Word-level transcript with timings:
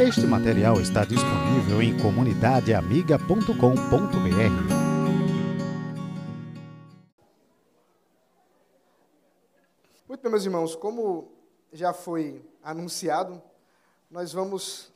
Este 0.00 0.26
material 0.26 0.80
está 0.80 1.04
disponível 1.04 1.82
em 1.82 1.94
comunidadeamiga.com.br. 1.98 3.52
Muito 10.08 10.22
bem, 10.22 10.30
meus 10.30 10.44
irmãos, 10.46 10.74
como 10.74 11.30
já 11.70 11.92
foi 11.92 12.42
anunciado, 12.62 13.42
nós 14.10 14.32
vamos 14.32 14.90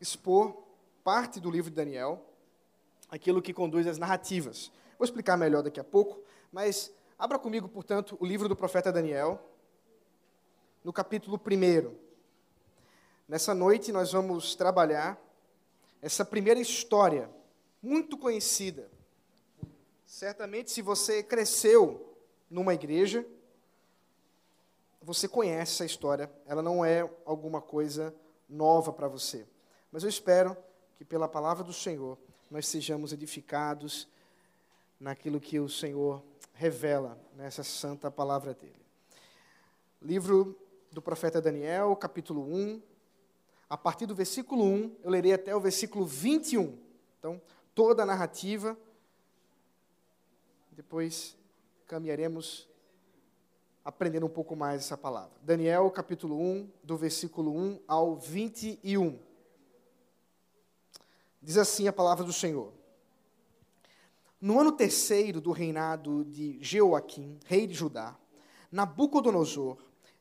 expor 0.00 0.56
parte 1.04 1.38
do 1.38 1.50
livro 1.50 1.68
de 1.68 1.76
Daniel, 1.76 2.24
aquilo 3.10 3.42
que 3.42 3.52
conduz 3.52 3.86
as 3.86 3.98
narrativas. 3.98 4.72
Vou 4.98 5.04
explicar 5.04 5.36
melhor 5.36 5.62
daqui 5.62 5.78
a 5.78 5.84
pouco, 5.84 6.22
mas 6.50 6.90
abra 7.18 7.38
comigo, 7.38 7.68
portanto, 7.68 8.16
o 8.18 8.24
livro 8.24 8.48
do 8.48 8.56
profeta 8.56 8.90
Daniel, 8.90 9.46
no 10.82 10.90
capítulo 10.90 11.38
1. 11.38 12.07
Nessa 13.28 13.54
noite 13.54 13.92
nós 13.92 14.12
vamos 14.12 14.54
trabalhar 14.54 15.22
essa 16.00 16.24
primeira 16.24 16.58
história, 16.58 17.28
muito 17.82 18.16
conhecida. 18.16 18.90
Certamente, 20.06 20.70
se 20.70 20.80
você 20.80 21.22
cresceu 21.22 22.16
numa 22.50 22.72
igreja, 22.72 23.26
você 25.02 25.28
conhece 25.28 25.74
essa 25.74 25.84
história, 25.84 26.32
ela 26.46 26.62
não 26.62 26.82
é 26.82 27.06
alguma 27.26 27.60
coisa 27.60 28.14
nova 28.48 28.94
para 28.94 29.08
você. 29.08 29.46
Mas 29.92 30.04
eu 30.04 30.08
espero 30.08 30.56
que, 30.96 31.04
pela 31.04 31.28
palavra 31.28 31.62
do 31.62 31.72
Senhor, 31.74 32.16
nós 32.50 32.66
sejamos 32.66 33.12
edificados 33.12 34.08
naquilo 34.98 35.38
que 35.38 35.60
o 35.60 35.68
Senhor 35.68 36.22
revela 36.54 37.18
nessa 37.36 37.62
santa 37.62 38.10
palavra 38.10 38.54
dele. 38.54 38.86
Livro 40.00 40.58
do 40.90 41.02
profeta 41.02 41.42
Daniel, 41.42 41.94
capítulo 41.94 42.42
1, 42.42 42.87
a 43.68 43.76
partir 43.76 44.06
do 44.06 44.14
versículo 44.14 44.64
1, 44.64 44.96
eu 45.02 45.10
lerei 45.10 45.32
até 45.32 45.54
o 45.54 45.60
versículo 45.60 46.06
21. 46.06 46.78
Então, 47.18 47.40
toda 47.74 48.02
a 48.02 48.06
narrativa. 48.06 48.76
Depois 50.72 51.36
caminharemos 51.86 52.68
aprendendo 53.84 54.26
um 54.26 54.30
pouco 54.30 54.54
mais 54.54 54.82
essa 54.82 54.96
palavra. 54.96 55.32
Daniel, 55.42 55.90
capítulo 55.90 56.40
1, 56.40 56.70
do 56.82 56.96
versículo 56.96 57.56
1 57.56 57.80
ao 57.86 58.16
21. 58.16 59.18
Diz 61.42 61.56
assim 61.56 61.88
a 61.88 61.92
palavra 61.92 62.24
do 62.24 62.32
Senhor. 62.32 62.72
No 64.40 64.60
ano 64.60 64.72
terceiro 64.72 65.40
do 65.40 65.52
reinado 65.52 66.24
de 66.24 66.62
Jeoaquim, 66.62 67.38
rei 67.44 67.66
de 67.66 67.74
Judá, 67.74 68.16
Nabucodonosor, 68.70 69.78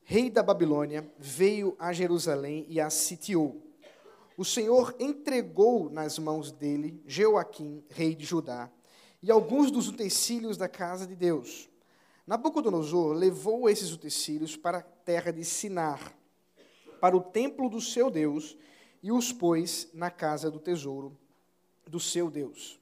rei 0.10 0.30
da 0.30 0.42
Babilônia, 0.42 1.06
veio 1.20 1.76
a 1.78 1.92
Jerusalém 1.92 2.66
e 2.70 2.80
a 2.80 2.90
sitiou. 2.90 3.62
O 4.38 4.46
Senhor 4.46 4.96
entregou 5.00 5.90
nas 5.90 6.18
mãos 6.18 6.50
dele 6.50 7.04
Jeoaquim, 7.06 7.84
rei 7.90 8.16
de 8.16 8.24
Judá, 8.24 8.72
e 9.22 9.30
alguns 9.30 9.70
dos 9.70 9.90
utensílios 9.90 10.56
da 10.56 10.70
casa 10.70 11.06
de 11.06 11.14
Deus. 11.14 11.70
Nabucodonosor 12.26 13.16
levou 13.16 13.70
esses 13.70 13.92
utensílios 13.92 14.56
para 14.56 14.78
a 14.78 14.82
terra 14.82 15.34
de 15.34 15.44
Sinar, 15.44 16.16
para 17.02 17.18
o 17.18 17.22
templo 17.22 17.70
do 17.70 17.82
seu 17.82 18.10
Deus, 18.10 18.58
e 19.04 19.12
os 19.12 19.34
pôs 19.34 19.90
na 19.94 20.10
casa 20.10 20.50
do 20.50 20.58
tesouro 20.58 21.18
do 21.86 22.00
seu 22.00 22.32
Deus. 22.32 22.80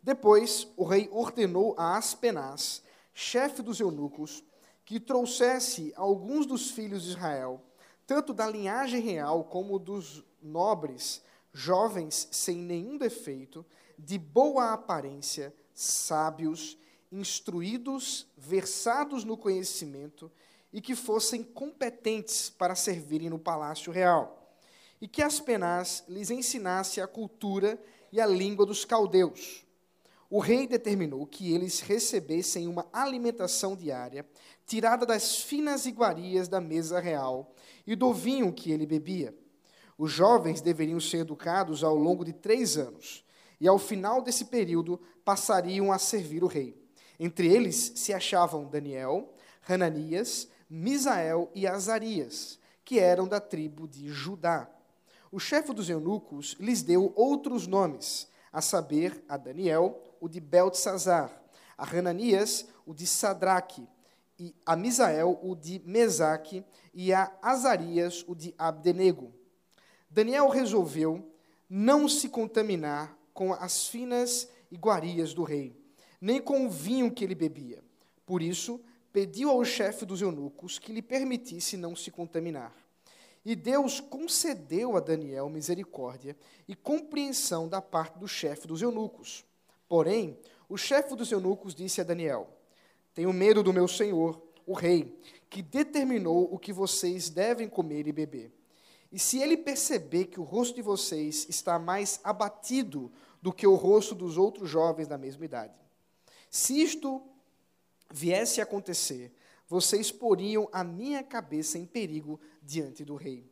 Depois, 0.00 0.68
o 0.76 0.84
rei 0.84 1.08
ordenou 1.10 1.74
a 1.76 1.96
Aspenaz, 1.96 2.80
chefe 3.12 3.60
dos 3.60 3.80
eunucos, 3.80 4.44
que 4.90 4.98
trouxesse 4.98 5.92
alguns 5.94 6.46
dos 6.46 6.72
filhos 6.72 7.04
de 7.04 7.10
Israel, 7.10 7.62
tanto 8.04 8.34
da 8.34 8.44
linhagem 8.44 9.00
real 9.00 9.44
como 9.44 9.78
dos 9.78 10.24
nobres, 10.42 11.22
jovens 11.52 12.26
sem 12.32 12.56
nenhum 12.56 12.98
defeito, 12.98 13.64
de 13.96 14.18
boa 14.18 14.72
aparência, 14.72 15.54
sábios, 15.72 16.76
instruídos, 17.12 18.26
versados 18.36 19.22
no 19.22 19.36
conhecimento 19.36 20.28
e 20.72 20.80
que 20.80 20.96
fossem 20.96 21.44
competentes 21.44 22.50
para 22.50 22.74
servirem 22.74 23.30
no 23.30 23.38
palácio 23.38 23.92
real. 23.92 24.56
E 25.00 25.06
que 25.06 25.22
Aspenaz 25.22 26.02
lhes 26.08 26.32
ensinasse 26.32 27.00
a 27.00 27.06
cultura 27.06 27.80
e 28.10 28.20
a 28.20 28.26
língua 28.26 28.66
dos 28.66 28.84
caldeus 28.84 29.64
o 30.30 30.38
rei 30.38 30.68
determinou 30.68 31.26
que 31.26 31.52
eles 31.52 31.80
recebessem 31.80 32.68
uma 32.68 32.86
alimentação 32.92 33.74
diária, 33.74 34.24
tirada 34.64 35.04
das 35.04 35.42
finas 35.42 35.86
iguarias 35.86 36.46
da 36.46 36.60
mesa 36.60 37.00
real 37.00 37.52
e 37.84 37.96
do 37.96 38.14
vinho 38.14 38.52
que 38.52 38.70
ele 38.70 38.86
bebia. 38.86 39.34
Os 39.98 40.12
jovens 40.12 40.60
deveriam 40.60 41.00
ser 41.00 41.18
educados 41.18 41.82
ao 41.82 41.96
longo 41.96 42.24
de 42.24 42.32
três 42.32 42.78
anos, 42.78 43.24
e 43.60 43.66
ao 43.66 43.76
final 43.76 44.22
desse 44.22 44.44
período 44.44 45.00
passariam 45.24 45.90
a 45.90 45.98
servir 45.98 46.44
o 46.44 46.46
rei. 46.46 46.80
Entre 47.18 47.48
eles 47.52 47.92
se 47.96 48.14
achavam 48.14 48.64
Daniel, 48.64 49.34
Hananias, 49.68 50.48
Misael 50.70 51.50
e 51.54 51.66
Azarias, 51.66 52.58
que 52.84 53.00
eram 53.00 53.26
da 53.26 53.40
tribo 53.40 53.88
de 53.88 54.08
Judá. 54.08 54.70
O 55.32 55.40
chefe 55.40 55.74
dos 55.74 55.90
eunucos 55.90 56.56
lhes 56.60 56.82
deu 56.82 57.12
outros 57.16 57.66
nomes, 57.66 58.28
a 58.52 58.62
saber, 58.62 59.22
a 59.28 59.36
Daniel, 59.36 60.00
o 60.20 60.28
de 60.28 60.40
Beltesazar, 60.40 61.30
a 61.76 61.84
Hananias, 61.84 62.66
o 62.84 62.94
de 62.94 63.06
Sadraque, 63.06 63.88
e 64.38 64.54
a 64.64 64.74
Misael, 64.74 65.38
o 65.42 65.54
de 65.54 65.82
Mesaque, 65.84 66.64
e 66.94 67.12
a 67.12 67.30
Azarias, 67.42 68.24
o 68.26 68.34
de 68.34 68.54
Abdenego. 68.56 69.32
Daniel 70.08 70.48
resolveu 70.48 71.30
não 71.68 72.08
se 72.08 72.28
contaminar 72.28 73.16
com 73.34 73.52
as 73.52 73.86
finas 73.86 74.48
iguarias 74.70 75.34
do 75.34 75.44
rei, 75.44 75.76
nem 76.20 76.40
com 76.40 76.66
o 76.66 76.70
vinho 76.70 77.12
que 77.12 77.22
ele 77.22 77.34
bebia. 77.34 77.82
Por 78.24 78.42
isso, 78.42 78.80
pediu 79.12 79.50
ao 79.50 79.64
chefe 79.64 80.04
dos 80.04 80.22
eunucos 80.22 80.78
que 80.78 80.92
lhe 80.92 81.02
permitisse 81.02 81.76
não 81.76 81.94
se 81.94 82.10
contaminar. 82.10 82.74
E 83.44 83.56
Deus 83.56 84.00
concedeu 84.00 84.96
a 84.96 85.00
Daniel 85.00 85.48
misericórdia 85.48 86.36
e 86.68 86.74
compreensão 86.74 87.68
da 87.68 87.80
parte 87.80 88.18
do 88.18 88.28
chefe 88.28 88.66
dos 88.66 88.82
eunucos. 88.82 89.44
Porém, 89.90 90.38
o 90.68 90.76
chefe 90.76 91.16
dos 91.16 91.32
eunucos 91.32 91.74
disse 91.74 92.00
a 92.00 92.04
Daniel: 92.04 92.48
Tenho 93.12 93.32
medo 93.32 93.60
do 93.60 93.72
meu 93.72 93.88
senhor, 93.88 94.40
o 94.64 94.72
rei, 94.72 95.18
que 95.50 95.60
determinou 95.60 96.48
o 96.54 96.60
que 96.60 96.72
vocês 96.72 97.28
devem 97.28 97.68
comer 97.68 98.06
e 98.06 98.12
beber. 98.12 98.52
E 99.10 99.18
se 99.18 99.42
ele 99.42 99.56
perceber 99.56 100.26
que 100.26 100.38
o 100.38 100.44
rosto 100.44 100.76
de 100.76 100.80
vocês 100.80 101.44
está 101.48 101.76
mais 101.76 102.20
abatido 102.22 103.10
do 103.42 103.52
que 103.52 103.66
o 103.66 103.74
rosto 103.74 104.14
dos 104.14 104.38
outros 104.38 104.70
jovens 104.70 105.08
da 105.08 105.18
mesma 105.18 105.44
idade, 105.44 105.74
se 106.48 106.80
isto 106.80 107.20
viesse 108.12 108.60
a 108.60 108.62
acontecer, 108.62 109.34
vocês 109.66 110.12
poriam 110.12 110.68
a 110.72 110.84
minha 110.84 111.24
cabeça 111.24 111.76
em 111.76 111.84
perigo 111.84 112.38
diante 112.62 113.04
do 113.04 113.16
rei. 113.16 113.50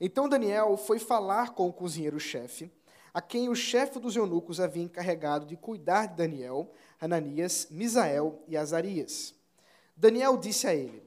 Então 0.00 0.28
Daniel 0.28 0.76
foi 0.76 1.00
falar 1.00 1.52
com 1.52 1.66
o 1.66 1.72
cozinheiro-chefe 1.72 2.70
a 3.14 3.22
quem 3.22 3.48
o 3.48 3.54
chefe 3.54 4.00
dos 4.00 4.16
eunucos 4.16 4.58
havia 4.58 4.82
encarregado 4.82 5.46
de 5.46 5.56
cuidar 5.56 6.06
de 6.06 6.16
Daniel, 6.16 6.72
Ananias, 7.00 7.68
Misael 7.70 8.42
e 8.48 8.56
Azarias. 8.56 9.32
Daniel 9.96 10.36
disse 10.36 10.66
a 10.66 10.74
ele: 10.74 11.00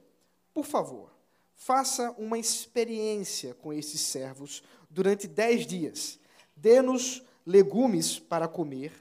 Por 0.54 0.64
favor, 0.64 1.10
faça 1.54 2.10
uma 2.12 2.38
experiência 2.38 3.52
com 3.52 3.74
esses 3.74 4.00
servos 4.00 4.62
durante 4.88 5.28
dez 5.28 5.66
dias. 5.66 6.18
Dê-nos 6.56 7.22
legumes 7.44 8.18
para 8.18 8.48
comer 8.48 8.92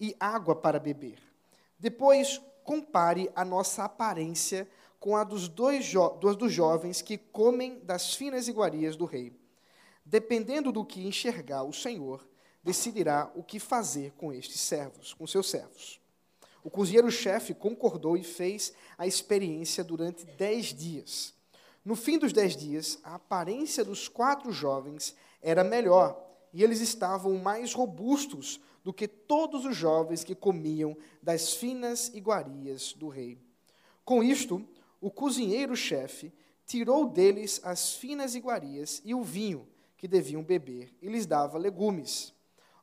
e 0.00 0.16
água 0.18 0.56
para 0.56 0.80
beber. 0.80 1.18
Depois, 1.78 2.40
compare 2.64 3.30
a 3.36 3.44
nossa 3.44 3.84
aparência 3.84 4.66
com 4.98 5.14
a 5.14 5.24
dos 5.24 5.46
dois, 5.46 5.84
jo 5.84 6.08
dos 6.08 6.52
jovens 6.52 7.02
que 7.02 7.18
comem 7.18 7.78
das 7.84 8.14
finas 8.14 8.48
iguarias 8.48 8.96
do 8.96 9.04
rei. 9.04 9.38
Dependendo 10.04 10.72
do 10.72 10.84
que 10.84 11.06
enxergar 11.06 11.62
o 11.62 11.72
Senhor, 11.72 12.26
decidirá 12.66 13.30
o 13.36 13.44
que 13.44 13.60
fazer 13.60 14.12
com 14.18 14.32
estes 14.32 14.60
servos, 14.60 15.14
com 15.14 15.24
seus 15.24 15.48
servos. 15.48 16.00
O 16.64 16.68
cozinheiro-chefe 16.68 17.54
concordou 17.54 18.16
e 18.16 18.24
fez 18.24 18.72
a 18.98 19.06
experiência 19.06 19.84
durante 19.84 20.26
dez 20.36 20.74
dias. 20.74 21.32
No 21.84 21.94
fim 21.94 22.18
dos 22.18 22.32
dez 22.32 22.56
dias, 22.56 22.98
a 23.04 23.14
aparência 23.14 23.84
dos 23.84 24.08
quatro 24.08 24.50
jovens 24.50 25.14
era 25.40 25.62
melhor 25.62 26.20
e 26.52 26.64
eles 26.64 26.80
estavam 26.80 27.38
mais 27.38 27.72
robustos 27.72 28.60
do 28.82 28.92
que 28.92 29.06
todos 29.06 29.64
os 29.64 29.76
jovens 29.76 30.24
que 30.24 30.34
comiam 30.34 30.96
das 31.22 31.52
finas 31.52 32.08
iguarias 32.08 32.92
do 32.94 33.06
rei. 33.06 33.38
Com 34.04 34.24
isto, 34.24 34.66
o 35.00 35.08
cozinheiro-chefe 35.08 36.32
tirou 36.66 37.08
deles 37.08 37.60
as 37.62 37.92
finas 37.92 38.34
iguarias 38.34 39.00
e 39.04 39.14
o 39.14 39.22
vinho 39.22 39.68
que 39.96 40.08
deviam 40.08 40.42
beber 40.42 40.92
e 41.00 41.06
lhes 41.06 41.26
dava 41.26 41.58
legumes. 41.58 42.34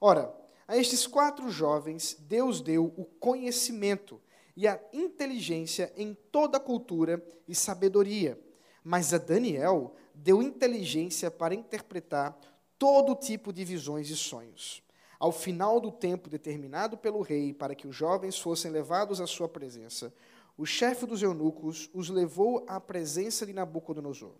Ora, 0.05 0.35
a 0.67 0.75
estes 0.75 1.07
quatro 1.07 1.49
jovens, 1.49 2.17
Deus 2.27 2.59
deu 2.59 2.93
o 2.97 3.05
conhecimento 3.05 4.19
e 4.53 4.67
a 4.67 4.77
inteligência 4.91 5.93
em 5.95 6.13
toda 6.29 6.57
a 6.57 6.59
cultura 6.59 7.25
e 7.47 7.55
sabedoria. 7.55 8.37
Mas 8.83 9.13
a 9.13 9.17
Daniel 9.17 9.95
deu 10.13 10.43
inteligência 10.43 11.31
para 11.31 11.55
interpretar 11.55 12.37
todo 12.77 13.15
tipo 13.15 13.53
de 13.53 13.63
visões 13.63 14.09
e 14.09 14.17
sonhos. 14.17 14.83
Ao 15.17 15.31
final 15.31 15.79
do 15.79 15.89
tempo 15.89 16.29
determinado 16.29 16.97
pelo 16.97 17.21
rei 17.21 17.53
para 17.53 17.73
que 17.73 17.87
os 17.87 17.95
jovens 17.95 18.37
fossem 18.37 18.71
levados 18.71 19.21
à 19.21 19.25
sua 19.25 19.47
presença, 19.47 20.13
o 20.57 20.65
chefe 20.65 21.05
dos 21.05 21.23
eunucos 21.23 21.89
os 21.93 22.09
levou 22.09 22.65
à 22.67 22.77
presença 22.77 23.45
de 23.45 23.53
Nabucodonosor. 23.53 24.33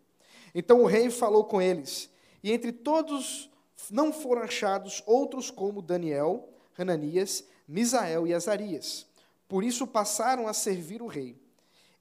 Então 0.54 0.82
o 0.82 0.88
rei 0.88 1.10
falou 1.10 1.46
com 1.46 1.62
eles, 1.62 2.10
e 2.44 2.52
entre 2.52 2.74
todos 2.74 3.50
não 3.92 4.14
foram 4.14 4.42
achados 4.42 5.04
outros 5.06 5.50
como 5.50 5.82
Daniel, 5.82 6.50
Hananias, 6.78 7.44
Misael 7.68 8.28
e 8.28 8.34
Azarias. 8.34 9.06
Por 9.48 9.64
isso 9.64 9.86
passaram 9.86 10.48
a 10.48 10.54
servir 10.54 11.02
o 11.02 11.08
rei. 11.08 11.38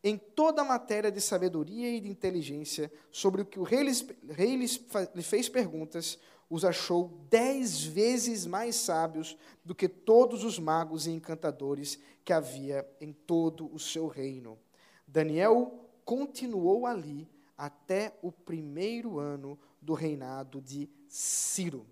Em 0.04 0.16
toda 0.16 0.62
a 0.62 0.64
matéria 0.64 1.12
de 1.12 1.20
sabedoria 1.20 1.90
e 1.90 2.00
de 2.00 2.08
inteligência, 2.08 2.92
sobre 3.10 3.42
o 3.42 3.44
que 3.44 3.60
o 3.60 3.62
rei 3.62 3.82
lhes, 3.82 4.04
rei 4.30 4.56
lhes, 4.56 4.80
lhe 5.14 5.22
fez 5.22 5.48
perguntas, 5.48 6.18
os 6.50 6.64
achou 6.64 7.10
dez 7.30 7.82
vezes 7.82 8.44
mais 8.44 8.76
sábios 8.76 9.36
do 9.64 9.74
que 9.74 9.88
todos 9.88 10.44
os 10.44 10.58
magos 10.58 11.06
e 11.06 11.10
encantadores 11.10 11.98
que 12.24 12.32
havia 12.32 12.86
em 13.00 13.12
todo 13.12 13.72
o 13.72 13.78
seu 13.78 14.06
reino. 14.06 14.58
Daniel 15.06 15.88
continuou 16.04 16.84
ali 16.84 17.28
até 17.56 18.12
o 18.22 18.32
primeiro 18.32 19.18
ano 19.18 19.58
do 19.80 19.94
reinado 19.94 20.60
de 20.60 20.90
Ciro. 21.12 21.86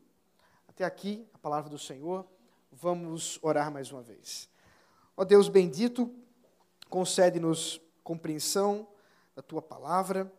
Até 0.67 0.83
aqui 0.83 1.29
a 1.35 1.39
palavra 1.39 1.69
do 1.69 1.79
Senhor. 1.79 2.27
Vamos 2.73 3.39
orar 3.43 3.71
mais 3.71 3.93
uma 3.93 4.01
vez. 4.01 4.49
Ó 5.15 5.27
Deus 5.27 5.47
bendito, 5.47 6.11
concede-nos 6.89 7.79
compreensão 8.03 8.89
da 9.37 9.43
tua 9.43 9.61
palavra. 9.61 10.33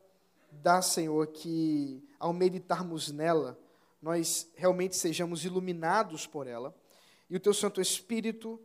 Dá, 0.51 0.81
Senhor, 0.81 1.27
que 1.27 2.03
ao 2.19 2.33
meditarmos 2.33 3.11
nela, 3.11 3.55
nós 4.01 4.49
realmente 4.55 4.95
sejamos 4.95 5.45
iluminados 5.45 6.25
por 6.25 6.47
ela 6.47 6.73
e 7.29 7.35
o 7.35 7.39
teu 7.39 7.53
Santo 7.53 7.79
Espírito 7.79 8.59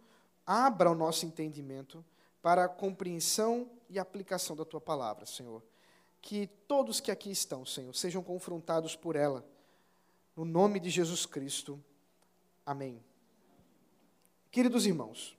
abra 0.47 0.91
o 0.91 0.95
nosso 0.95 1.27
entendimento 1.27 2.03
para 2.41 2.65
a 2.65 2.69
compreensão 2.71 3.71
e 3.91 3.99
aplicação 3.99 4.57
da 4.57 4.65
tua 4.65 4.81
palavra, 4.81 5.27
Senhor. 5.27 5.63
Que 6.23 6.47
todos 6.67 7.01
que 7.01 7.11
aqui 7.11 7.31
estão, 7.31 7.67
Senhor, 7.67 7.95
sejam 7.95 8.23
confrontados 8.23 8.97
por 8.97 9.15
ela. 9.15 9.45
No 10.37 10.45
nome 10.45 10.79
de 10.79 10.91
Jesus 10.91 11.25
Cristo. 11.25 11.83
Amém. 12.67 13.03
Queridos 14.51 14.85
irmãos, 14.85 15.35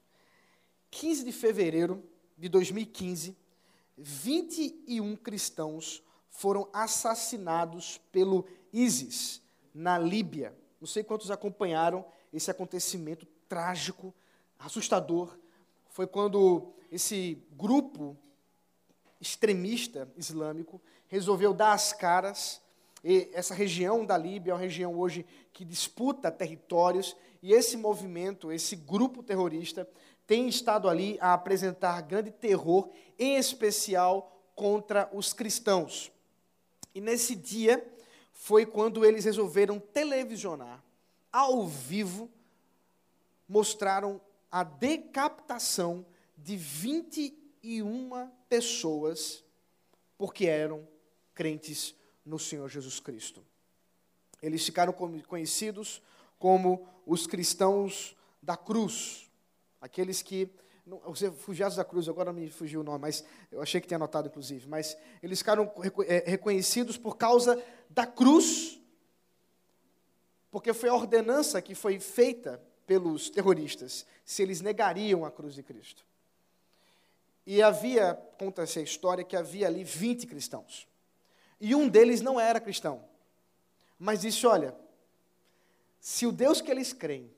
15 0.90 1.24
de 1.24 1.32
fevereiro 1.32 2.04
de 2.36 2.50
2015, 2.50 3.38
21 3.96 5.16
cristãos 5.16 6.02
foram 6.32 6.68
assassinados 6.74 8.00
pelo 8.12 8.48
ISIS 8.74 9.40
na 9.72 10.00
Líbia. 10.00 10.58
Não 10.82 10.88
sei 10.88 11.04
quantos 11.04 11.30
acompanharam 11.30 12.04
esse 12.34 12.50
acontecimento 12.50 13.28
trágico, 13.48 14.12
assustador. 14.58 15.38
Foi 15.90 16.08
quando 16.08 16.74
esse 16.92 17.40
grupo 17.52 18.18
extremista 19.22 20.12
islâmico 20.18 20.82
resolveu 21.08 21.54
dar 21.54 21.74
as 21.74 21.94
caras. 21.94 22.62
E 23.10 23.30
essa 23.32 23.54
região 23.54 24.06
da 24.06 24.18
Líbia 24.18 24.52
é 24.52 24.54
uma 24.54 24.60
região 24.60 25.00
hoje 25.00 25.26
que 25.54 25.64
disputa 25.64 26.30
territórios, 26.30 27.16
e 27.42 27.54
esse 27.54 27.78
movimento, 27.78 28.52
esse 28.52 28.76
grupo 28.76 29.24
terrorista, 29.24 29.88
tem 30.26 30.50
estado 30.50 30.90
ali 30.90 31.18
a 31.22 31.34
apresentar 31.34 32.02
grande 32.02 32.32
terror, 32.32 32.90
em 33.18 33.38
especial 33.38 34.44
contra 34.54 35.10
os 35.14 35.32
cristãos. 35.32 36.12
E 36.94 37.00
nesse 37.00 37.34
dia 37.34 37.82
foi 38.34 38.66
quando 38.66 39.06
eles 39.06 39.24
resolveram 39.24 39.80
televisionar 39.80 40.84
ao 41.32 41.66
vivo, 41.66 42.30
mostraram 43.48 44.20
a 44.52 44.66
decapitação 44.66 46.06
de 46.36 46.58
21 46.58 48.30
pessoas 48.50 49.46
porque 50.18 50.46
eram 50.46 50.86
crentes 51.34 51.96
no 52.28 52.38
Senhor 52.38 52.70
Jesus 52.70 53.00
Cristo. 53.00 53.44
Eles 54.42 54.64
ficaram 54.66 54.94
conhecidos 54.94 56.02
como 56.38 56.88
os 57.06 57.26
cristãos 57.26 58.16
da 58.42 58.56
cruz. 58.56 59.32
Aqueles 59.82 60.22
que. 60.22 60.50
Os 61.06 61.20
refugiados 61.20 61.76
da 61.76 61.84
cruz, 61.84 62.08
agora 62.08 62.32
me 62.32 62.50
fugiu 62.50 62.80
o 62.80 62.84
nome, 62.84 63.00
mas 63.00 63.22
eu 63.52 63.62
achei 63.62 63.82
que 63.82 63.88
tinha 63.88 63.98
anotado, 63.98 64.30
inclusive. 64.30 64.66
Mas 64.70 64.98
eles 65.22 65.40
ficaram 65.40 65.70
é, 66.08 66.24
reconhecidos 66.30 66.98
por 66.98 67.18
causa 67.18 67.62
da 67.90 68.08
cruz, 68.08 68.80
porque 70.50 70.74
foi 70.74 70.88
a 70.88 70.94
ordenança 70.94 71.62
que 71.62 71.76
foi 71.76 72.00
feita 72.00 72.62
pelos 72.86 73.30
terroristas, 73.30 74.06
se 74.24 74.42
eles 74.42 74.62
negariam 74.62 75.26
a 75.26 75.32
cruz 75.32 75.56
de 75.56 75.62
Cristo. 75.62 76.06
E 77.46 77.62
havia, 77.62 78.14
conta-se 78.40 78.80
a 78.80 78.82
história, 78.82 79.26
que 79.26 79.36
havia 79.36 79.68
ali 79.68 79.84
20 79.84 80.26
cristãos. 80.26 80.88
E 81.60 81.74
um 81.74 81.88
deles 81.88 82.22
não 82.22 82.40
era 82.40 82.60
cristão, 82.60 83.04
mas 83.98 84.22
disse: 84.22 84.46
Olha, 84.46 84.76
se 86.00 86.26
o 86.26 86.32
Deus 86.32 86.62
que 86.62 86.72
eles 86.72 86.94
creem 86.94 87.32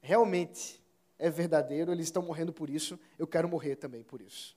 realmente 0.00 0.82
é 1.18 1.30
verdadeiro, 1.30 1.92
eles 1.92 2.06
estão 2.06 2.22
morrendo 2.22 2.52
por 2.52 2.70
isso, 2.70 2.98
eu 3.18 3.26
quero 3.26 3.48
morrer 3.48 3.76
também 3.76 4.02
por 4.02 4.20
isso. 4.20 4.56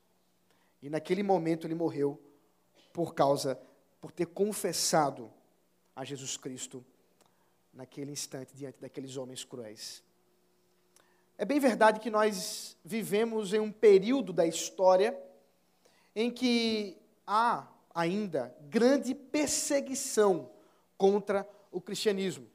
E 0.81 0.89
naquele 0.89 1.24
momento 1.24 1.68
ele 1.68 1.75
morreu 1.75 2.19
por 2.91 3.13
causa, 3.13 3.59
por 4.00 4.12
ter 4.12 4.27
confessado 4.27 5.31
a 5.95 6.03
Jesus 6.03 6.38
Cristo 6.38 6.83
naquele 7.74 8.12
instante 8.12 8.56
diante 8.56 8.79
daqueles 8.79 9.18
homens 9.18 9.44
cruéis. 9.44 10.03
É 11.38 11.45
bem 11.45 11.59
verdade 11.59 12.00
que 12.00 12.12
nós 12.12 12.77
vivemos 12.83 13.53
em 13.53 13.59
um 13.59 13.71
período 13.71 14.31
da 14.31 14.45
história 14.45 15.18
em 16.15 16.29
que 16.29 16.97
há 17.25 17.68
ainda 17.94 18.56
grande 18.69 19.13
perseguição 19.13 20.50
contra 20.98 21.48
o 21.72 21.80
cristianismo. 21.81 22.48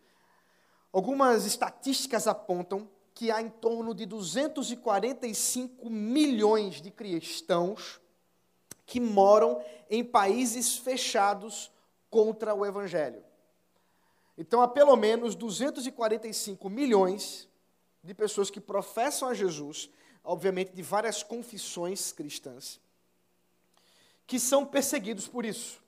Algumas 0.92 1.44
estatísticas 1.44 2.26
apontam 2.26 2.88
que 3.14 3.30
há 3.30 3.42
em 3.42 3.48
torno 3.48 3.94
de 3.94 4.06
245 4.06 5.90
milhões 5.90 6.80
de 6.80 6.90
cristãos 6.90 8.00
que 8.86 9.00
moram 9.00 9.62
em 9.90 10.02
países 10.02 10.78
fechados 10.78 11.70
contra 12.08 12.54
o 12.54 12.64
Evangelho. 12.64 13.22
Então, 14.36 14.62
há 14.62 14.68
pelo 14.68 14.96
menos 14.96 15.34
245 15.34 16.70
milhões 16.70 17.48
de 18.02 18.14
pessoas 18.14 18.50
que 18.50 18.60
professam 18.60 19.28
a 19.28 19.34
Jesus, 19.34 19.90
obviamente 20.22 20.72
de 20.72 20.80
várias 20.80 21.22
confissões 21.22 22.12
cristãs, 22.12 22.80
que 24.28 24.38
são 24.38 24.66
perseguidos 24.66 25.26
por 25.26 25.46
isso. 25.46 25.82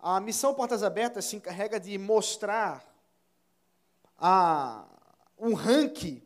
A 0.00 0.18
missão 0.18 0.54
Portas 0.54 0.82
Abertas 0.82 1.26
se 1.26 1.36
encarrega 1.36 1.78
de 1.78 1.96
mostrar 1.98 2.82
a 4.18 4.86
um 5.38 5.52
ranking 5.52 6.22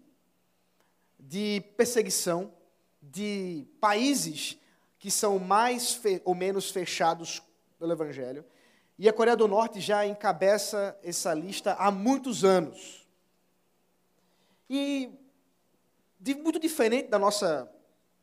de 1.19 1.61
perseguição 1.77 2.55
de 3.03 3.67
países 3.81 4.57
que 4.97 5.11
são 5.11 5.41
mais 5.41 6.01
ou 6.25 6.37
menos 6.37 6.71
fechados 6.71 7.43
pelo 7.81 7.93
Evangelho. 7.93 8.45
E 8.97 9.09
a 9.09 9.13
Coreia 9.13 9.37
do 9.37 9.49
Norte 9.49 9.81
já 9.81 10.07
encabeça 10.07 10.97
essa 11.03 11.35
lista 11.35 11.75
há 11.75 11.91
muitos 11.91 12.45
anos. 12.45 13.05
E, 14.71 15.11
de, 16.21 16.35
muito 16.37 16.61
diferente 16.61 17.09
da 17.09 17.19
nossa 17.19 17.71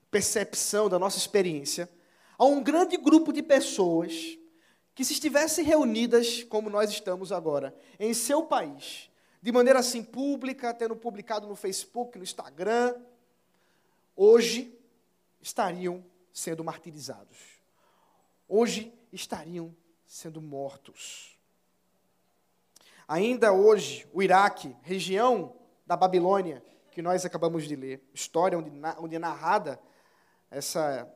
percepção, 0.10 0.88
da 0.88 0.98
nossa 0.98 1.17
experiência, 1.17 1.89
há 2.37 2.45
um 2.45 2.61
grande 2.61 2.97
grupo 2.97 3.31
de 3.31 3.41
pessoas 3.41 4.37
que, 4.95 5.03
se 5.03 5.13
estivessem 5.13 5.65
reunidas 5.65 6.43
como 6.43 6.69
nós 6.69 6.91
estamos 6.91 7.31
agora, 7.31 7.75
em 7.99 8.13
seu 8.13 8.43
país, 8.43 9.09
de 9.41 9.51
maneira 9.51 9.79
assim 9.79 10.03
pública, 10.03 10.73
tendo 10.73 10.95
publicado 10.95 11.47
no 11.47 11.55
Facebook, 11.55 12.17
no 12.17 12.23
Instagram, 12.23 12.95
hoje 14.15 14.77
estariam 15.41 16.03
sendo 16.31 16.63
martirizados. 16.63 17.37
Hoje 18.47 18.93
estariam 19.11 19.75
sendo 20.05 20.41
mortos. 20.41 21.37
Ainda 23.07 23.51
hoje, 23.51 24.07
o 24.13 24.23
Iraque, 24.23 24.75
região 24.81 25.55
da 25.85 25.97
Babilônia, 25.97 26.63
que 26.91 27.01
nós 27.01 27.25
acabamos 27.25 27.67
de 27.67 27.75
ler, 27.75 28.01
história 28.13 28.57
onde, 28.57 28.71
onde 28.99 29.15
é 29.15 29.19
narrada 29.19 29.79
essa 30.49 31.11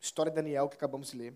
história 0.00 0.30
de 0.30 0.36
Daniel 0.36 0.68
que 0.68 0.76
acabamos 0.76 1.10
de 1.10 1.18
ler, 1.18 1.34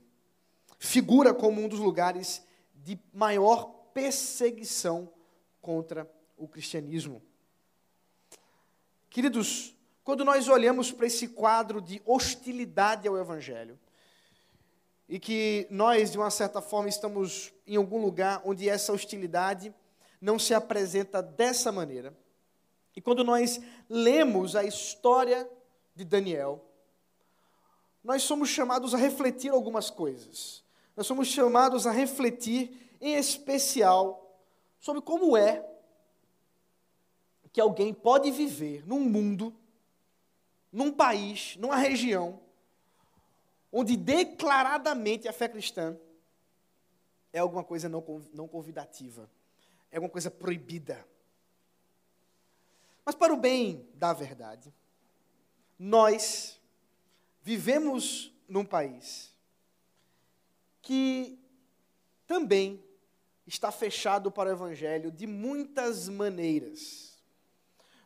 figura 0.79 1.33
como 1.33 1.61
um 1.61 1.69
dos 1.69 1.79
lugares 1.79 2.43
de 2.75 2.99
maior 3.13 3.67
perseguição 3.95 5.13
contra 5.61 6.11
o 6.37 6.49
cristianismo. 6.49 7.23
Queridos, 9.09 9.77
quando 10.03 10.25
nós 10.25 10.49
olhamos 10.49 10.91
para 10.91 11.07
esse 11.07 11.29
quadro 11.29 11.81
de 11.81 12.03
hostilidade 12.05 13.07
ao 13.07 13.17
Evangelho, 13.17 13.79
e 15.09 15.21
que 15.21 15.67
nós, 15.71 16.11
de 16.11 16.19
uma 16.19 16.31
certa 16.31 16.63
forma, 16.63 16.89
estamos 16.89 17.53
em 17.67 17.77
algum 17.77 18.01
lugar 18.01 18.41
onde 18.45 18.69
essa 18.69 18.93
hostilidade 18.93 19.73
não 20.21 20.39
se 20.39 20.55
apresenta 20.55 21.23
dessa 21.23 21.71
maneira. 21.71 22.17
E 22.97 23.01
quando 23.01 23.23
nós 23.23 23.61
lemos 23.89 24.57
a 24.57 24.65
história 24.65 25.49
de 25.95 26.05
Daniel, 26.05 26.65
nós 28.03 28.23
somos 28.23 28.49
chamados 28.49 28.95
a 28.95 28.99
refletir 28.99 29.51
algumas 29.51 29.91
coisas. 29.91 30.65
Nós 30.97 31.07
somos 31.07 31.29
chamados 31.29 31.87
a 31.87 31.91
refletir, 31.91 32.97
em 33.01 33.15
especial, 33.15 34.41
sobre 34.81 35.01
como 35.01 35.37
é 35.37 35.65
que 37.53 37.61
alguém 37.61 37.93
pode 37.93 38.31
viver 38.31 38.87
num 38.87 39.01
mundo, 39.01 39.55
num 40.73 40.91
país, 40.91 41.57
numa 41.57 41.77
região, 41.77 42.41
onde 43.71 43.97
declaradamente 43.97 45.29
a 45.29 45.33
fé 45.33 45.49
cristã 45.49 45.97
é 47.33 47.39
alguma 47.39 47.63
coisa 47.63 47.89
não, 47.89 48.03
convidativa, 48.49 49.31
é 49.91 49.97
alguma 49.97 50.11
coisa 50.11 50.31
proibida. 50.31 51.07
Mas, 53.05 53.15
para 53.15 53.33
o 53.33 53.37
bem 53.37 53.89
da 53.95 54.13
verdade, 54.13 54.73
nós 55.79 56.61
vivemos 57.43 58.33
num 58.49 58.65
país 58.65 59.35
que 60.81 61.39
também 62.27 62.83
está 63.47 63.71
fechado 63.71 64.31
para 64.31 64.51
o 64.51 64.53
Evangelho 64.53 65.11
de 65.11 65.27
muitas 65.27 66.09
maneiras. 66.09 67.23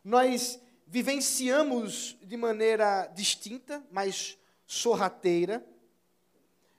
Nós 0.04 0.60
vivenciamos 0.86 2.16
de 2.22 2.36
maneira 2.36 3.06
distinta, 3.08 3.84
mas 3.90 4.38
sorrateira, 4.66 5.66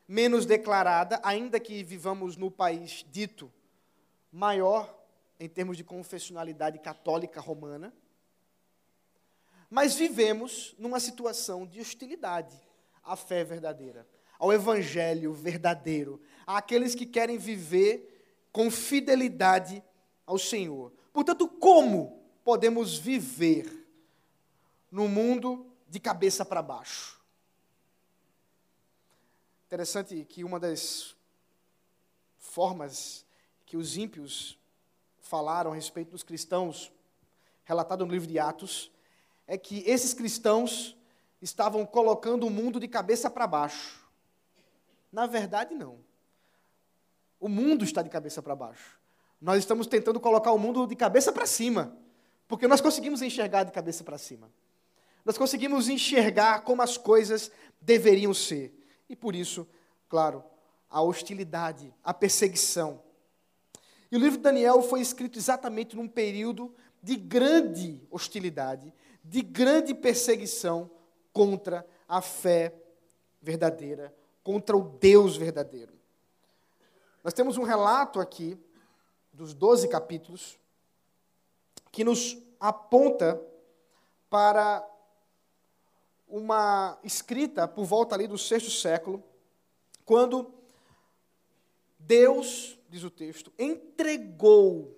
menos 0.08 0.46
declarada, 0.46 1.20
ainda 1.24 1.60
que 1.60 1.84
vivamos 1.84 2.38
no 2.38 2.50
país 2.50 3.06
dito 3.10 3.52
maior 4.32 4.98
em 5.40 5.48
termos 5.48 5.78
de 5.78 5.84
confessionalidade 5.84 6.80
católica 6.80 7.40
romana, 7.40 7.94
mas 9.70 9.96
vivemos 9.96 10.76
numa 10.78 11.00
situação 11.00 11.66
de 11.66 11.80
hostilidade 11.80 12.60
à 13.04 13.16
fé 13.16 13.44
verdadeira, 13.44 14.08
ao 14.40 14.54
evangelho 14.54 15.34
verdadeiro, 15.34 16.22
àqueles 16.46 16.96
que 16.96 17.06
querem 17.06 17.38
viver 17.38 18.48
com 18.52 18.72
fidelidade 18.72 19.84
ao 20.26 20.38
Senhor. 20.38 20.94
Portanto, 21.12 21.48
como 21.48 22.24
podemos 22.44 22.98
viver 22.98 23.88
no 24.90 25.08
mundo 25.08 25.66
de 25.88 26.00
cabeça 26.00 26.46
para 26.46 26.62
baixo? 26.62 27.20
Interessante 29.66 30.24
que 30.24 30.44
uma 30.46 30.60
das 30.60 31.16
formas 32.38 33.26
que 33.66 33.76
os 33.76 33.98
ímpios 33.98 34.58
falaram 35.20 35.72
a 35.74 35.76
respeito 35.76 36.12
dos 36.12 36.24
cristãos, 36.24 36.92
relatado 37.66 38.06
no 38.06 38.12
livro 38.14 38.28
de 38.28 38.40
Atos, 38.40 38.90
é 39.48 39.58
que 39.58 39.82
esses 39.88 40.13
cristãos 40.13 40.96
estavam 41.42 41.86
colocando 41.86 42.46
o 42.46 42.50
mundo 42.50 42.80
de 42.80 42.88
cabeça 42.88 43.30
para 43.30 43.48
baixo. 43.48 44.06
Na 45.12 45.25
verdade, 45.25 45.74
não. 45.74 46.00
O 47.39 47.48
mundo 47.48 47.86
está 47.86 48.01
de 48.01 48.10
cabeça 48.10 48.42
para 48.42 48.56
baixo. 48.56 49.00
Nós 49.39 49.60
estamos 49.60 49.88
tentando 49.88 50.20
colocar 50.20 50.51
o 50.51 50.60
mundo 50.60 50.86
de 50.86 50.96
cabeça 50.96 51.32
para 51.32 51.46
cima, 51.46 51.96
porque 52.48 52.68
nós 52.68 52.82
conseguimos 52.82 53.22
enxergar 53.22 53.63
de 53.63 53.72
cabeça 53.72 54.04
para 54.04 54.18
cima. 54.18 54.51
Nós 55.24 55.38
conseguimos 55.38 55.88
enxergar 55.88 56.62
como 56.62 56.82
as 56.82 56.98
coisas 56.98 57.51
deveriam 57.80 58.34
ser. 58.34 58.74
E 59.08 59.16
por 59.16 59.36
isso, 59.36 59.68
claro, 60.10 60.44
a 60.89 61.01
hostilidade, 61.01 61.94
a 62.04 62.13
perseguição. 62.13 63.01
E 64.12 64.16
o 64.16 64.20
livro 64.20 64.38
de 64.38 64.44
Daniel 64.44 64.82
foi 64.82 65.01
escrito 65.01 65.38
exatamente 65.38 65.96
num 65.96 66.08
período 66.08 66.74
de 67.04 67.16
grande 67.16 68.01
hostilidade, 68.10 68.94
de 69.28 69.42
grande 69.42 69.94
perseguição 69.94 70.90
contra 71.34 71.86
a 72.08 72.22
fé 72.22 72.74
verdadeira, 73.42 74.16
contra 74.44 74.76
o 74.76 74.84
Deus 74.84 75.36
verdadeiro. 75.36 75.94
Nós 77.24 77.34
temos 77.34 77.58
um 77.58 77.64
relato 77.64 78.20
aqui, 78.20 78.58
dos 79.34 79.54
12 79.54 79.90
capítulos, 79.90 80.58
que 81.92 82.04
nos 82.04 82.38
aponta 82.60 83.40
para 84.30 84.88
uma 86.28 86.98
escrita 87.04 87.68
por 87.68 87.86
volta 87.86 88.16
ali 88.16 88.28
do 88.28 88.38
sexto 88.38 88.72
século, 88.72 89.24
quando 90.06 90.54
Deus, 92.00 92.80
diz 92.90 93.04
o 93.04 93.10
texto, 93.10 93.52
entregou 93.60 94.98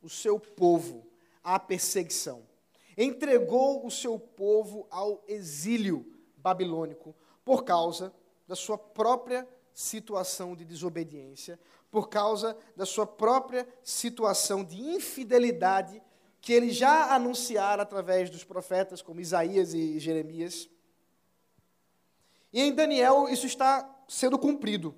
o 0.00 0.08
seu 0.08 0.38
povo 0.38 1.04
à 1.42 1.58
perseguição, 1.58 2.46
entregou 2.96 3.84
o 3.86 3.90
seu 3.90 4.18
povo 4.18 4.86
ao 4.90 5.22
exílio 5.26 6.06
babilônico 6.36 7.14
por 7.44 7.64
causa 7.64 8.12
da 8.46 8.54
sua 8.54 8.78
própria 8.78 9.46
situação 9.72 10.54
de 10.54 10.64
desobediência, 10.64 11.58
por 11.90 12.08
causa 12.08 12.56
da 12.76 12.86
sua 12.86 13.06
própria 13.06 13.66
situação 13.82 14.64
de 14.64 14.80
infidelidade 14.80 16.02
que 16.40 16.52
ele 16.52 16.70
já 16.70 17.14
anunciara 17.14 17.82
através 17.82 18.28
dos 18.28 18.44
profetas 18.44 19.00
como 19.00 19.20
Isaías 19.20 19.72
e 19.72 19.98
Jeremias. 19.98 20.68
E 22.52 22.60
em 22.60 22.72
Daniel 22.72 23.28
isso 23.28 23.46
está 23.46 23.88
sendo 24.06 24.38
cumprido. 24.38 24.94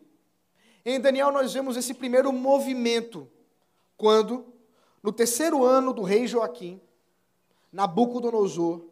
Em 0.84 1.00
Daniel 1.00 1.30
nós 1.30 1.54
vemos 1.54 1.76
esse 1.76 1.94
primeiro 1.94 2.32
movimento, 2.32 3.30
quando, 3.96 4.52
no 5.02 5.12
terceiro 5.12 5.64
ano 5.64 5.92
do 5.92 6.02
rei 6.02 6.26
Joaquim, 6.26 6.80
Nabucodonosor 7.76 8.86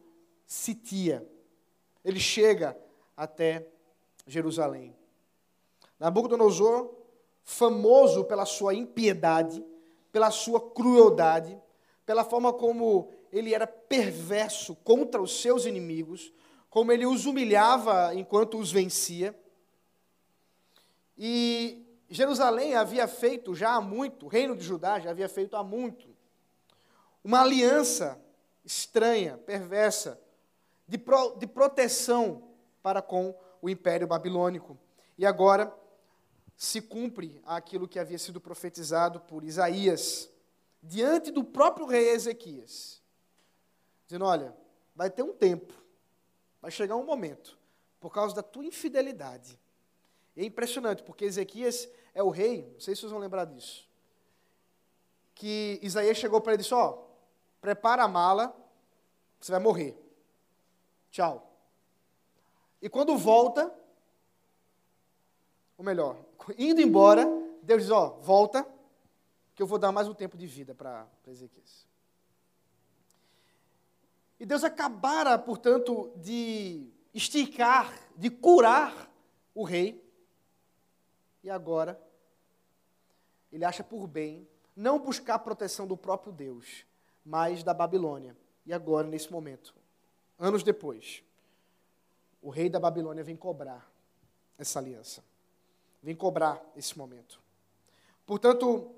sitia. 0.47 1.27
Ele 2.05 2.21
chega 2.21 2.79
até 3.17 3.67
Jerusalém. 4.27 4.95
Nabucodonosor, 5.99 6.91
famoso 7.43 8.25
pela 8.27 8.45
sua 8.45 8.75
impiedade, 8.75 9.65
pela 10.13 10.31
sua 10.31 10.61
crueldade, 10.61 11.59
pela 12.05 12.25
forma 12.25 12.53
como 12.53 13.11
ele 13.33 13.55
era 13.55 13.67
perverso 13.67 14.77
contra 14.77 15.23
os 15.23 15.41
seus 15.41 15.65
inimigos, 15.65 16.31
como 16.69 16.93
ele 16.93 17.07
os 17.07 17.25
humilhava 17.25 18.15
enquanto 18.15 18.59
os 18.59 18.71
vencia. 18.71 19.35
E 21.17 21.87
Jerusalém 22.11 22.75
havia 22.75 23.09
feito 23.09 23.55
já 23.55 23.77
há 23.77 23.81
muito, 23.81 24.27
o 24.27 24.29
reino 24.29 24.55
de 24.55 24.63
Judá 24.63 25.01
já 25.01 25.09
havia 25.09 25.29
feito 25.29 25.57
há 25.57 25.65
muito, 25.65 26.07
uma 27.25 27.41
aliança 27.41 28.23
estranha, 28.65 29.37
perversa, 29.39 30.21
de, 30.87 30.99
pro, 30.99 31.37
de 31.37 31.47
proteção 31.47 32.51
para 32.83 33.03
com 33.03 33.35
o 33.61 33.69
império 33.69 34.07
babilônico. 34.07 34.79
E 35.17 35.25
agora 35.25 35.75
se 36.57 36.81
cumpre 36.81 37.41
aquilo 37.45 37.89
que 37.89 37.99
havia 37.99 38.19
sido 38.19 38.41
profetizado 38.41 39.21
por 39.21 39.45
Isaías 39.45 40.31
diante 40.83 41.31
do 41.31 41.43
próprio 41.43 41.87
rei 41.87 42.11
Ezequias, 42.11 43.03
dizendo: 44.07 44.25
Olha, 44.25 44.55
vai 44.95 45.11
ter 45.11 45.23
um 45.23 45.33
tempo, 45.33 45.73
vai 46.61 46.71
chegar 46.71 46.97
um 46.97 47.05
momento, 47.05 47.59
por 47.99 48.11
causa 48.13 48.35
da 48.35 48.43
tua 48.43 48.65
infidelidade. 48.65 49.59
E 50.37 50.43
é 50.43 50.45
impressionante, 50.45 51.03
porque 51.03 51.25
Ezequias 51.25 51.89
é 52.13 52.23
o 52.23 52.29
rei, 52.29 52.69
não 52.73 52.81
sei 52.81 52.95
se 52.95 53.01
vocês 53.01 53.13
vão 53.13 53.21
lembrar 53.21 53.45
disso, 53.45 53.89
que 55.35 55.79
Isaías 55.83 56.17
chegou 56.17 56.41
para 56.41 56.53
ele 56.53 56.61
e 56.61 56.63
disse: 56.63 56.75
Ó, 56.75 56.91
oh, 56.91 57.14
prepara 57.65 58.05
a 58.05 58.09
mala, 58.09 58.55
você 59.41 59.51
vai 59.51 59.59
morrer. 59.59 59.99
Tchau. 61.11 61.51
E 62.83 62.91
quando 62.91 63.17
volta, 63.17 63.75
ou 65.79 65.83
melhor, 65.83 66.23
indo 66.59 66.83
embora, 66.83 67.25
Deus 67.63 67.85
diz: 67.85 67.91
Ó, 67.91 68.19
volta, 68.21 68.69
que 69.55 69.63
eu 69.63 69.67
vou 69.67 69.79
dar 69.79 69.91
mais 69.93 70.07
um 70.07 70.13
tempo 70.13 70.37
de 70.37 70.47
vida 70.47 70.75
para 70.75 71.09
Ezequias. 71.27 71.87
E 74.39 74.45
Deus 74.45 74.63
acabara, 74.63 75.39
portanto, 75.39 76.13
de 76.17 76.93
esticar, 77.15 77.99
de 78.15 78.29
curar 78.29 79.11
o 79.55 79.65
rei. 79.65 80.05
E 81.43 81.49
agora, 81.49 81.99
ele 83.51 83.65
acha 83.65 83.83
por 83.83 84.07
bem 84.07 84.47
não 84.77 84.99
buscar 84.99 85.37
a 85.37 85.39
proteção 85.39 85.87
do 85.87 85.97
próprio 85.97 86.31
Deus, 86.31 86.85
mas 87.25 87.63
da 87.63 87.73
Babilônia. 87.73 88.37
E 88.67 88.73
agora, 88.73 89.07
nesse 89.07 89.31
momento, 89.33 89.75
anos 90.39 90.63
depois, 90.63 91.23
o 92.43 92.51
rei 92.51 92.69
da 92.69 92.79
Babilônia 92.79 93.25
vem 93.25 93.37
cobrar 93.37 93.91
essa 94.59 94.79
aliança. 94.79 95.25
Vem 96.03 96.15
cobrar 96.15 96.63
esse 96.77 96.97
momento. 96.99 97.41
Portanto, 98.27 98.95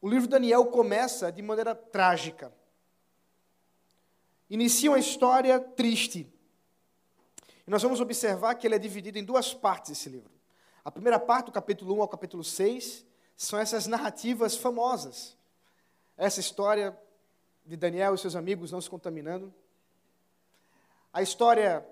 o 0.00 0.08
livro 0.08 0.26
de 0.26 0.30
Daniel 0.30 0.66
começa 0.66 1.32
de 1.32 1.42
maneira 1.42 1.74
trágica. 1.74 2.52
Inicia 4.48 4.90
uma 4.90 4.98
história 4.98 5.58
triste. 5.58 6.32
E 7.66 7.70
nós 7.70 7.82
vamos 7.82 8.00
observar 8.00 8.54
que 8.54 8.66
ele 8.66 8.74
é 8.74 8.78
dividido 8.78 9.18
em 9.18 9.24
duas 9.24 9.54
partes, 9.54 9.92
esse 9.92 10.08
livro. 10.08 10.30
A 10.84 10.90
primeira 10.90 11.18
parte, 11.18 11.46
do 11.46 11.52
capítulo 11.52 11.96
1 11.96 12.02
ao 12.02 12.08
capítulo 12.08 12.44
6, 12.44 13.06
são 13.36 13.58
essas 13.58 13.86
narrativas 13.86 14.56
famosas. 14.56 15.36
Essa 16.16 16.40
história 16.40 16.96
de 17.64 17.76
Daniel 17.76 18.14
e 18.14 18.18
seus 18.18 18.36
amigos 18.36 18.70
não 18.70 18.80
se 18.80 18.90
contaminando. 18.90 19.52
A 21.12 21.22
história 21.22 21.86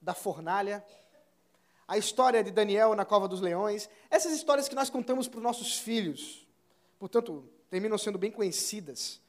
da 0.00 0.14
fornalha. 0.14 0.84
A 1.86 1.98
história 1.98 2.42
de 2.42 2.50
Daniel 2.50 2.94
na 2.94 3.04
cova 3.04 3.28
dos 3.28 3.40
leões. 3.40 3.88
Essas 4.10 4.32
histórias 4.32 4.68
que 4.68 4.74
nós 4.74 4.90
contamos 4.90 5.28
para 5.28 5.38
os 5.38 5.42
nossos 5.42 5.78
filhos. 5.78 6.46
Portanto, 6.98 7.48
terminam 7.70 7.98
sendo 7.98 8.18
bem 8.18 8.30
conhecidas 8.30 9.20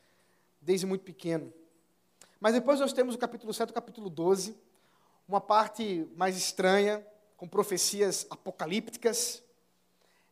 desde 0.62 0.86
muito 0.86 1.04
pequeno. 1.04 1.54
Mas 2.40 2.54
depois 2.54 2.80
nós 2.80 2.94
temos 2.94 3.16
o 3.16 3.18
capítulo 3.18 3.54
7 3.54 3.70
e 3.70 3.72
o 3.72 3.74
capítulo 3.74 4.10
12, 4.10 4.58
uma 5.28 5.40
parte 5.40 6.08
mais 6.16 6.36
estranha, 6.36 7.06
com 7.38 7.48
profecias 7.48 8.28
apocalípticas, 8.30 9.42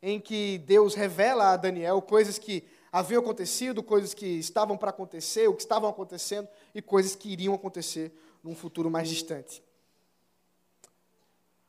em 0.02 0.20
que 0.20 0.58
Deus 0.60 0.94
revela 0.94 1.52
a 1.52 1.58
Daniel 1.58 2.02
coisas 2.02 2.38
que 2.38 2.68
haviam 2.92 3.22
acontecido, 3.22 3.82
coisas 3.82 4.14
que 4.14 4.26
estavam 4.26 4.78
para 4.78 4.90
acontecer, 4.90 5.48
o 5.48 5.54
que 5.54 5.62
estavam 5.62 5.90
acontecendo 5.90 6.48
e 6.76 6.82
coisas 6.82 7.16
que 7.16 7.30
iriam 7.30 7.54
acontecer 7.54 8.12
num 8.44 8.56
futuro 8.56 8.90
mais 8.90 9.08
distante. 9.08 9.64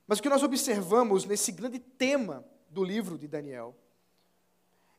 Mas 0.07 0.19
o 0.19 0.23
que 0.23 0.29
nós 0.29 0.43
observamos 0.43 1.25
nesse 1.25 1.53
grande 1.53 1.79
tema 1.79 2.45
do 2.69 2.83
livro 2.83 3.17
de 3.17 3.29
Daniel 3.29 3.75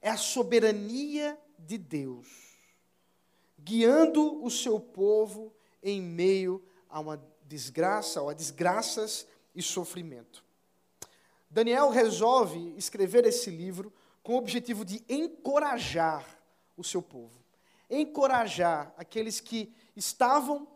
é 0.01 0.09
a 0.09 0.17
soberania 0.17 1.37
de 1.59 1.77
Deus, 1.77 2.27
guiando 3.59 4.43
o 4.43 4.49
seu 4.49 4.79
povo 4.79 5.53
em 5.81 6.01
meio 6.01 6.63
a 6.89 6.99
uma 6.99 7.21
desgraça, 7.45 8.21
ou 8.21 8.29
a 8.29 8.33
desgraças 8.33 9.27
e 9.53 9.61
sofrimento. 9.61 10.43
Daniel 11.49 11.89
resolve 11.89 12.73
escrever 12.77 13.25
esse 13.25 13.49
livro 13.49 13.93
com 14.23 14.35
o 14.35 14.37
objetivo 14.37 14.83
de 14.83 15.03
encorajar 15.07 16.25
o 16.75 16.83
seu 16.83 17.01
povo, 17.01 17.37
encorajar 17.89 18.93
aqueles 18.97 19.39
que 19.39 19.71
estavam 19.95 20.67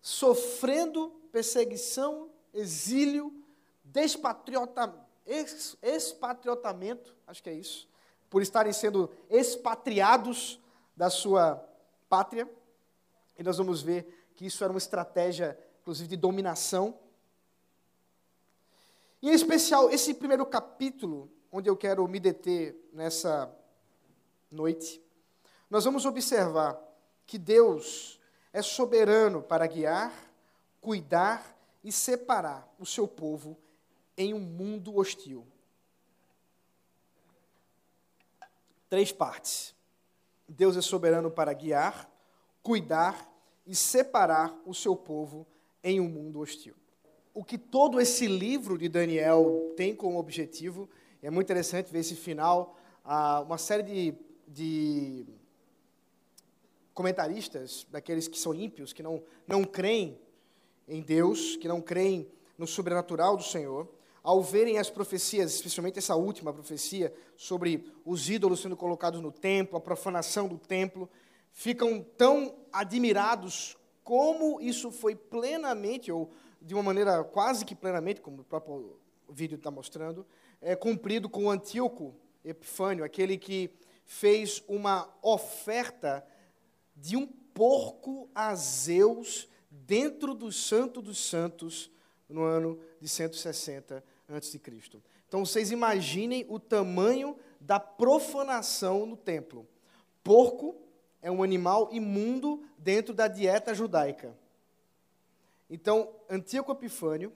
sofrendo 0.00 1.10
perseguição, 1.30 2.30
exílio, 2.52 3.32
despatriota, 3.84 4.92
expatriotamento, 5.82 7.14
acho 7.26 7.42
que 7.42 7.50
é 7.50 7.54
isso, 7.54 7.88
por 8.28 8.42
estarem 8.42 8.72
sendo 8.72 9.10
expatriados 9.28 10.58
da 10.96 11.10
sua 11.10 11.64
pátria. 12.08 12.50
E 13.38 13.42
nós 13.42 13.58
vamos 13.58 13.82
ver 13.82 14.32
que 14.34 14.46
isso 14.46 14.64
era 14.64 14.72
uma 14.72 14.78
estratégia, 14.78 15.58
inclusive, 15.80 16.08
de 16.08 16.16
dominação 16.16 16.98
e, 19.22 19.28
em 19.28 19.32
especial, 19.32 19.90
esse 19.90 20.14
primeiro 20.14 20.46
capítulo, 20.46 21.30
onde 21.50 21.68
eu 21.68 21.76
quero 21.76 22.06
me 22.06 22.20
deter 22.20 22.76
nessa 22.92 23.52
noite, 24.50 25.02
nós 25.68 25.84
vamos 25.84 26.04
observar 26.04 26.80
que 27.26 27.38
Deus 27.38 28.20
é 28.52 28.62
soberano 28.62 29.42
para 29.42 29.66
guiar, 29.66 30.12
cuidar 30.80 31.56
e 31.82 31.92
separar 31.92 32.68
o 32.78 32.86
seu 32.86 33.06
povo 33.06 33.56
em 34.16 34.34
um 34.34 34.40
mundo 34.40 34.96
hostil. 34.96 35.46
Três 38.88 39.12
partes. 39.12 39.74
Deus 40.48 40.76
é 40.76 40.80
soberano 40.80 41.30
para 41.30 41.52
guiar, 41.52 42.10
cuidar 42.62 43.28
e 43.64 43.74
separar 43.74 44.52
o 44.66 44.74
seu 44.74 44.96
povo 44.96 45.46
em 45.82 46.00
um 46.00 46.08
mundo 46.08 46.40
hostil 46.40 46.74
o 47.32 47.44
que 47.44 47.56
todo 47.56 48.00
esse 48.00 48.26
livro 48.26 48.76
de 48.76 48.88
Daniel 48.88 49.72
tem 49.76 49.94
como 49.94 50.18
objetivo, 50.18 50.88
é 51.22 51.30
muito 51.30 51.46
interessante 51.46 51.92
ver 51.92 52.00
esse 52.00 52.14
final, 52.14 52.76
ah, 53.04 53.40
uma 53.40 53.58
série 53.58 53.82
de, 53.82 54.14
de 54.46 55.26
comentaristas, 56.94 57.86
daqueles 57.90 58.26
que 58.28 58.38
são 58.38 58.54
ímpios, 58.54 58.92
que 58.92 59.02
não, 59.02 59.22
não 59.46 59.64
creem 59.64 60.18
em 60.88 61.02
Deus, 61.02 61.56
que 61.56 61.68
não 61.68 61.80
creem 61.80 62.30
no 62.56 62.66
sobrenatural 62.66 63.36
do 63.36 63.42
Senhor, 63.42 63.88
ao 64.22 64.42
verem 64.42 64.78
as 64.78 64.90
profecias, 64.90 65.54
especialmente 65.54 65.98
essa 65.98 66.14
última 66.14 66.52
profecia, 66.52 67.12
sobre 67.36 67.90
os 68.04 68.28
ídolos 68.28 68.60
sendo 68.60 68.76
colocados 68.76 69.20
no 69.20 69.32
templo, 69.32 69.76
a 69.76 69.80
profanação 69.80 70.46
do 70.46 70.58
templo, 70.58 71.08
ficam 71.52 72.04
tão 72.16 72.54
admirados 72.72 73.76
como 74.04 74.60
isso 74.60 74.90
foi 74.90 75.14
plenamente, 75.14 76.10
ou 76.10 76.30
de 76.60 76.74
uma 76.74 76.82
maneira 76.82 77.24
quase 77.24 77.64
que 77.64 77.74
plenamente, 77.74 78.20
como 78.20 78.40
o 78.40 78.44
próprio 78.44 78.98
vídeo 79.32 79.56
está 79.56 79.70
mostrando, 79.70 80.26
é 80.60 80.74
cumprido 80.76 81.28
com 81.28 81.50
Antíoco 81.50 82.14
Epifânio, 82.44 83.04
aquele 83.04 83.38
que 83.38 83.70
fez 84.04 84.62
uma 84.66 85.08
oferta 85.22 86.26
de 86.96 87.16
um 87.16 87.26
porco 87.26 88.28
a 88.34 88.54
Zeus 88.54 89.48
dentro 89.70 90.34
do 90.34 90.50
Santo 90.50 91.00
dos 91.00 91.18
Santos 91.18 91.90
no 92.28 92.42
ano 92.42 92.78
de 93.00 93.08
160 93.08 94.02
a.C. 94.28 94.60
Então 95.26 95.44
vocês 95.44 95.70
imaginem 95.70 96.44
o 96.48 96.58
tamanho 96.58 97.36
da 97.60 97.78
profanação 97.78 99.06
no 99.06 99.16
templo. 99.16 99.66
Porco 100.22 100.76
é 101.22 101.30
um 101.30 101.42
animal 101.42 101.88
imundo 101.92 102.64
dentro 102.78 103.14
da 103.14 103.28
dieta 103.28 103.74
judaica. 103.74 104.36
Então, 105.68 106.10
Antíoco 106.28 106.72
Epifânio 106.72 107.32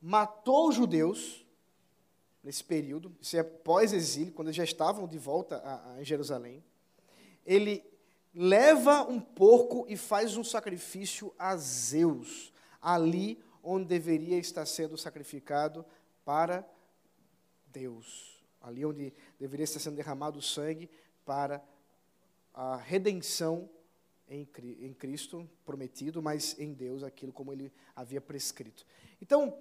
matou 0.00 0.68
os 0.68 0.74
judeus 0.74 1.44
nesse 2.42 2.64
período, 2.64 3.14
isso 3.20 3.36
é 3.36 3.42
pós-exílio, 3.42 4.32
quando 4.32 4.48
eles 4.48 4.56
já 4.56 4.64
estavam 4.64 5.06
de 5.06 5.18
volta 5.18 5.56
a, 5.58 5.92
a, 5.92 6.00
em 6.00 6.04
Jerusalém. 6.04 6.64
Ele 7.44 7.84
leva 8.34 9.02
um 9.02 9.20
porco 9.20 9.84
e 9.88 9.96
faz 9.96 10.36
um 10.36 10.44
sacrifício 10.44 11.34
a 11.38 11.56
Zeus, 11.56 12.52
ali 12.80 13.42
onde 13.62 13.86
deveria 13.86 14.38
estar 14.38 14.64
sendo 14.64 14.96
sacrificado 14.96 15.84
para 16.24 16.66
Deus, 17.66 18.42
ali 18.60 18.86
onde 18.86 19.12
deveria 19.38 19.64
estar 19.64 19.80
sendo 19.80 19.96
derramado 19.96 20.38
o 20.38 20.42
sangue 20.42 20.88
para 21.24 21.62
a 22.54 22.76
redenção 22.76 23.68
em 24.28 24.94
Cristo 24.94 25.48
prometido, 25.64 26.22
mas 26.22 26.56
em 26.58 26.72
Deus 26.72 27.02
aquilo 27.02 27.32
como 27.32 27.52
ele 27.52 27.72
havia 27.96 28.20
prescrito. 28.20 28.86
Então, 29.20 29.58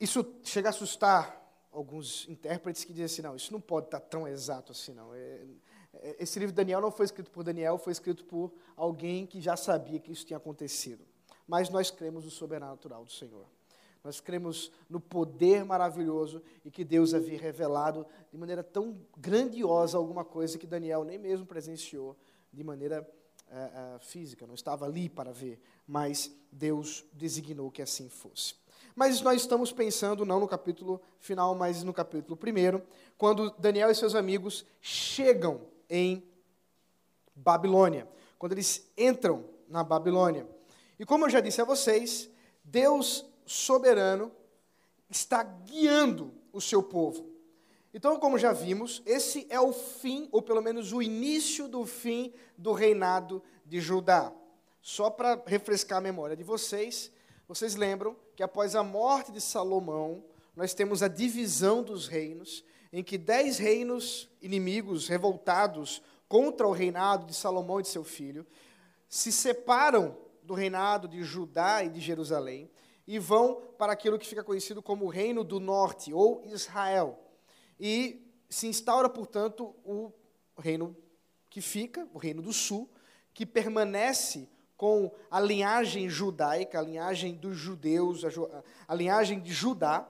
isso 0.00 0.24
chega 0.42 0.68
a 0.68 0.70
assustar 0.70 1.38
alguns 1.72 2.28
intérpretes 2.28 2.84
que 2.84 2.92
dizem 2.92 3.04
assim, 3.04 3.22
não, 3.22 3.36
isso 3.36 3.52
não 3.52 3.60
pode 3.60 3.86
estar 3.86 4.00
tão 4.00 4.26
exato 4.26 4.72
assim, 4.72 4.92
não. 4.92 5.14
É, 5.14 5.46
é, 5.94 6.16
esse 6.20 6.38
livro 6.38 6.52
de 6.52 6.56
Daniel 6.56 6.80
não 6.80 6.90
foi 6.90 7.06
escrito 7.06 7.30
por 7.30 7.42
Daniel, 7.42 7.78
foi 7.78 7.92
escrito 7.92 8.24
por 8.24 8.52
alguém 8.76 9.26
que 9.26 9.40
já 9.40 9.56
sabia 9.56 9.98
que 9.98 10.12
isso 10.12 10.24
tinha 10.24 10.36
acontecido. 10.36 11.04
Mas 11.46 11.68
nós 11.70 11.90
cremos 11.90 12.24
no 12.24 12.30
sobrenatural 12.30 13.04
do 13.04 13.10
Senhor. 13.10 13.46
Nós 14.04 14.20
cremos 14.20 14.70
no 14.88 15.00
poder 15.00 15.64
maravilhoso 15.64 16.42
e 16.64 16.70
que 16.70 16.84
Deus 16.84 17.14
havia 17.14 17.38
revelado 17.38 18.06
de 18.30 18.38
maneira 18.38 18.62
tão 18.62 19.00
grandiosa 19.16 19.98
alguma 19.98 20.24
coisa 20.24 20.58
que 20.58 20.66
Daniel 20.66 21.04
nem 21.04 21.18
mesmo 21.18 21.44
presenciou 21.44 22.16
de 22.52 22.62
maneira 22.62 23.06
uh, 23.48 23.96
uh, 23.96 23.98
física, 24.00 24.46
não 24.46 24.54
estava 24.54 24.84
ali 24.84 25.08
para 25.08 25.32
ver, 25.32 25.60
mas 25.86 26.32
Deus 26.50 27.04
designou 27.12 27.70
que 27.70 27.82
assim 27.82 28.08
fosse. 28.08 28.54
Mas 28.98 29.20
nós 29.20 29.42
estamos 29.42 29.70
pensando 29.70 30.26
não 30.26 30.40
no 30.40 30.48
capítulo 30.48 31.00
final, 31.20 31.54
mas 31.54 31.84
no 31.84 31.94
capítulo 31.94 32.36
primeiro, 32.36 32.82
quando 33.16 33.48
Daniel 33.56 33.92
e 33.92 33.94
seus 33.94 34.16
amigos 34.16 34.66
chegam 34.80 35.60
em 35.88 36.28
Babilônia, 37.32 38.08
quando 38.40 38.54
eles 38.54 38.90
entram 38.98 39.44
na 39.68 39.84
Babilônia. 39.84 40.48
E 40.98 41.06
como 41.06 41.26
eu 41.26 41.30
já 41.30 41.38
disse 41.38 41.60
a 41.60 41.64
vocês, 41.64 42.28
Deus 42.64 43.24
soberano 43.46 44.32
está 45.08 45.44
guiando 45.44 46.34
o 46.52 46.60
seu 46.60 46.82
povo. 46.82 47.24
Então, 47.94 48.18
como 48.18 48.36
já 48.36 48.52
vimos, 48.52 49.00
esse 49.06 49.46
é 49.48 49.60
o 49.60 49.72
fim, 49.72 50.28
ou 50.32 50.42
pelo 50.42 50.60
menos 50.60 50.92
o 50.92 51.00
início 51.00 51.68
do 51.68 51.86
fim 51.86 52.34
do 52.56 52.72
reinado 52.72 53.44
de 53.64 53.80
Judá. 53.80 54.32
Só 54.82 55.08
para 55.08 55.40
refrescar 55.46 55.98
a 55.98 56.00
memória 56.02 56.36
de 56.36 56.42
vocês, 56.42 57.12
vocês 57.48 57.74
lembram 57.74 58.14
que 58.36 58.42
após 58.42 58.76
a 58.76 58.82
morte 58.82 59.32
de 59.32 59.40
Salomão, 59.40 60.22
nós 60.54 60.74
temos 60.74 61.02
a 61.02 61.08
divisão 61.08 61.82
dos 61.82 62.06
reinos, 62.06 62.62
em 62.92 63.02
que 63.02 63.16
dez 63.16 63.56
reinos 63.56 64.28
inimigos, 64.42 65.08
revoltados 65.08 66.02
contra 66.28 66.68
o 66.68 66.72
reinado 66.72 67.24
de 67.24 67.32
Salomão 67.32 67.80
e 67.80 67.82
de 67.82 67.88
seu 67.88 68.04
filho, 68.04 68.46
se 69.08 69.32
separam 69.32 70.14
do 70.42 70.52
reinado 70.52 71.08
de 71.08 71.22
Judá 71.22 71.82
e 71.82 71.88
de 71.88 72.00
Jerusalém 72.00 72.70
e 73.06 73.18
vão 73.18 73.62
para 73.78 73.94
aquilo 73.94 74.18
que 74.18 74.26
fica 74.26 74.44
conhecido 74.44 74.82
como 74.82 75.06
o 75.06 75.08
Reino 75.08 75.42
do 75.42 75.58
Norte, 75.58 76.12
ou 76.12 76.42
Israel. 76.44 77.18
E 77.80 78.30
se 78.50 78.66
instaura, 78.66 79.08
portanto, 79.08 79.74
o 79.82 80.12
reino 80.58 80.94
que 81.48 81.62
fica, 81.62 82.06
o 82.12 82.18
reino 82.18 82.42
do 82.42 82.52
sul, 82.52 82.90
que 83.32 83.46
permanece 83.46 84.48
com 84.78 85.10
a 85.28 85.40
linhagem 85.40 86.08
judaica, 86.08 86.78
a 86.78 86.82
linhagem 86.82 87.34
dos 87.34 87.56
judeus, 87.56 88.24
a, 88.24 88.28
a 88.86 88.94
linhagem 88.94 89.40
de 89.40 89.52
Judá. 89.52 90.08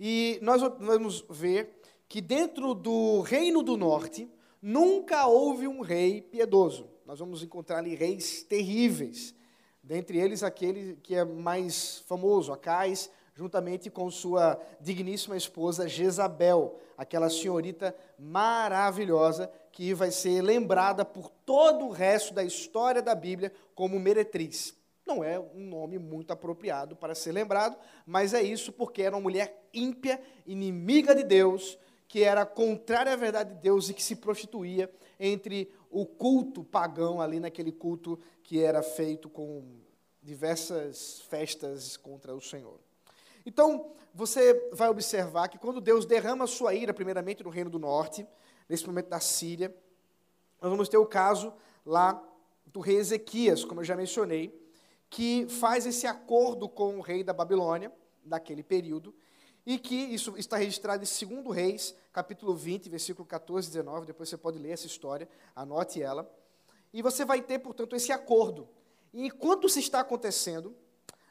E 0.00 0.40
nós 0.42 0.60
vamos 0.60 1.24
ver 1.30 1.80
que 2.08 2.20
dentro 2.20 2.74
do 2.74 3.20
reino 3.20 3.62
do 3.62 3.76
norte 3.76 4.28
nunca 4.60 5.26
houve 5.26 5.68
um 5.68 5.80
rei 5.80 6.20
piedoso. 6.20 6.90
Nós 7.06 7.20
vamos 7.20 7.40
encontrar 7.40 7.78
ali 7.78 7.94
reis 7.94 8.42
terríveis, 8.42 9.32
dentre 9.80 10.18
eles 10.18 10.42
aquele 10.42 10.96
que 10.96 11.14
é 11.14 11.24
mais 11.24 12.00
famoso, 12.08 12.52
Acais, 12.52 13.08
juntamente 13.32 13.88
com 13.88 14.10
sua 14.10 14.60
digníssima 14.80 15.36
esposa 15.36 15.88
Jezabel, 15.88 16.80
aquela 16.98 17.30
senhorita 17.30 17.94
maravilhosa 18.18 19.48
que 19.72 19.94
vai 19.94 20.10
ser 20.10 20.42
lembrada 20.42 21.04
por 21.04 21.30
todo 21.44 21.86
o 21.86 21.90
resto 21.90 22.34
da 22.34 22.42
história 22.44 23.00
da 23.00 23.14
Bíblia 23.14 23.52
como 23.74 23.98
meretriz. 23.98 24.74
Não 25.06 25.24
é 25.24 25.38
um 25.38 25.66
nome 25.68 25.98
muito 25.98 26.32
apropriado 26.32 26.94
para 26.94 27.14
ser 27.14 27.32
lembrado, 27.32 27.76
mas 28.06 28.34
é 28.34 28.42
isso 28.42 28.72
porque 28.72 29.02
era 29.02 29.16
uma 29.16 29.22
mulher 29.22 29.68
ímpia, 29.72 30.20
inimiga 30.46 31.14
de 31.14 31.24
Deus, 31.24 31.78
que 32.06 32.22
era 32.22 32.44
contrária 32.44 33.12
à 33.12 33.16
verdade 33.16 33.54
de 33.54 33.60
Deus 33.60 33.88
e 33.88 33.94
que 33.94 34.02
se 34.02 34.16
prostituía 34.16 34.90
entre 35.18 35.72
o 35.90 36.06
culto 36.06 36.64
pagão 36.64 37.20
ali 37.20 37.40
naquele 37.40 37.72
culto 37.72 38.18
que 38.42 38.62
era 38.62 38.82
feito 38.82 39.28
com 39.28 39.64
diversas 40.22 41.20
festas 41.22 41.96
contra 41.96 42.34
o 42.34 42.40
Senhor. 42.40 42.78
Então, 43.46 43.92
você 44.14 44.68
vai 44.72 44.88
observar 44.88 45.48
que 45.48 45.58
quando 45.58 45.80
Deus 45.80 46.04
derrama 46.04 46.46
sua 46.46 46.74
ira, 46.74 46.92
primeiramente 46.92 47.42
no 47.42 47.50
Reino 47.50 47.70
do 47.70 47.78
Norte, 47.78 48.26
nesse 48.70 48.86
momento 48.86 49.08
da 49.08 49.18
Síria, 49.18 49.74
nós 50.62 50.70
vamos 50.70 50.88
ter 50.88 50.96
o 50.96 51.04
caso 51.04 51.52
lá 51.84 52.22
do 52.66 52.78
rei 52.78 52.98
Ezequias, 52.98 53.64
como 53.64 53.80
eu 53.80 53.84
já 53.84 53.96
mencionei, 53.96 54.56
que 55.10 55.44
faz 55.48 55.86
esse 55.86 56.06
acordo 56.06 56.68
com 56.68 56.96
o 56.96 57.00
rei 57.00 57.24
da 57.24 57.32
Babilônia, 57.32 57.92
daquele 58.24 58.62
período, 58.62 59.12
e 59.66 59.76
que 59.76 59.96
isso 59.96 60.38
está 60.38 60.56
registrado 60.56 61.02
em 61.02 61.42
2 61.42 61.52
Reis, 61.56 61.96
capítulo 62.12 62.54
20, 62.54 62.88
versículo 62.88 63.26
14 63.26 63.66
e 63.66 63.72
19, 63.72 64.06
depois 64.06 64.28
você 64.28 64.36
pode 64.36 64.56
ler 64.56 64.70
essa 64.70 64.86
história, 64.86 65.28
anote 65.54 66.00
ela. 66.00 66.32
E 66.92 67.02
você 67.02 67.24
vai 67.24 67.42
ter, 67.42 67.58
portanto, 67.58 67.96
esse 67.96 68.12
acordo. 68.12 68.68
E 69.12 69.26
enquanto 69.26 69.66
isso 69.66 69.80
está 69.80 69.98
acontecendo, 69.98 70.76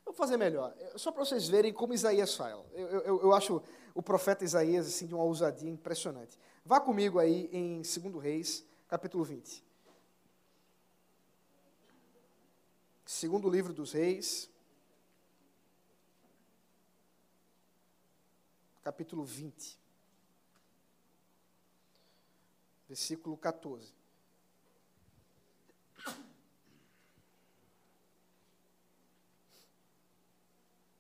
eu 0.06 0.12
vou 0.12 0.14
fazer 0.14 0.36
melhor, 0.36 0.76
só 0.98 1.10
para 1.10 1.24
vocês 1.24 1.48
verem 1.48 1.72
como 1.72 1.94
Isaías 1.94 2.36
fala. 2.36 2.66
Eu, 2.74 2.88
eu, 2.88 3.22
eu 3.22 3.34
acho 3.34 3.62
o 3.96 4.02
profeta 4.02 4.44
Isaías 4.44 4.88
assim, 4.88 5.08
de 5.08 5.16
uma 5.16 5.24
ousadia 5.24 5.70
impressionante. 5.70 6.38
Vá 6.70 6.80
comigo 6.80 7.18
aí 7.18 7.50
em 7.52 7.82
2 7.82 8.22
Reis, 8.22 8.64
capítulo 8.88 9.24
20. 9.24 9.66
Segundo 13.04 13.50
livro 13.50 13.74
dos 13.74 13.92
Reis, 13.92 14.48
capítulo 18.84 19.24
20, 19.26 19.80
versículo 22.88 23.36
14. 23.36 23.92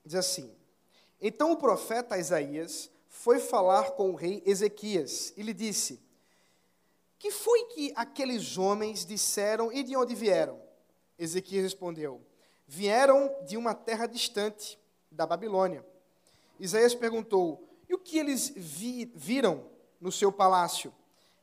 Diz 0.03 0.15
assim: 0.15 0.51
Então 1.21 1.51
o 1.51 1.57
profeta 1.57 2.17
Isaías 2.17 2.89
foi 3.19 3.37
falar 3.37 3.91
com 3.91 4.11
o 4.11 4.15
rei 4.15 4.41
Ezequias 4.45 5.33
e 5.35 5.43
lhe 5.43 5.53
disse: 5.53 6.01
Que 7.17 7.31
foi 7.31 7.65
que 7.65 7.91
aqueles 7.93 8.57
homens 8.57 9.05
disseram 9.05 9.69
e 9.73 9.83
de 9.83 9.93
onde 9.93 10.15
vieram? 10.15 10.57
Ezequias 11.17 11.63
respondeu: 11.63 12.21
Vieram 12.65 13.29
de 13.45 13.57
uma 13.57 13.73
terra 13.73 14.07
distante, 14.07 14.79
da 15.11 15.25
Babilônia. 15.25 15.85
Isaías 16.57 16.95
perguntou: 16.95 17.67
E 17.89 17.93
o 17.93 17.97
que 17.97 18.17
eles 18.17 18.53
vi, 18.55 19.11
viram 19.13 19.65
no 19.99 20.13
seu 20.13 20.31
palácio? 20.31 20.93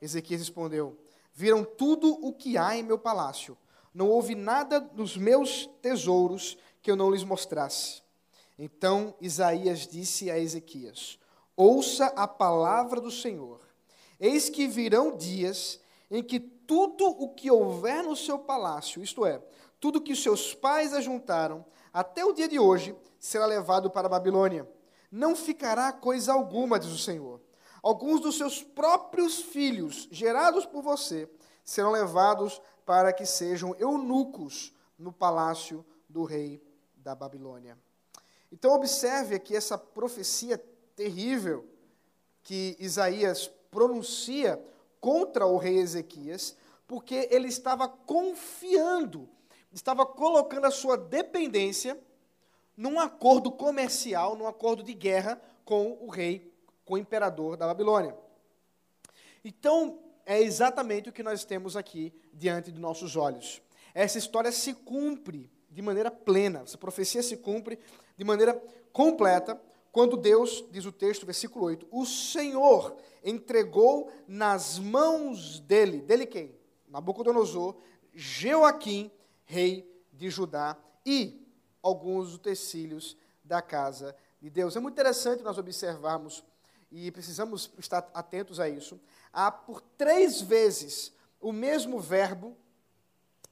Ezequias 0.00 0.40
respondeu: 0.40 0.98
Viram 1.34 1.62
tudo 1.62 2.10
o 2.26 2.32
que 2.32 2.56
há 2.56 2.74
em 2.74 2.82
meu 2.82 2.98
palácio. 2.98 3.56
Não 3.92 4.08
houve 4.08 4.34
nada 4.34 4.80
nos 4.94 5.14
meus 5.14 5.66
tesouros 5.82 6.56
que 6.80 6.90
eu 6.90 6.96
não 6.96 7.10
lhes 7.10 7.22
mostrasse. 7.22 8.02
Então 8.58 9.14
Isaías 9.20 9.86
disse 9.86 10.30
a 10.30 10.38
Ezequias: 10.38 11.18
Ouça 11.56 12.06
a 12.16 12.28
palavra 12.28 13.00
do 13.00 13.10
Senhor. 13.10 13.60
Eis 14.20 14.50
que 14.50 14.66
virão 14.66 15.16
dias 15.16 15.80
em 16.10 16.22
que 16.22 16.38
tudo 16.38 17.06
o 17.06 17.34
que 17.34 17.50
houver 17.50 18.02
no 18.02 18.14
seu 18.14 18.38
palácio, 18.38 19.02
isto 19.02 19.24
é, 19.24 19.42
tudo 19.80 20.00
que 20.00 20.14
seus 20.14 20.54
pais 20.54 20.92
ajuntaram 20.92 21.64
até 21.92 22.24
o 22.24 22.32
dia 22.32 22.48
de 22.48 22.58
hoje 22.58 22.94
será 23.18 23.46
levado 23.46 23.90
para 23.90 24.06
a 24.06 24.10
Babilônia. 24.10 24.68
Não 25.10 25.34
ficará 25.34 25.92
coisa 25.92 26.32
alguma, 26.32 26.78
diz 26.78 26.90
o 26.90 26.98
Senhor. 26.98 27.40
Alguns 27.82 28.20
dos 28.20 28.36
seus 28.36 28.62
próprios 28.62 29.40
filhos, 29.40 30.08
gerados 30.10 30.66
por 30.66 30.82
você, 30.82 31.28
serão 31.64 31.90
levados 31.90 32.60
para 32.84 33.12
que 33.12 33.24
sejam 33.24 33.74
eunucos 33.78 34.74
no 34.98 35.12
palácio 35.12 35.84
do 36.08 36.24
rei 36.24 36.62
da 36.96 37.14
Babilônia. 37.14 37.78
Então, 38.50 38.72
observe 38.72 39.34
aqui 39.34 39.56
essa 39.56 39.78
profecia 39.78 40.58
terrível 40.96 41.64
que 42.42 42.76
Isaías 42.80 43.48
pronuncia 43.70 44.60
contra 45.00 45.46
o 45.46 45.56
rei 45.56 45.78
Ezequias, 45.78 46.56
porque 46.88 47.28
ele 47.30 47.46
estava 47.46 47.88
confiando 47.88 49.28
estava 49.76 50.06
colocando 50.06 50.64
a 50.64 50.70
sua 50.70 50.96
dependência 50.96 51.98
num 52.76 52.98
acordo 52.98 53.52
comercial, 53.52 54.34
num 54.34 54.46
acordo 54.46 54.82
de 54.82 54.94
guerra 54.94 55.40
com 55.64 55.98
o 56.00 56.08
rei, 56.08 56.52
com 56.84 56.94
o 56.94 56.98
imperador 56.98 57.56
da 57.56 57.66
Babilônia. 57.66 58.16
Então, 59.44 59.98
é 60.24 60.40
exatamente 60.40 61.08
o 61.08 61.12
que 61.12 61.22
nós 61.22 61.44
temos 61.44 61.76
aqui 61.76 62.12
diante 62.32 62.72
de 62.72 62.80
nossos 62.80 63.16
olhos. 63.16 63.62
Essa 63.94 64.18
história 64.18 64.50
se 64.50 64.74
cumpre 64.74 65.50
de 65.70 65.80
maneira 65.82 66.10
plena, 66.10 66.62
essa 66.62 66.78
profecia 66.78 67.22
se 67.22 67.36
cumpre 67.36 67.78
de 68.16 68.24
maneira 68.24 68.60
completa, 68.92 69.60
quando 69.96 70.14
Deus, 70.14 70.62
diz 70.70 70.84
o 70.84 70.92
texto, 70.92 71.24
versículo 71.24 71.64
8, 71.64 71.88
o 71.90 72.04
Senhor 72.04 72.98
entregou 73.24 74.12
nas 74.28 74.78
mãos 74.78 75.58
dele, 75.58 76.02
dele 76.02 76.26
quem? 76.26 76.54
Nabucodonosor, 76.86 77.74
Joaquim, 78.12 79.10
rei 79.46 79.90
de 80.12 80.28
Judá, 80.28 80.76
e 81.06 81.50
alguns 81.82 82.34
utensílios 82.34 83.16
da 83.42 83.62
casa 83.62 84.14
de 84.38 84.50
Deus. 84.50 84.76
É 84.76 84.80
muito 84.80 84.92
interessante 84.92 85.42
nós 85.42 85.56
observarmos, 85.56 86.44
e 86.92 87.10
precisamos 87.10 87.72
estar 87.78 88.06
atentos 88.12 88.60
a 88.60 88.68
isso, 88.68 89.00
há 89.32 89.50
por 89.50 89.80
três 89.80 90.42
vezes 90.42 91.10
o 91.40 91.52
mesmo 91.52 91.98
verbo 91.98 92.54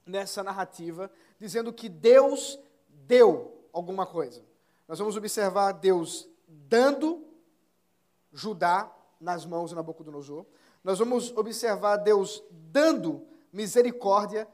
nessa 0.05 0.43
narrativa, 0.43 1.11
dizendo 1.41 1.73
que 1.73 1.89
Deus 1.89 2.59
deu 2.87 3.67
alguma 3.73 4.05
coisa. 4.05 4.45
Nós 4.87 4.99
vamos 4.99 5.17
observar 5.17 5.73
Deus 5.73 6.29
dando 6.69 7.25
Judá 8.33 8.93
nas 9.21 9.47
mãos 9.47 9.71
de 9.71 9.77
Nabucodonosor. 9.77 10.45
Nós 10.83 10.99
vamos 10.99 11.35
observar 11.37 11.97
Deus 11.97 12.43
dando 12.51 13.27
misericórdia 13.53 14.47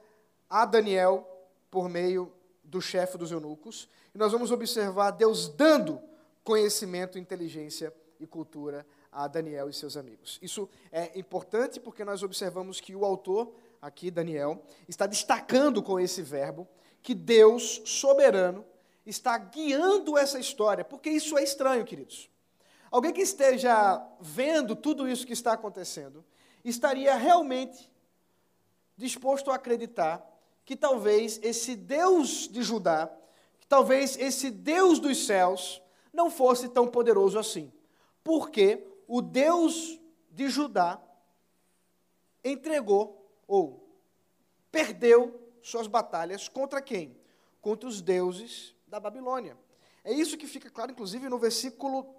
a 0.49 0.65
Daniel 0.65 1.27
por 1.71 1.89
meio 1.89 2.33
do 2.63 2.81
chefe 2.81 3.17
dos 3.17 3.33
eunucos. 3.33 3.89
E 4.15 4.19
nós 4.19 4.33
vamos 4.33 4.51
observar 4.51 5.13
Deus 5.13 5.49
dando 5.49 6.01
conhecimento, 6.45 7.19
inteligência 7.19 7.93
e 8.19 8.27
cultura 8.27 8.87
a 9.11 9.27
Daniel 9.27 9.69
e 9.69 9.73
seus 9.73 9.97
amigos. 9.97 10.39
Isso 10.41 10.69
é 10.93 11.19
importante 11.19 11.81
porque 11.81 12.05
nós 12.05 12.23
observamos 12.23 12.81
que 12.81 12.95
o 12.95 13.05
autor, 13.05 13.53
aqui 13.81 14.11
Daniel, 14.11 14.63
está 14.89 15.07
destacando 15.07 15.83
com 15.83 15.99
esse 15.99 16.23
verbo 16.23 16.69
que 17.03 17.15
Deus, 17.15 17.83
soberano, 17.85 18.65
está 19.05 19.37
guiando 19.39 20.17
essa 20.17 20.39
história, 20.39 20.85
porque 20.85 21.11
isso 21.11 21.39
é 21.39 21.43
estranho, 21.43 21.85
queridos. 21.85 22.31
Alguém 22.91 23.13
que 23.13 23.23
esteja 23.23 24.05
vendo 24.21 24.75
tudo 24.75 25.09
isso 25.09 25.27
que 25.27 25.33
está 25.33 25.53
acontecendo, 25.53 26.25
estaria 26.65 27.15
realmente 27.15 27.91
disposto 28.97 29.51
a 29.51 29.55
acreditar 29.55 30.27
que 30.65 30.77
talvez 30.77 31.41
esse 31.43 31.75
Deus 31.75 32.49
de 32.49 32.63
Judá, 32.63 33.11
que 33.59 33.67
talvez 33.67 34.17
esse 34.19 34.51
Deus 34.51 34.99
dos 34.99 35.27
céus, 35.27 35.81
não 36.13 36.31
fosse 36.31 36.69
tão 36.69 36.87
poderoso 36.87 37.39
assim. 37.39 37.73
Porque 38.23 38.87
o 39.07 39.23
Deus 39.23 39.99
de 40.31 40.49
Judá 40.49 41.01
entregou 42.45 43.31
ou 43.47 43.89
perdeu 44.71 45.41
suas 45.63 45.87
batalhas 45.87 46.49
contra 46.49 46.81
quem? 46.81 47.17
Contra 47.61 47.89
os 47.89 48.01
deuses 48.01 48.75
da 48.90 48.98
Babilônia. 48.98 49.57
É 50.03 50.12
isso 50.12 50.37
que 50.37 50.46
fica 50.46 50.68
claro, 50.68 50.90
inclusive, 50.90 51.29
no 51.29 51.38
versículo 51.38 52.12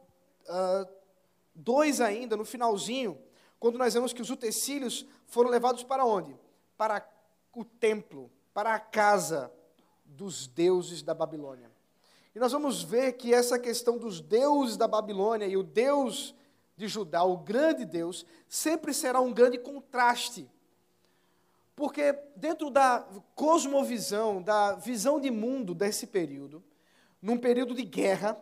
2 1.54 2.00
uh, 2.00 2.04
ah, 2.04 2.06
ainda, 2.06 2.38
no 2.38 2.46
finalzinho, 2.46 3.22
quando 3.60 3.78
nós 3.78 3.94
vemos 3.94 4.14
que 4.14 4.22
os 4.22 4.30
utensílios 4.30 5.06
foram 5.28 5.50
levados 5.50 5.84
para 5.84 6.06
onde? 6.06 6.34
Para 6.78 7.06
o 7.54 7.66
templo, 7.66 8.32
para 8.54 8.74
a 8.74 8.80
casa 8.80 9.52
dos 10.06 10.48
deuses 10.48 11.04
da 11.04 11.14
Babilônia. 11.14 11.70
E 12.34 12.40
nós 12.40 12.54
vamos 12.54 12.82
ver 12.82 13.14
que 13.14 13.34
essa 13.34 13.60
questão 13.60 13.98
dos 13.98 14.22
deuses 14.22 14.78
da 14.78 14.88
Babilônia 14.88 15.46
e 15.46 15.58
o 15.58 15.64
Deus 15.64 16.34
de 16.78 16.88
Judá, 16.88 17.24
o 17.24 17.38
grande 17.38 17.84
Deus, 17.84 18.26
sempre 18.48 18.94
será 18.94 19.20
um 19.20 19.34
grande 19.34 19.58
contraste. 19.58 20.50
Porque 21.82 22.14
dentro 22.36 22.70
da 22.70 23.04
cosmovisão, 23.34 24.40
da 24.40 24.74
visão 24.74 25.20
de 25.20 25.32
mundo 25.32 25.74
desse 25.74 26.06
período, 26.06 26.64
num 27.20 27.40
período 27.40 27.74
de 27.74 27.82
guerra, 27.82 28.40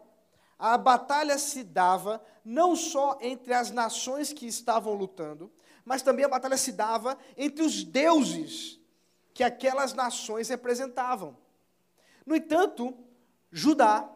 a 0.59 0.77
batalha 0.77 1.37
se 1.37 1.63
dava 1.63 2.21
não 2.43 2.75
só 2.75 3.17
entre 3.21 3.53
as 3.53 3.71
nações 3.71 4.33
que 4.33 4.45
estavam 4.45 4.93
lutando, 4.93 5.49
mas 5.85 6.01
também 6.01 6.25
a 6.25 6.27
batalha 6.27 6.57
se 6.57 6.73
dava 6.73 7.17
entre 7.37 7.63
os 7.63 7.81
deuses 7.81 8.77
que 9.33 9.41
aquelas 9.41 9.93
nações 9.93 10.49
representavam. 10.49 11.37
No 12.25 12.35
entanto, 12.35 12.93
Judá, 13.49 14.13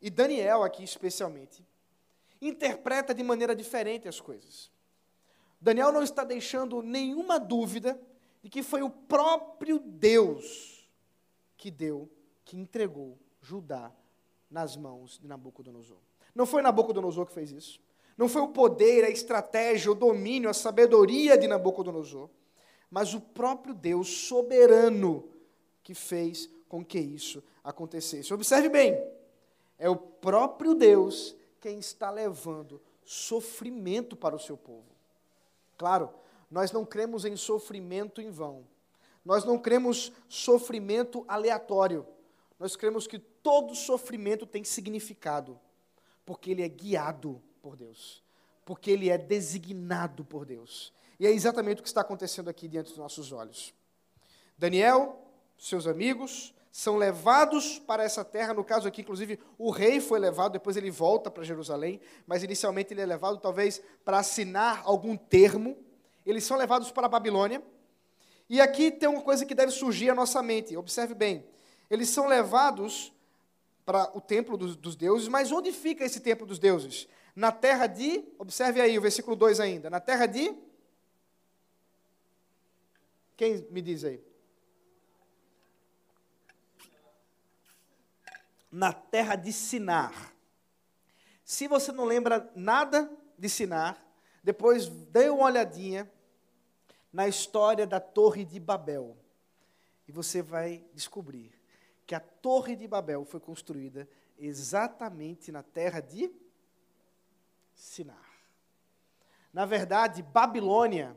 e 0.00 0.08
Daniel 0.08 0.62
aqui 0.62 0.84
especialmente, 0.84 1.66
interpreta 2.40 3.12
de 3.12 3.24
maneira 3.24 3.56
diferente 3.56 4.06
as 4.06 4.20
coisas. 4.20 4.70
Daniel 5.60 5.90
não 5.90 6.04
está 6.04 6.22
deixando 6.22 6.80
nenhuma 6.82 7.40
dúvida 7.40 8.00
de 8.42 8.48
que 8.48 8.62
foi 8.62 8.82
o 8.82 8.90
próprio 8.90 9.78
Deus 9.78 10.88
que 11.56 11.70
deu, 11.70 12.08
que 12.44 12.56
entregou 12.56 13.18
Judá 13.40 13.92
nas 14.50 14.76
mãos 14.76 15.18
de 15.18 15.28
Nabucodonosor. 15.28 15.98
Não 16.34 16.46
foi 16.46 16.62
Nabucodonosor 16.62 17.26
que 17.26 17.32
fez 17.32 17.50
isso. 17.50 17.80
Não 18.16 18.28
foi 18.28 18.42
o 18.42 18.48
poder, 18.48 19.04
a 19.04 19.10
estratégia, 19.10 19.90
o 19.90 19.94
domínio, 19.94 20.50
a 20.50 20.54
sabedoria 20.54 21.38
de 21.38 21.46
Nabucodonosor, 21.46 22.28
mas 22.90 23.14
o 23.14 23.20
próprio 23.20 23.72
Deus 23.72 24.08
soberano 24.26 25.28
que 25.82 25.94
fez 25.94 26.48
com 26.68 26.84
que 26.84 26.98
isso 26.98 27.42
acontecesse. 27.64 28.34
Observe 28.34 28.68
bem, 28.68 29.02
é 29.78 29.88
o 29.88 29.96
próprio 29.96 30.74
Deus 30.74 31.34
quem 31.60 31.78
está 31.78 32.10
levando 32.10 32.80
sofrimento 33.04 34.16
para 34.16 34.36
o 34.36 34.38
seu 34.38 34.56
povo. 34.56 34.90
Claro, 35.76 36.10
nós 36.50 36.72
não 36.72 36.84
cremos 36.84 37.24
em 37.24 37.36
sofrimento 37.36 38.20
em 38.20 38.30
vão. 38.30 38.66
Nós 39.24 39.44
não 39.44 39.58
cremos 39.58 40.12
sofrimento 40.28 41.24
aleatório. 41.28 42.06
Nós 42.58 42.76
cremos 42.76 43.06
que 43.06 43.18
todo 43.18 43.74
sofrimento 43.74 44.46
tem 44.46 44.64
significado, 44.64 45.58
porque 46.26 46.50
ele 46.50 46.62
é 46.62 46.68
guiado 46.68 47.40
por 47.62 47.76
Deus, 47.76 48.22
porque 48.64 48.90
ele 48.90 49.08
é 49.08 49.16
designado 49.16 50.24
por 50.24 50.44
Deus. 50.44 50.92
E 51.18 51.26
é 51.26 51.30
exatamente 51.30 51.80
o 51.80 51.82
que 51.82 51.88
está 51.88 52.00
acontecendo 52.00 52.48
aqui 52.48 52.66
diante 52.66 52.88
dos 52.88 52.98
nossos 52.98 53.32
olhos. 53.32 53.74
Daniel, 54.56 55.18
seus 55.58 55.86
amigos, 55.86 56.54
são 56.72 56.96
levados 56.96 57.78
para 57.78 58.04
essa 58.04 58.24
terra. 58.24 58.54
No 58.54 58.64
caso 58.64 58.86
aqui, 58.86 59.02
inclusive, 59.02 59.38
o 59.58 59.70
rei 59.70 60.00
foi 60.00 60.18
levado, 60.18 60.52
depois 60.52 60.76
ele 60.76 60.90
volta 60.90 61.30
para 61.30 61.42
Jerusalém, 61.42 62.00
mas 62.26 62.42
inicialmente 62.42 62.94
ele 62.94 63.00
é 63.00 63.06
levado 63.06 63.38
talvez 63.38 63.82
para 64.04 64.18
assinar 64.18 64.82
algum 64.84 65.16
termo. 65.16 65.76
Eles 66.24 66.44
são 66.44 66.56
levados 66.56 66.90
para 66.90 67.06
a 67.06 67.08
Babilônia. 67.08 67.62
E 68.48 68.60
aqui 68.60 68.90
tem 68.90 69.08
uma 69.08 69.22
coisa 69.22 69.46
que 69.46 69.54
deve 69.54 69.72
surgir 69.72 70.10
à 70.10 70.14
nossa 70.14 70.42
mente. 70.42 70.76
Observe 70.76 71.14
bem. 71.14 71.44
Eles 71.88 72.08
são 72.08 72.26
levados 72.26 73.12
para 73.84 74.10
o 74.16 74.20
templo 74.20 74.56
dos, 74.56 74.76
dos 74.76 74.96
deuses, 74.96 75.28
mas 75.28 75.50
onde 75.50 75.72
fica 75.72 76.04
esse 76.04 76.20
templo 76.20 76.46
dos 76.46 76.58
deuses? 76.58 77.08
Na 77.34 77.50
terra 77.50 77.86
de, 77.86 78.24
observe 78.38 78.80
aí 78.80 78.98
o 78.98 79.02
versículo 79.02 79.34
2 79.34 79.60
ainda, 79.60 79.88
na 79.88 80.00
terra 80.00 80.26
de. 80.26 80.54
Quem 83.36 83.66
me 83.70 83.80
diz 83.80 84.04
aí? 84.04 84.22
na 88.70 88.92
terra 88.92 89.34
de 89.34 89.52
Sinar. 89.52 90.32
Se 91.44 91.66
você 91.66 91.90
não 91.90 92.04
lembra 92.04 92.50
nada 92.54 93.10
de 93.36 93.48
Sinar, 93.48 93.98
depois 94.42 94.88
dê 94.88 95.28
uma 95.28 95.44
olhadinha 95.44 96.10
na 97.12 97.28
história 97.28 97.86
da 97.86 98.00
Torre 98.00 98.44
de 98.44 98.58
Babel. 98.58 99.16
E 100.06 100.12
você 100.12 100.42
vai 100.42 100.84
descobrir 100.92 101.52
que 102.06 102.14
a 102.14 102.20
Torre 102.20 102.74
de 102.76 102.86
Babel 102.86 103.24
foi 103.24 103.40
construída 103.40 104.08
exatamente 104.38 105.52
na 105.52 105.62
terra 105.62 106.00
de 106.00 106.30
Sinar. 107.74 108.30
Na 109.52 109.66
verdade, 109.66 110.22
Babilônia 110.22 111.16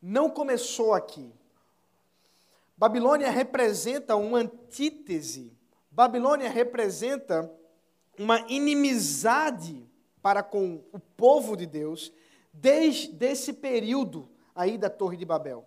não 0.00 0.30
começou 0.30 0.94
aqui. 0.94 1.32
Babilônia 2.76 3.30
representa 3.30 4.16
uma 4.16 4.38
antítese 4.38 5.56
Babilônia 5.94 6.50
representa 6.50 7.48
uma 8.18 8.40
inimizade 8.50 9.88
para 10.20 10.42
com 10.42 10.82
o 10.92 10.98
povo 10.98 11.56
de 11.56 11.66
Deus 11.66 12.12
desde 12.54 13.26
esse 13.26 13.52
período 13.52 14.30
aí 14.54 14.78
da 14.78 14.88
Torre 14.88 15.16
de 15.16 15.24
Babel. 15.24 15.66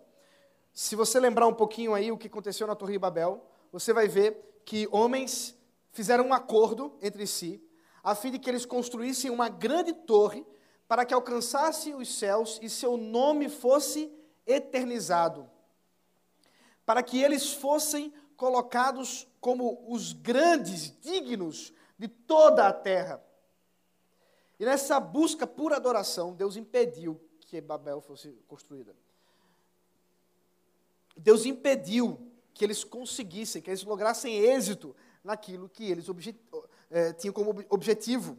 Se 0.72 0.96
você 0.96 1.20
lembrar 1.20 1.46
um 1.46 1.54
pouquinho 1.54 1.94
aí 1.94 2.10
o 2.10 2.16
que 2.16 2.28
aconteceu 2.28 2.66
na 2.66 2.74
Torre 2.74 2.92
de 2.92 2.98
Babel, 2.98 3.44
você 3.70 3.92
vai 3.92 4.08
ver 4.08 4.62
que 4.64 4.88
homens 4.90 5.54
fizeram 5.92 6.28
um 6.28 6.32
acordo 6.32 6.96
entre 7.02 7.26
si, 7.26 7.62
a 8.02 8.14
fim 8.14 8.30
de 8.30 8.38
que 8.38 8.48
eles 8.48 8.64
construíssem 8.64 9.30
uma 9.30 9.48
grande 9.48 9.92
torre 9.92 10.46
para 10.86 11.04
que 11.04 11.12
alcançasse 11.12 11.92
os 11.92 12.18
céus 12.18 12.58
e 12.62 12.70
seu 12.70 12.96
nome 12.96 13.48
fosse 13.48 14.10
eternizado. 14.46 15.48
Para 16.86 17.02
que 17.02 17.22
eles 17.22 17.52
fossem 17.52 18.12
colocados 18.36 19.28
como 19.40 19.84
os 19.92 20.14
grandes, 20.14 20.98
dignos 21.00 21.72
de 21.98 22.08
toda 22.08 22.66
a 22.66 22.72
terra. 22.72 23.22
E 24.58 24.64
nessa 24.64 24.98
busca 24.98 25.46
por 25.46 25.72
adoração, 25.72 26.34
Deus 26.34 26.56
impediu 26.56 27.20
que 27.40 27.60
Babel 27.60 28.00
fosse 28.00 28.30
construída. 28.46 28.94
Deus 31.16 31.46
impediu 31.46 32.30
que 32.52 32.64
eles 32.64 32.82
conseguissem, 32.82 33.62
que 33.62 33.70
eles 33.70 33.84
lograssem 33.84 34.36
êxito 34.36 34.94
naquilo 35.22 35.68
que 35.68 35.90
eles 35.90 36.06
é, 36.90 37.12
tinham 37.12 37.32
como 37.32 37.64
objetivo. 37.68 38.36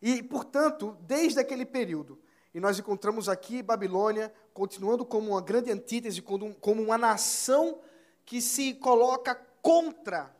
E, 0.00 0.22
portanto, 0.22 0.96
desde 1.02 1.40
aquele 1.40 1.64
período, 1.64 2.18
e 2.52 2.60
nós 2.60 2.78
encontramos 2.78 3.28
aqui 3.28 3.62
Babilônia 3.62 4.32
continuando 4.52 5.04
como 5.04 5.30
uma 5.30 5.40
grande 5.40 5.70
antítese, 5.70 6.20
como 6.20 6.82
uma 6.82 6.98
nação 6.98 7.80
que 8.24 8.40
se 8.40 8.74
coloca 8.74 9.34
contra 9.62 10.34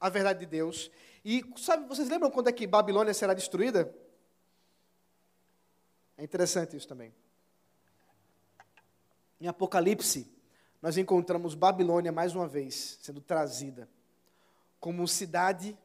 a 0.00 0.08
verdade 0.08 0.40
de 0.40 0.46
Deus. 0.46 0.90
E 1.28 1.44
sabe, 1.56 1.88
vocês 1.88 2.08
lembram 2.08 2.30
quando 2.30 2.50
é 2.50 2.52
que 2.52 2.68
Babilônia 2.68 3.12
será 3.12 3.34
destruída? 3.34 3.92
É 6.16 6.22
interessante 6.22 6.76
isso 6.76 6.86
também. 6.86 7.12
Em 9.40 9.48
Apocalipse, 9.48 10.32
nós 10.80 10.96
encontramos 10.96 11.56
Babilônia 11.56 12.12
mais 12.12 12.32
uma 12.32 12.46
vez 12.46 12.96
sendo 13.02 13.20
trazida 13.20 13.88
como 14.78 15.08
cidade 15.08 15.76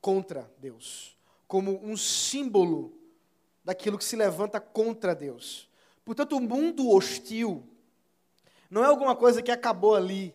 contra 0.00 0.50
Deus, 0.56 1.18
como 1.46 1.78
um 1.84 1.94
símbolo 1.94 2.98
daquilo 3.62 3.98
que 3.98 4.04
se 4.06 4.16
levanta 4.16 4.58
contra 4.58 5.14
Deus. 5.14 5.68
Portanto, 6.02 6.34
o 6.34 6.40
mundo 6.40 6.88
hostil 6.88 7.62
não 8.70 8.82
é 8.82 8.86
alguma 8.86 9.14
coisa 9.14 9.42
que 9.42 9.50
acabou 9.50 9.94
ali 9.94 10.34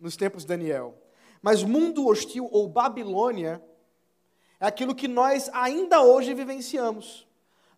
nos 0.00 0.16
tempos 0.16 0.44
de 0.44 0.48
Daniel. 0.48 0.96
Mas 1.42 1.62
mundo 1.62 2.06
hostil 2.06 2.48
ou 2.50 2.68
Babilônia 2.68 3.62
é 4.60 4.66
aquilo 4.66 4.94
que 4.94 5.06
nós 5.06 5.48
ainda 5.52 6.02
hoje 6.02 6.34
vivenciamos. 6.34 7.26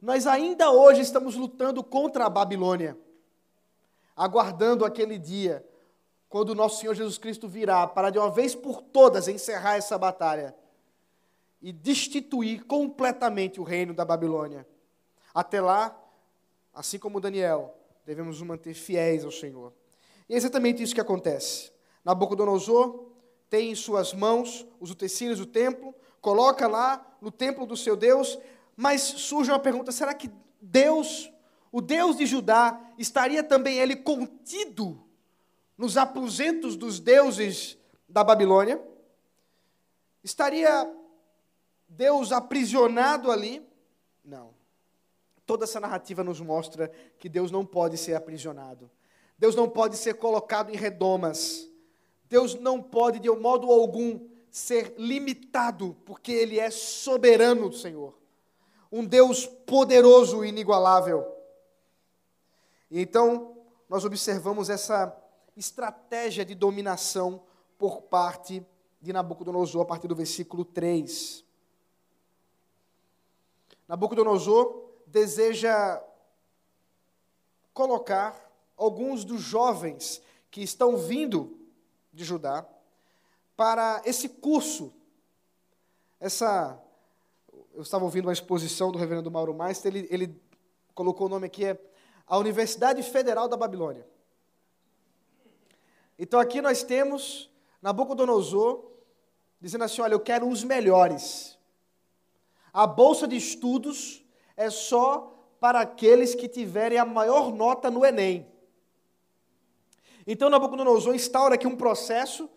Nós 0.00 0.26
ainda 0.26 0.70
hoje 0.70 1.02
estamos 1.02 1.34
lutando 1.34 1.84
contra 1.84 2.24
a 2.24 2.30
Babilônia, 2.30 2.96
aguardando 4.16 4.84
aquele 4.84 5.18
dia 5.18 5.66
quando 6.28 6.50
o 6.50 6.54
nosso 6.54 6.80
Senhor 6.80 6.94
Jesus 6.94 7.18
Cristo 7.18 7.48
virá 7.48 7.86
para 7.86 8.08
de 8.08 8.18
uma 8.18 8.30
vez 8.30 8.54
por 8.54 8.80
todas 8.80 9.28
encerrar 9.28 9.76
essa 9.76 9.98
batalha 9.98 10.54
e 11.60 11.72
destituir 11.72 12.64
completamente 12.64 13.60
o 13.60 13.64
reino 13.64 13.92
da 13.92 14.04
Babilônia. 14.04 14.66
Até 15.34 15.60
lá, 15.60 15.94
assim 16.72 16.98
como 16.98 17.20
Daniel, 17.20 17.76
devemos 18.06 18.38
nos 18.38 18.48
manter 18.48 18.72
fiéis 18.72 19.24
ao 19.24 19.30
Senhor. 19.30 19.72
E 20.28 20.34
é 20.34 20.36
exatamente 20.36 20.82
isso 20.82 20.94
que 20.94 21.00
acontece. 21.00 21.70
Nabucodonosor 22.02 23.09
tem 23.50 23.72
em 23.72 23.74
suas 23.74 24.14
mãos 24.14 24.64
os 24.78 24.90
utensílios 24.92 25.40
do 25.40 25.44
templo, 25.44 25.92
coloca 26.20 26.66
lá 26.68 27.04
no 27.20 27.30
templo 27.30 27.66
do 27.66 27.76
seu 27.76 27.96
Deus, 27.96 28.38
mas 28.76 29.02
surge 29.02 29.50
uma 29.50 29.58
pergunta: 29.58 29.92
será 29.92 30.14
que 30.14 30.30
Deus, 30.62 31.30
o 31.70 31.80
Deus 31.80 32.16
de 32.16 32.24
Judá, 32.24 32.80
estaria 32.96 33.42
também 33.42 33.78
ele 33.78 33.96
contido 33.96 35.04
nos 35.76 35.96
aposentos 35.96 36.76
dos 36.76 37.00
deuses 37.00 37.76
da 38.08 38.22
Babilônia? 38.22 38.80
Estaria 40.22 40.88
Deus 41.88 42.30
aprisionado 42.30 43.32
ali? 43.32 43.66
Não. 44.24 44.54
Toda 45.44 45.64
essa 45.64 45.80
narrativa 45.80 46.22
nos 46.22 46.40
mostra 46.40 46.92
que 47.18 47.28
Deus 47.28 47.50
não 47.50 47.66
pode 47.66 47.98
ser 47.98 48.14
aprisionado. 48.14 48.88
Deus 49.36 49.54
não 49.54 49.68
pode 49.68 49.96
ser 49.96 50.14
colocado 50.14 50.70
em 50.70 50.76
redomas. 50.76 51.69
Deus 52.30 52.54
não 52.54 52.80
pode, 52.80 53.18
de 53.18 53.28
modo 53.28 53.70
algum, 53.72 54.20
ser 54.52 54.94
limitado, 54.96 55.96
porque 56.06 56.30
ele 56.30 56.60
é 56.60 56.70
soberano, 56.70 57.72
Senhor. 57.72 58.16
Um 58.90 59.04
Deus 59.04 59.46
poderoso 59.46 60.44
e 60.44 60.48
inigualável. 60.48 61.26
E 62.88 63.00
então, 63.00 63.56
nós 63.88 64.04
observamos 64.04 64.70
essa 64.70 65.14
estratégia 65.56 66.44
de 66.44 66.54
dominação 66.54 67.42
por 67.76 68.02
parte 68.02 68.64
de 69.02 69.12
Nabucodonosor, 69.12 69.82
a 69.82 69.86
partir 69.86 70.06
do 70.06 70.14
versículo 70.14 70.64
3. 70.64 71.44
Nabucodonosor 73.88 74.84
deseja 75.04 76.00
colocar 77.74 78.52
alguns 78.76 79.24
dos 79.24 79.40
jovens 79.40 80.22
que 80.48 80.62
estão 80.62 80.96
vindo 80.96 81.59
de 82.12 82.24
Judá 82.24 82.66
para 83.56 84.00
esse 84.06 84.28
curso, 84.28 84.92
essa. 86.18 86.80
Eu 87.74 87.82
estava 87.82 88.04
ouvindo 88.04 88.26
uma 88.26 88.32
exposição 88.32 88.90
do 88.90 88.98
reverendo 88.98 89.30
Mauro 89.30 89.54
Meister, 89.54 89.94
ele, 89.94 90.08
ele 90.10 90.42
colocou 90.94 91.26
o 91.26 91.30
nome 91.30 91.46
aqui, 91.46 91.64
é 91.64 91.78
a 92.26 92.38
Universidade 92.38 93.02
Federal 93.02 93.48
da 93.48 93.56
Babilônia. 93.56 94.06
Então 96.18 96.40
aqui 96.40 96.60
nós 96.60 96.82
temos 96.82 97.50
Nabucodonosor 97.82 98.90
dizendo 99.60 99.84
assim: 99.84 100.00
olha, 100.00 100.14
eu 100.14 100.20
quero 100.20 100.48
os 100.48 100.64
melhores. 100.64 101.58
A 102.72 102.86
bolsa 102.86 103.26
de 103.26 103.36
estudos 103.36 104.24
é 104.56 104.70
só 104.70 105.36
para 105.60 105.80
aqueles 105.80 106.34
que 106.34 106.48
tiverem 106.48 106.98
a 106.98 107.04
maior 107.04 107.52
nota 107.52 107.90
no 107.90 108.04
Enem. 108.04 108.50
Então 110.32 110.48
Nabucodonosor 110.48 111.14
instaura 111.14 111.56
aqui 111.56 111.66
um 111.66 111.76
processo 111.76 112.48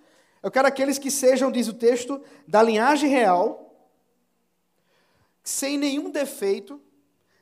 eu 0.44 0.52
quero 0.52 0.68
aqueles 0.68 1.00
que 1.00 1.10
sejam, 1.10 1.50
diz 1.50 1.70
o 1.70 1.74
texto, 1.74 2.22
da 2.46 2.62
linhagem 2.62 3.10
real, 3.10 3.74
sem 5.42 5.78
nenhum 5.78 6.12
defeito, 6.12 6.82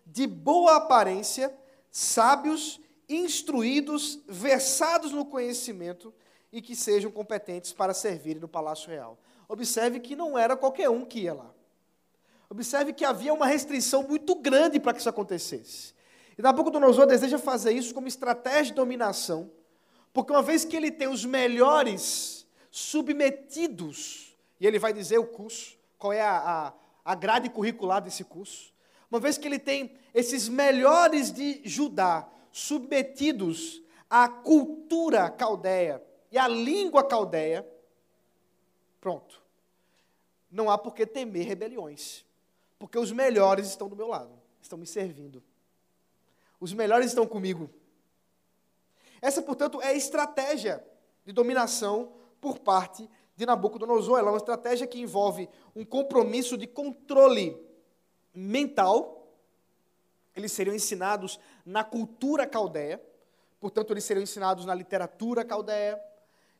de 0.05 0.27
boa 0.27 0.75
aparência, 0.75 1.51
sábios, 1.89 2.79
instruídos, 3.09 4.19
versados 4.27 5.11
no 5.11 5.25
conhecimento 5.25 6.13
e 6.51 6.61
que 6.61 6.75
sejam 6.75 7.09
competentes 7.09 7.73
para 7.73 7.91
servir 7.91 8.39
no 8.39 8.47
palácio 8.47 8.87
real. 8.91 9.17
Observe 9.49 9.99
que 9.99 10.15
não 10.15 10.37
era 10.37 10.55
qualquer 10.55 10.89
um 10.89 11.03
que 11.03 11.21
ia 11.21 11.33
lá. 11.33 11.51
Observe 12.51 12.93
que 12.93 13.03
havia 13.03 13.33
uma 13.33 13.47
restrição 13.47 14.03
muito 14.03 14.35
grande 14.35 14.79
para 14.79 14.93
que 14.93 14.99
isso 14.99 15.09
acontecesse. 15.09 15.95
E 16.37 16.41
Nabucodonosor 16.41 17.07
deseja 17.07 17.39
fazer 17.39 17.71
isso 17.71 17.95
como 17.95 18.07
estratégia 18.07 18.65
de 18.65 18.73
dominação, 18.73 19.49
porque 20.13 20.31
uma 20.31 20.41
vez 20.41 20.65
que 20.65 20.75
ele 20.75 20.91
tem 20.91 21.07
os 21.07 21.25
melhores 21.25 22.41
submetidos. 22.69 24.37
E 24.59 24.67
ele 24.67 24.79
vai 24.79 24.93
dizer 24.93 25.17
o 25.17 25.25
curso, 25.25 25.77
qual 25.97 26.13
é 26.13 26.21
a, 26.21 26.37
a, 26.37 26.73
a 27.11 27.15
grade 27.15 27.49
curricular 27.49 28.01
desse 28.01 28.23
curso. 28.23 28.71
Uma 29.09 29.19
vez 29.19 29.37
que 29.37 29.47
ele 29.47 29.59
tem 29.59 29.97
esses 30.13 30.47
melhores 30.47 31.31
de 31.31 31.61
Judá 31.65 32.27
submetidos 32.51 33.81
à 34.09 34.27
cultura 34.27 35.29
caldeia 35.29 36.01
e 36.31 36.37
à 36.37 36.47
língua 36.47 37.03
caldeia, 37.03 37.67
pronto. 38.99 39.41
Não 40.49 40.69
há 40.69 40.77
por 40.77 40.93
que 40.93 41.05
temer 41.05 41.47
rebeliões, 41.47 42.25
porque 42.77 42.97
os 42.97 43.11
melhores 43.11 43.67
estão 43.67 43.87
do 43.87 43.95
meu 43.95 44.07
lado, 44.07 44.31
estão 44.61 44.77
me 44.77 44.85
servindo. 44.85 45.41
Os 46.59 46.73
melhores 46.73 47.07
estão 47.07 47.25
comigo. 47.25 47.69
Essa, 49.21 49.41
portanto, 49.41 49.81
é 49.81 49.87
a 49.87 49.93
estratégia 49.93 50.83
de 51.23 51.31
dominação 51.31 52.11
por 52.39 52.59
parte 52.59 53.07
de 53.35 53.45
Nabucodonosor. 53.45 54.17
Ela 54.17 54.29
é 54.29 54.31
uma 54.31 54.37
estratégia 54.37 54.87
que 54.87 54.99
envolve 54.99 55.47
um 55.75 55.85
compromisso 55.85 56.57
de 56.57 56.65
controle 56.65 57.55
mental. 58.33 59.27
Eles 60.35 60.51
seriam 60.51 60.75
ensinados 60.75 61.39
na 61.65 61.83
cultura 61.83 62.47
caldeia, 62.47 63.01
portanto, 63.59 63.91
eles 63.91 64.03
seriam 64.03 64.23
ensinados 64.23 64.65
na 64.65 64.73
literatura 64.73 65.43
caldeia, 65.43 66.01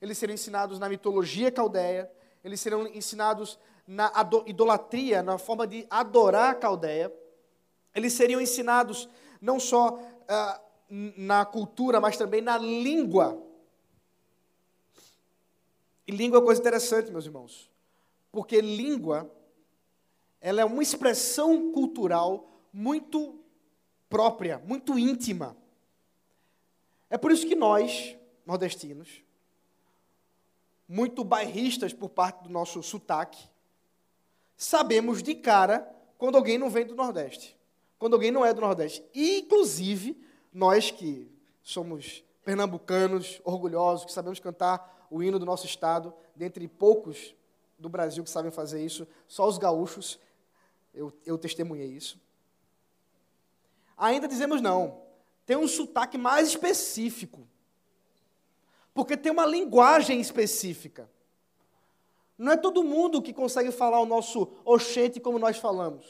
eles 0.02 0.18
seriam 0.18 0.36
ensinados 0.36 0.78
na 0.78 0.90
mitologia 0.90 1.52
caldeia, 1.52 2.12
eles 2.44 2.60
seriam 2.60 2.86
ensinados 2.88 3.58
na 3.88 4.12
idolatria, 4.46 5.24
na 5.24 5.38
forma 5.38 5.66
de 5.66 5.88
adorar 5.90 6.52
a 6.52 6.56
caldeia. 6.56 7.12
Eles 7.96 8.14
seriam 8.14 8.42
ensinados 8.42 9.10
não 9.40 9.60
só 9.60 9.96
uh, 9.96 10.71
na 10.92 11.46
cultura, 11.46 12.02
mas 12.02 12.18
também 12.18 12.42
na 12.42 12.58
língua 12.58 13.42
e 16.12 16.12
língua 16.12 16.40
é 16.40 16.42
coisa 16.42 16.60
interessante, 16.60 17.10
meus 17.10 17.26
irmãos, 17.26 17.72
porque 18.34 18.60
língua 18.60 19.32
ela 20.42 20.60
é 20.60 20.66
uma 20.66 20.84
expressão 20.84 21.72
cultural 21.72 22.52
muito 22.74 23.40
própria, 24.10 24.60
muito 24.60 25.00
íntima. 25.00 25.56
É 27.10 27.18
por 27.18 27.32
isso 27.32 27.48
que 27.48 27.56
nós, 27.56 28.18
nordestinos, 28.46 29.24
muito 30.86 31.24
bairristas 31.24 31.94
por 31.94 32.10
parte 32.10 32.44
do 32.44 32.50
nosso 32.50 32.84
sotaque, 32.84 33.48
sabemos 34.58 35.24
de 35.24 35.36
cara 35.36 35.90
quando 36.18 36.36
alguém 36.36 36.58
não 36.58 36.70
vem 36.70 36.86
do 36.86 36.96
Nordeste, 36.96 37.58
quando 37.98 38.16
alguém 38.16 38.32
não 38.32 38.46
é 38.46 38.54
do 38.54 38.60
Nordeste. 38.60 39.02
E, 39.14 39.40
inclusive, 39.40 40.22
nós 40.54 40.92
que 40.92 41.32
somos 41.64 42.24
pernambucanos, 42.44 43.42
orgulhosos, 43.44 44.06
que 44.06 44.12
sabemos 44.12 44.40
cantar 44.40 45.08
o 45.10 45.22
hino 45.22 45.38
do 45.38 45.46
nosso 45.46 45.66
estado, 45.66 46.14
dentre 46.36 46.68
poucos 46.68 47.36
do 47.78 47.90
Brasil 47.90 48.24
que 48.24 48.30
sabem 48.30 48.52
fazer 48.52 48.84
isso, 48.84 49.08
só 49.28 49.48
os 49.48 49.58
gaúchos, 49.58 50.20
eu, 50.94 51.12
eu 51.26 51.38
testemunhei 51.38 51.88
isso. 51.88 52.20
Ainda 53.98 54.28
dizemos 54.28 54.62
não, 54.62 55.02
tem 55.46 55.58
um 55.58 55.68
sotaque 55.68 56.18
mais 56.18 56.50
específico, 56.50 57.48
porque 58.94 59.18
tem 59.18 59.32
uma 59.32 59.46
linguagem 59.46 60.20
específica. 60.20 61.10
Não 62.38 62.54
é 62.54 62.58
todo 62.58 62.84
mundo 62.84 63.22
que 63.22 63.34
consegue 63.34 63.72
falar 63.72 64.00
o 64.00 64.06
nosso 64.06 64.52
oxente 64.66 65.20
como 65.20 65.38
nós 65.38 65.58
falamos, 65.58 66.06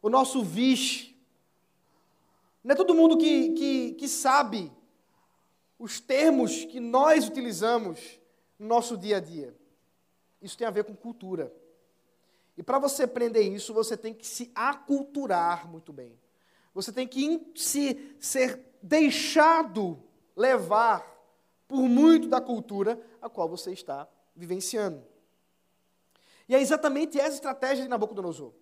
o 0.00 0.08
nosso 0.08 0.42
vixe. 0.42 1.11
Não 2.62 2.72
é 2.72 2.76
todo 2.76 2.94
mundo 2.94 3.16
que, 3.18 3.50
que, 3.54 3.92
que 3.94 4.08
sabe 4.08 4.72
os 5.78 6.00
termos 6.00 6.64
que 6.64 6.78
nós 6.78 7.26
utilizamos 7.26 8.20
no 8.58 8.66
nosso 8.68 8.96
dia 8.96 9.16
a 9.16 9.20
dia. 9.20 9.54
Isso 10.40 10.56
tem 10.56 10.66
a 10.66 10.70
ver 10.70 10.84
com 10.84 10.94
cultura. 10.94 11.52
E 12.56 12.62
para 12.62 12.78
você 12.78 13.04
aprender 13.04 13.42
isso, 13.42 13.72
você 13.72 13.96
tem 13.96 14.12
que 14.14 14.26
se 14.26 14.50
aculturar 14.54 15.68
muito 15.68 15.92
bem. 15.92 16.18
Você 16.74 16.92
tem 16.92 17.06
que 17.06 17.52
se 17.56 18.16
ser 18.20 18.60
deixado 18.82 20.02
levar 20.36 21.06
por 21.66 21.82
muito 21.82 22.28
da 22.28 22.40
cultura 22.40 23.00
a 23.20 23.28
qual 23.28 23.48
você 23.48 23.72
está 23.72 24.08
vivenciando. 24.34 25.02
E 26.48 26.54
é 26.54 26.60
exatamente 26.60 27.18
essa 27.18 27.34
estratégia 27.34 27.84
de 27.84 27.88
Nabucodonosor. 27.88 28.52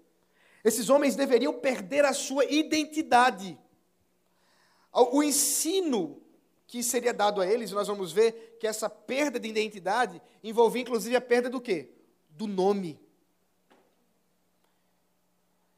Esses 0.62 0.90
homens 0.90 1.16
deveriam 1.16 1.54
perder 1.54 2.04
a 2.04 2.12
sua 2.12 2.44
identidade. 2.44 3.58
O 4.92 5.22
ensino 5.22 6.20
que 6.66 6.82
seria 6.82 7.12
dado 7.12 7.40
a 7.40 7.46
eles, 7.46 7.72
nós 7.72 7.88
vamos 7.88 8.12
ver 8.12 8.56
que 8.60 8.66
essa 8.66 8.88
perda 8.88 9.40
de 9.40 9.48
identidade 9.48 10.20
envolvia 10.42 10.82
inclusive 10.82 11.16
a 11.16 11.20
perda 11.20 11.50
do 11.50 11.60
quê? 11.60 11.90
Do 12.30 12.46
nome. 12.46 13.00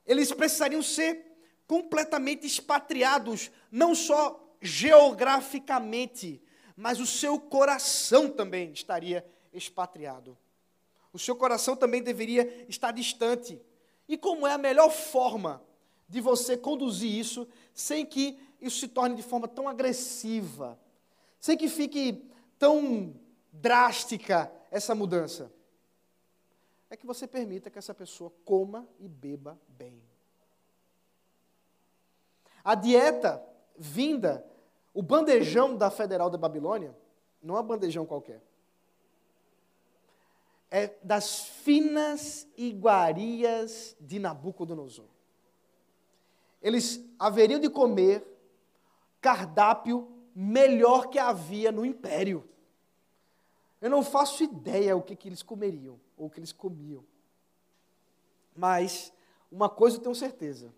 Eles 0.06 0.32
precisariam 0.32 0.82
ser 0.82 1.32
completamente 1.66 2.46
expatriados, 2.46 3.50
não 3.70 3.94
só 3.94 4.38
geograficamente, 4.60 6.42
mas 6.76 7.00
o 7.00 7.06
seu 7.06 7.38
coração 7.38 8.28
também 8.28 8.72
estaria 8.72 9.24
expatriado. 9.52 10.36
O 11.12 11.18
seu 11.18 11.36
coração 11.36 11.76
também 11.76 12.02
deveria 12.02 12.66
estar 12.68 12.90
distante. 12.90 13.60
E 14.08 14.16
como 14.16 14.46
é 14.46 14.52
a 14.52 14.58
melhor 14.58 14.90
forma 14.90 15.62
de 16.08 16.20
você 16.20 16.56
conduzir 16.56 17.10
isso 17.10 17.48
sem 17.72 18.04
que 18.04 18.38
isso 18.62 18.78
se 18.78 18.88
torne 18.88 19.16
de 19.16 19.22
forma 19.22 19.48
tão 19.48 19.68
agressiva, 19.68 20.78
sem 21.40 21.58
que 21.58 21.68
fique 21.68 22.24
tão 22.58 23.12
drástica 23.52 24.50
essa 24.70 24.94
mudança. 24.94 25.52
É 26.88 26.96
que 26.96 27.04
você 27.04 27.26
permita 27.26 27.68
que 27.70 27.78
essa 27.78 27.92
pessoa 27.92 28.32
coma 28.44 28.88
e 29.00 29.08
beba 29.08 29.58
bem. 29.66 30.00
A 32.62 32.76
dieta 32.76 33.42
vinda, 33.76 34.46
o 34.94 35.02
bandejão 35.02 35.76
da 35.76 35.90
Federal 35.90 36.30
da 36.30 36.38
Babilônia, 36.38 36.96
não 37.42 37.56
é 37.56 37.60
um 37.60 37.66
bandejão 37.66 38.06
qualquer. 38.06 38.40
É 40.70 40.94
das 41.02 41.40
finas 41.40 42.46
iguarias 42.56 43.96
de 44.00 44.20
Nabucodonosor. 44.20 45.08
Eles 46.62 47.04
haveriam 47.18 47.58
de 47.58 47.68
comer 47.68 48.31
cardápio 49.22 50.12
melhor 50.34 51.08
que 51.08 51.18
havia 51.18 51.70
no 51.70 51.86
império. 51.86 52.46
Eu 53.80 53.88
não 53.88 54.02
faço 54.02 54.42
ideia 54.42 54.96
o 54.96 55.02
que, 55.02 55.16
que 55.16 55.28
eles 55.28 55.42
comeriam, 55.42 55.98
ou 56.16 56.26
o 56.26 56.30
que 56.30 56.40
eles 56.40 56.52
comiam. 56.52 57.04
Mas, 58.54 59.12
uma 59.50 59.68
coisa 59.68 59.96
eu 59.96 60.02
tenho 60.02 60.14
certeza: 60.14 60.74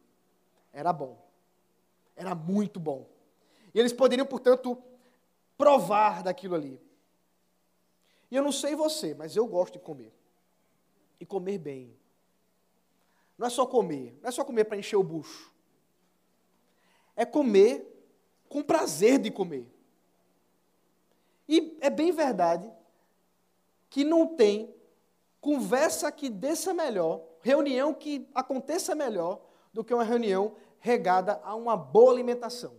era 0.72 0.92
bom. 0.92 1.18
Era 2.14 2.34
muito 2.34 2.78
bom. 2.78 3.08
E 3.74 3.80
eles 3.80 3.92
poderiam, 3.92 4.26
portanto, 4.26 4.80
provar 5.56 6.22
daquilo 6.22 6.54
ali. 6.54 6.80
E 8.30 8.36
eu 8.36 8.42
não 8.42 8.52
sei 8.52 8.74
você, 8.74 9.14
mas 9.14 9.34
eu 9.34 9.46
gosto 9.46 9.74
de 9.74 9.78
comer. 9.80 10.12
E 11.18 11.26
comer 11.26 11.58
bem. 11.58 11.96
Não 13.36 13.46
é 13.46 13.50
só 13.50 13.66
comer, 13.66 14.16
não 14.22 14.28
é 14.28 14.32
só 14.32 14.44
comer 14.44 14.64
para 14.64 14.76
encher 14.76 14.96
o 14.96 15.02
bucho. 15.02 15.52
É 17.16 17.24
comer 17.24 17.93
com 18.54 18.62
prazer 18.62 19.18
de 19.18 19.32
comer. 19.32 19.66
E 21.48 21.76
é 21.80 21.90
bem 21.90 22.12
verdade 22.12 22.72
que 23.90 24.04
não 24.04 24.28
tem 24.28 24.72
conversa 25.40 26.12
que 26.12 26.30
desça 26.30 26.72
melhor, 26.72 27.20
reunião 27.40 27.92
que 27.92 28.28
aconteça 28.32 28.94
melhor 28.94 29.40
do 29.72 29.82
que 29.82 29.92
uma 29.92 30.04
reunião 30.04 30.54
regada 30.78 31.40
a 31.42 31.56
uma 31.56 31.76
boa 31.76 32.12
alimentação. 32.12 32.76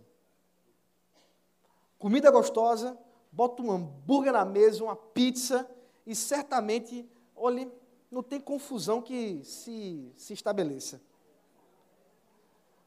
Comida 1.98 2.30
gostosa, 2.30 2.96
bota 3.30 3.60
um 3.62 3.70
hambúrguer 3.70 4.32
na 4.32 4.46
mesa, 4.46 4.82
uma 4.82 4.96
pizza, 4.96 5.68
e 6.06 6.14
certamente, 6.14 7.06
olhe, 7.34 7.70
não 8.10 8.22
tem 8.22 8.40
confusão 8.40 9.02
que 9.02 9.44
se, 9.44 10.10
se 10.16 10.32
estabeleça. 10.32 11.02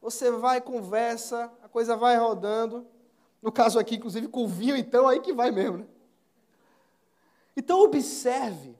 Você 0.01 0.31
vai, 0.31 0.59
conversa, 0.59 1.51
coisa 1.69 1.95
vai 1.95 2.17
rodando. 2.17 2.85
No 3.41 3.51
caso 3.51 3.79
aqui, 3.79 3.95
inclusive, 3.95 4.27
com 4.27 4.47
vinho, 4.47 4.75
então, 4.75 5.07
aí 5.07 5.19
que 5.21 5.33
vai 5.33 5.51
mesmo. 5.51 5.77
Né? 5.77 5.87
Então, 7.55 7.81
observe 7.81 8.77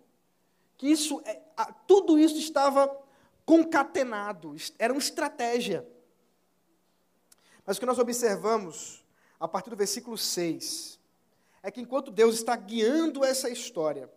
que 0.78 0.88
isso, 0.88 1.22
é, 1.26 1.42
tudo 1.88 2.18
isso 2.18 2.38
estava 2.38 2.90
concatenado, 3.46 4.56
era 4.78 4.94
uma 4.94 5.00
estratégia. 5.00 5.88
Mas 7.66 7.78
o 7.78 7.80
que 7.80 7.86
nós 7.86 8.00
observamos, 8.00 9.04
a 9.40 9.48
partir 9.48 9.70
do 9.70 9.76
versículo 9.76 10.18
6, 10.18 11.00
é 11.62 11.72
que 11.72 11.82
enquanto 11.82 12.12
Deus 12.12 12.36
está 12.36 12.56
guiando 12.56 13.24
essa 13.24 13.50
história, 13.50 14.10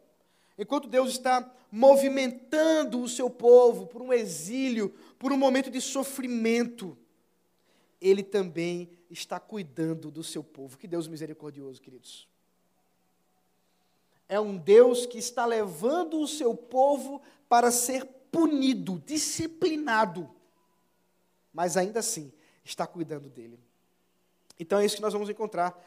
enquanto 0.59 0.89
Deus 0.89 1.11
está 1.11 1.51
movimentando 1.70 3.01
o 3.01 3.09
seu 3.09 3.31
povo 3.31 3.87
por 3.87 4.03
um 4.03 4.12
exílio, 4.12 4.95
por 5.18 5.33
um 5.33 5.37
momento 5.37 5.70
de 5.70 5.81
sofrimento, 5.81 6.97
Ele 8.03 8.24
também 8.24 8.90
está 9.09 9.38
cuidando 9.38 10.11
do 10.11 10.24
seu 10.24 10.42
povo. 10.42 10.76
Que 10.76 10.88
Deus 10.88 11.07
misericordioso, 11.07 11.80
queridos. 11.80 12.28
É 14.28 14.40
um 14.40 14.57
Deus 14.57 15.07
que 15.07 15.18
está 15.18 15.46
levando 15.46 16.20
o 16.20 16.26
seu 16.26 16.55
povo 16.55 17.22
para 17.48 17.70
ser 17.70 18.05
punido, 18.32 18.98
disciplinado, 19.07 20.28
mas 21.53 21.76
ainda 21.76 22.00
assim 22.00 22.32
está 22.64 22.86
cuidando 22.86 23.28
dele. 23.28 23.61
Então 24.59 24.78
é 24.78 24.84
isso 24.86 24.96
que 24.96 25.03
nós 25.03 25.12
vamos 25.12 25.28
encontrar 25.28 25.78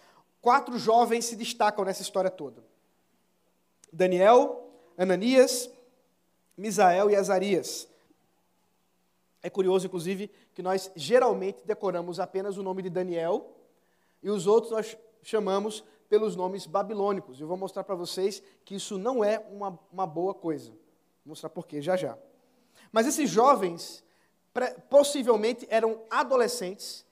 quatro 0.42 0.78
jovens 0.78 1.26
se 1.26 1.36
destacam 1.36 1.84
nessa 1.84 2.04
história 2.04 2.30
toda: 2.30 2.64
Daniel, 3.92 4.70
Ananias, 4.98 5.70
Misael 6.56 7.10
e 7.10 7.16
Azarias. 7.16 7.88
É 9.46 9.50
curioso, 9.52 9.86
inclusive, 9.86 10.32
que 10.56 10.64
nós 10.64 10.92
geralmente 10.96 11.62
decoramos 11.64 12.20
apenas 12.20 12.58
o 12.58 12.64
nome 12.64 12.82
de 12.82 12.90
Daniel 12.90 13.56
e 14.24 14.28
os 14.28 14.48
outros 14.48 14.72
nós 14.72 14.98
chamamos 15.22 15.84
pelos 16.10 16.36
nomes 16.36 16.66
babilônicos. 16.66 17.40
Eu 17.40 17.48
vou 17.48 17.56
mostrar 17.56 17.84
para 17.84 17.94
vocês 17.94 18.42
que 18.66 18.74
isso 18.74 18.98
não 18.98 19.24
é 19.24 19.38
uma, 19.52 19.80
uma 19.94 20.08
boa 20.08 20.34
coisa. 20.34 20.72
Vou 20.72 21.28
mostrar 21.28 21.52
por 21.52 21.68
quê 21.68 21.80
já 21.80 21.96
já. 21.96 22.18
Mas 22.92 23.06
esses 23.06 23.30
jovens 23.30 24.04
possivelmente 24.90 25.68
eram 25.70 26.02
adolescentes, 26.10 27.06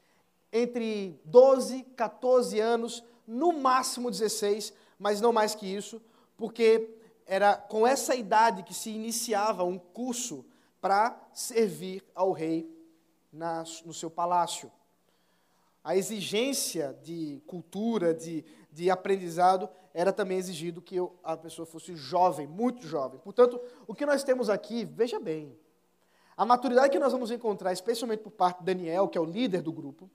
entre 0.51 1.21
12, 1.25 1.83
14 1.95 2.59
anos, 2.59 3.03
no 3.27 3.53
máximo 3.53 4.09
16, 4.09 4.73
mas 4.97 5.21
não 5.21 5.31
mais 5.31 5.53
que 5.53 5.67
isso, 5.67 6.01
porque 6.35 6.97
era 7.27 7.55
com 7.55 7.85
essa 7.85 8.15
idade 8.15 8.63
que 8.63 8.73
se 8.73 8.89
iniciava 8.89 9.63
um 9.63 9.77
curso 9.77 10.43
para 10.83 11.17
servir 11.31 12.03
ao 12.13 12.33
rei 12.33 12.69
na, 13.31 13.63
no 13.85 13.93
seu 13.93 14.11
palácio. 14.11 14.69
A 15.81 15.95
exigência 15.95 16.93
de 17.01 17.41
cultura, 17.47 18.13
de, 18.13 18.43
de 18.69 18.91
aprendizado, 18.91 19.69
era 19.93 20.11
também 20.11 20.37
exigido 20.37 20.81
que 20.81 20.97
a 21.23 21.37
pessoa 21.37 21.65
fosse 21.65 21.95
jovem, 21.95 22.45
muito 22.45 22.85
jovem. 22.85 23.17
Portanto, 23.21 23.61
o 23.87 23.95
que 23.95 24.05
nós 24.05 24.25
temos 24.25 24.49
aqui, 24.49 24.83
veja 24.83 25.21
bem, 25.21 25.57
a 26.35 26.45
maturidade 26.45 26.91
que 26.91 26.99
nós 26.99 27.13
vamos 27.13 27.31
encontrar, 27.31 27.71
especialmente 27.71 28.19
por 28.19 28.31
parte 28.31 28.59
de 28.59 28.65
Daniel, 28.65 29.07
que 29.07 29.17
é 29.17 29.21
o 29.21 29.25
líder 29.25 29.61
do 29.61 29.71
grupo, 29.71 30.11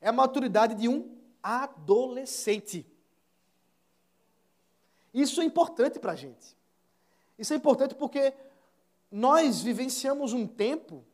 é 0.00 0.08
a 0.08 0.12
maturidade 0.12 0.76
de 0.76 0.88
um 0.88 1.18
adolescente. 1.42 2.86
Isso 5.12 5.40
é 5.40 5.44
importante 5.44 5.98
para 5.98 6.12
a 6.12 6.16
gente. 6.16 6.56
Isso 7.36 7.52
é 7.52 7.56
importante 7.56 7.96
porque 7.96 8.32
nós 9.10 9.62
vivenciamos 9.62 10.32
um 10.32 10.46
tempo 10.46 11.04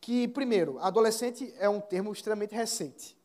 que, 0.00 0.28
primeiro, 0.28 0.78
adolescente 0.78 1.52
é 1.58 1.68
um 1.68 1.80
termo 1.80 2.12
extremamente 2.12 2.54
recente. 2.54 3.16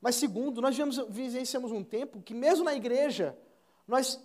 Mas, 0.00 0.16
segundo, 0.16 0.60
nós 0.60 0.76
vivenciamos 1.08 1.72
um 1.72 1.82
tempo 1.82 2.20
que, 2.20 2.34
mesmo 2.34 2.64
na 2.64 2.74
igreja, 2.74 3.38
nós 3.86 4.20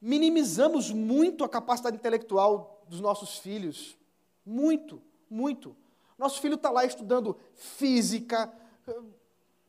minimizamos 0.00 0.90
muito 0.90 1.44
a 1.44 1.48
capacidade 1.48 1.96
intelectual 1.96 2.82
dos 2.88 3.00
nossos 3.00 3.38
filhos. 3.38 3.96
Muito, 4.44 5.00
muito. 5.30 5.76
Nosso 6.18 6.40
filho 6.40 6.56
está 6.56 6.70
lá 6.70 6.84
estudando 6.84 7.36
física, 7.54 8.52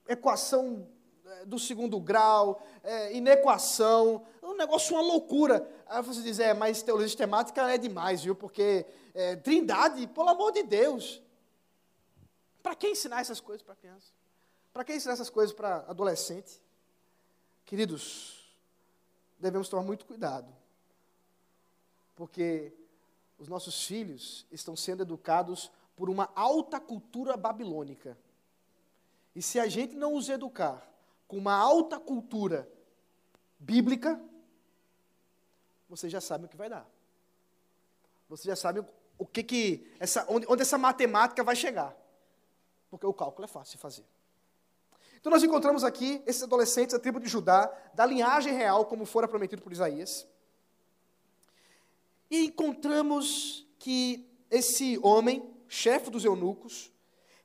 equação 0.07 0.87
é, 0.87 1.02
do 1.45 1.59
segundo 1.59 1.99
grau, 1.99 2.65
é, 2.83 3.15
inequação, 3.15 4.25
um 4.41 4.55
negócio, 4.55 4.95
uma 4.95 5.01
loucura. 5.01 5.69
Aí 5.87 6.01
você 6.01 6.21
diz, 6.21 6.39
é, 6.39 6.53
mas 6.53 6.81
teologia 6.81 7.07
sistemática 7.07 7.69
é 7.71 7.77
demais, 7.77 8.23
viu? 8.23 8.35
Porque 8.35 8.85
é, 9.13 9.35
trindade, 9.35 10.07
pelo 10.07 10.29
amor 10.29 10.51
de 10.51 10.63
Deus. 10.63 11.21
Para 12.61 12.75
que 12.75 12.87
ensinar 12.87 13.21
essas 13.21 13.39
coisas 13.39 13.61
para 13.61 13.75
criança? 13.75 14.11
Para 14.71 14.83
que 14.83 14.93
ensinar 14.93 15.13
essas 15.13 15.29
coisas 15.29 15.53
para 15.53 15.85
adolescente? 15.87 16.61
Queridos, 17.65 18.55
devemos 19.37 19.69
tomar 19.69 19.83
muito 19.83 20.05
cuidado. 20.05 20.47
Porque 22.15 22.73
os 23.37 23.47
nossos 23.47 23.85
filhos 23.85 24.45
estão 24.51 24.75
sendo 24.75 25.03
educados 25.03 25.71
por 25.95 26.09
uma 26.09 26.31
alta 26.35 26.79
cultura 26.79 27.35
babilônica. 27.35 28.17
E 29.35 29.41
se 29.41 29.59
a 29.59 29.67
gente 29.67 29.95
não 29.95 30.15
os 30.15 30.29
educar 30.29 30.92
com 31.33 31.39
uma 31.39 31.55
alta 31.55 31.99
cultura 31.99 32.69
bíblica, 33.57 34.21
você 35.89 36.07
já 36.07 36.21
sabe 36.21 36.45
o 36.45 36.47
que 36.47 36.55
vai 36.55 36.69
dar. 36.69 36.87
Você 38.29 38.47
já 38.47 38.55
sabe 38.55 38.85
o 39.17 39.25
que 39.25 39.41
que 39.41 39.91
essa, 39.99 40.27
onde, 40.29 40.45
onde 40.47 40.61
essa 40.61 40.77
matemática 40.77 41.43
vai 41.43 41.55
chegar. 41.55 41.97
Porque 42.91 43.07
o 43.07 43.13
cálculo 43.13 43.45
é 43.45 43.47
fácil 43.47 43.77
de 43.77 43.81
fazer. 43.81 44.05
Então 45.19 45.31
nós 45.31 45.41
encontramos 45.41 45.83
aqui 45.83 46.21
esses 46.27 46.43
adolescentes 46.43 46.93
da 46.93 46.99
tribo 46.99 47.19
de 47.19 47.27
Judá, 47.27 47.65
da 47.95 48.05
linhagem 48.05 48.53
real, 48.53 48.85
como 48.85 49.03
fora 49.03 49.27
prometido 49.27 49.63
por 49.63 49.71
Isaías. 49.71 50.27
E 52.29 52.45
encontramos 52.45 53.67
que 53.79 54.29
esse 54.51 54.99
homem, 55.01 55.51
chefe 55.67 56.11
dos 56.11 56.23
eunucos, 56.23 56.93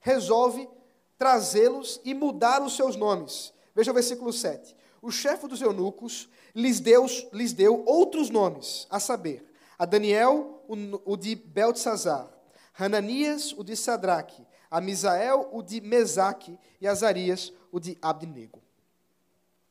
resolve 0.01 0.69
trazê-los 1.17 2.03
e 2.05 2.13
mudar 2.13 2.63
os 2.63 2.77
seus 2.77 2.97
nomes. 2.97 3.57
Veja 3.79 3.93
o 3.93 3.95
versículo 3.95 4.33
7. 4.33 4.75
O 5.01 5.09
chefe 5.09 5.47
dos 5.47 5.63
eunucos 5.63 6.29
lhes 6.53 6.81
deu, 6.81 7.07
lhes 7.33 7.53
deu 7.53 7.85
outros 7.87 8.29
nomes, 8.29 8.89
a 8.91 8.99
saber, 8.99 9.49
a 9.79 9.85
Daniel, 9.85 10.65
o, 10.67 11.13
o 11.13 11.17
de 11.17 11.37
Beltesazar, 11.37 12.29
Hananias, 12.77 13.53
o 13.53 13.63
de 13.63 13.77
Sadraque, 13.77 14.45
a 14.69 14.81
Misael, 14.81 15.49
o 15.53 15.63
de 15.63 15.81
Mesaque, 15.81 16.59
e 16.81 16.89
Azarias, 16.89 17.53
o 17.71 17.79
de 17.79 17.97
Abdenego. 18.03 18.61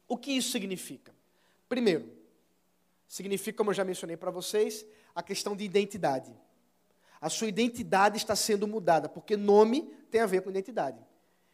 O 0.07 0.17
que 0.17 0.31
isso 0.31 0.51
significa? 0.51 1.13
Primeiro, 1.67 2.09
significa, 3.09 3.57
como 3.57 3.71
eu 3.71 3.73
já 3.75 3.83
mencionei 3.83 4.15
para 4.15 4.31
vocês, 4.31 4.85
a 5.13 5.21
questão 5.21 5.53
de 5.53 5.65
identidade. 5.65 6.33
A 7.19 7.27
sua 7.27 7.49
identidade 7.49 8.15
está 8.15 8.37
sendo 8.37 8.69
mudada, 8.69 9.09
porque 9.09 9.35
nome 9.35 9.81
tem 10.09 10.21
a 10.21 10.25
ver 10.25 10.43
com 10.43 10.49
identidade. 10.49 11.05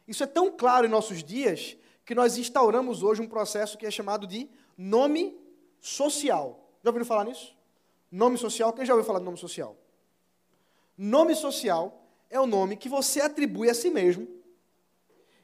Isso 0.07 0.23
é 0.23 0.27
tão 0.27 0.55
claro 0.55 0.85
em 0.85 0.89
nossos 0.89 1.23
dias 1.23 1.77
que 2.05 2.13
nós 2.13 2.37
instauramos 2.37 3.03
hoje 3.03 3.21
um 3.21 3.27
processo 3.27 3.77
que 3.77 3.85
é 3.85 3.91
chamado 3.91 4.27
de 4.27 4.49
nome 4.77 5.37
social. 5.79 6.69
Já 6.83 6.89
ouviram 6.89 7.05
falar 7.05 7.25
nisso? 7.25 7.55
Nome 8.11 8.37
social, 8.37 8.73
quem 8.73 8.85
já 8.85 8.93
ouviu 8.93 9.05
falar 9.05 9.19
de 9.19 9.25
nome 9.25 9.37
social? 9.37 9.75
Nome 10.97 11.35
social 11.35 12.03
é 12.29 12.39
o 12.39 12.45
nome 12.45 12.77
que 12.77 12.89
você 12.89 13.21
atribui 13.21 13.69
a 13.69 13.73
si 13.73 13.89
mesmo, 13.89 14.27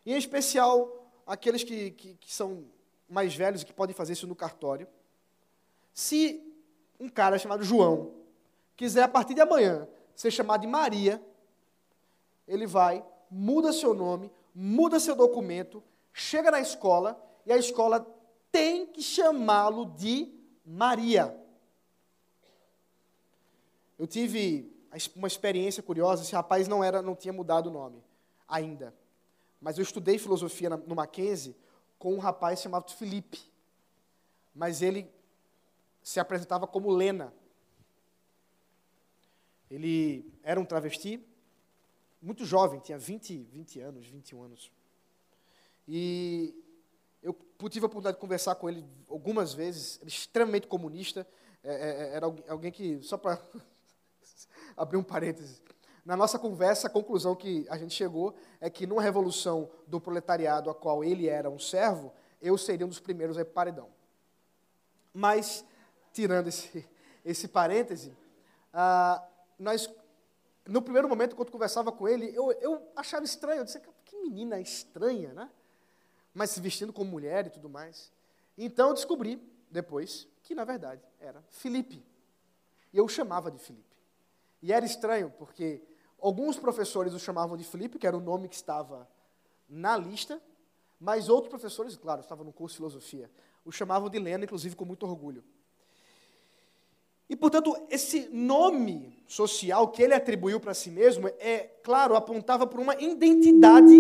e 0.06 0.14
em 0.14 0.18
especial 0.18 1.12
aqueles 1.26 1.64
que, 1.64 1.92
que, 1.92 2.16
que 2.16 2.34
são 2.34 2.66
mais 3.08 3.36
velhos 3.36 3.64
que 3.64 3.74
podem 3.74 3.96
fazer 3.96 4.14
isso 4.14 4.28
no 4.28 4.36
cartório. 4.36 4.88
Se 5.94 6.44
um 7.00 7.10
cara 7.10 7.38
chamado 7.38 7.64
João 7.64 8.14
quiser, 8.76 9.04
a 9.04 9.08
partir 9.08 9.34
de 9.34 9.42
amanhã, 9.42 9.88
ser 10.16 10.32
chamado 10.32 10.62
de 10.62 10.68
Maria, 10.68 11.22
ele 12.48 12.66
vai, 12.66 13.06
muda 13.30 13.72
seu 13.72 13.94
nome, 13.94 14.32
muda 14.54 15.00
seu 15.00 15.16
documento, 15.16 15.84
chega 16.22 16.52
na 16.52 16.60
escola 16.60 17.22
e 17.46 17.52
a 17.52 17.58
escola 17.58 18.06
tem 18.52 18.86
que 18.86 19.02
chamá-lo 19.02 19.86
de 19.86 20.34
Maria. 20.66 21.36
Eu 23.98 24.08
tive 24.08 24.72
uma 25.16 25.28
experiência 25.28 25.84
curiosa, 25.84 26.24
esse 26.24 26.34
rapaz 26.34 26.68
não 26.68 26.84
era, 26.84 27.02
não 27.02 27.16
tinha 27.16 27.34
mudado 27.34 27.68
o 27.68 27.72
nome 27.72 28.04
ainda. 28.48 28.94
Mas 29.62 29.78
eu 29.78 29.84
estudei 29.84 30.18
filosofia 30.18 30.70
no 30.70 30.96
Mackenzie 30.96 31.56
com 31.98 32.14
um 32.14 32.20
rapaz 32.20 32.62
chamado 32.62 32.92
Felipe. 32.92 33.40
Mas 34.56 34.82
ele 34.82 35.12
se 36.02 36.20
apresentava 36.20 36.66
como 36.66 36.90
Lena. 36.90 37.34
Ele 39.70 40.34
era 40.42 40.60
um 40.60 40.66
travesti, 40.66 41.24
muito 42.22 42.44
jovem, 42.44 42.80
tinha 42.80 42.98
20, 42.98 43.44
20 43.44 43.80
anos, 43.82 44.08
21 44.08 44.44
anos. 44.44 44.72
E 45.92 46.54
eu 47.24 47.36
tive 47.68 47.84
a 47.84 47.88
oportunidade 47.88 48.18
de 48.18 48.22
conversar 48.22 48.54
com 48.54 48.70
ele 48.70 48.86
algumas 49.10 49.56
vezes, 49.56 49.98
ele 50.00 50.12
extremamente 50.12 50.68
comunista, 50.68 51.28
é, 51.64 51.74
é, 51.74 51.90
é 51.90 52.16
era 52.16 52.28
alguém 52.48 52.72
que, 52.72 53.02
só 53.02 53.18
para 53.18 53.42
abrir 54.78 54.98
um 54.98 55.04
parênteses, 55.04 55.64
na 56.06 56.16
nossa 56.16 56.38
conversa, 56.38 56.86
a 56.86 56.92
conclusão 56.92 57.36
que 57.36 57.66
a 57.72 57.78
gente 57.78 57.96
chegou 57.96 58.36
é 58.62 58.70
que 58.70 58.86
numa 58.86 59.02
revolução 59.02 59.68
do 59.88 60.00
proletariado, 60.00 60.70
a 60.70 60.76
qual 60.76 61.04
ele 61.04 61.28
era 61.28 61.50
um 61.50 61.58
servo, 61.58 62.14
eu 62.40 62.56
seria 62.56 62.86
um 62.86 62.90
dos 62.90 63.00
primeiros 63.00 63.36
a 63.36 63.42
ir 63.42 63.46
paredão. 63.46 63.90
Mas, 65.12 65.66
tirando 66.14 66.50
esse, 66.50 66.88
esse 67.26 67.48
parêntese, 67.48 68.16
ah, 68.72 69.28
nós, 69.58 69.90
no 70.68 70.84
primeiro 70.84 71.10
momento, 71.10 71.36
quando 71.36 71.52
conversava 71.52 71.92
com 71.92 72.08
ele, 72.08 72.32
eu, 72.36 72.52
eu 72.62 72.92
achava 72.96 73.26
estranho, 73.26 73.62
eu 73.62 73.66
disse, 73.66 73.82
que 74.06 74.16
menina 74.18 74.60
estranha, 74.60 75.34
né? 75.34 75.50
Mas 76.34 76.52
se 76.52 76.62
vestindo 76.62 76.94
como 76.94 77.10
mulher 77.10 77.48
e 77.48 77.50
tudo 77.50 77.70
mais. 77.70 78.12
Então, 78.58 78.90
eu 78.90 78.94
descobri, 78.94 79.42
depois, 79.70 80.28
que, 80.44 80.54
na 80.56 80.64
verdade, 80.64 81.02
era 81.20 81.42
Felipe. 81.50 82.04
E 82.92 82.98
eu 82.98 83.06
o 83.06 83.10
chamava 83.10 83.52
de 83.52 83.60
Felipe. 83.60 83.98
E 84.62 84.74
era 84.74 84.86
estranho, 84.86 85.32
porque 85.38 85.82
alguns 86.20 86.58
professores 86.58 87.14
o 87.14 87.20
chamavam 87.20 87.56
de 87.56 87.64
Felipe, 87.64 87.98
que 87.98 88.08
era 88.08 88.18
o 88.18 88.22
nome 88.22 88.50
que 88.50 88.56
estava 88.56 89.08
na 89.68 89.96
lista, 89.96 90.42
mas 91.00 91.30
outros 91.30 91.50
professores, 91.50 91.96
claro, 91.96 92.22
estavam 92.22 92.44
no 92.44 92.52
curso 92.52 92.74
de 92.74 92.78
filosofia, 92.78 93.32
o 93.64 93.72
chamavam 93.72 94.10
de 94.10 94.20
Lena, 94.20 94.44
inclusive 94.44 94.76
com 94.76 94.84
muito 94.84 95.06
orgulho. 95.06 95.44
E, 97.30 97.36
portanto, 97.36 97.78
esse 97.90 98.28
nome 98.30 99.24
social 99.28 99.90
que 99.90 100.02
ele 100.02 100.16
atribuiu 100.16 100.60
para 100.60 100.74
si 100.74 100.90
mesmo, 100.90 101.28
é 101.40 101.60
claro, 101.84 102.16
apontava 102.16 102.66
para 102.66 102.82
uma 102.82 103.00
identidade, 103.00 103.94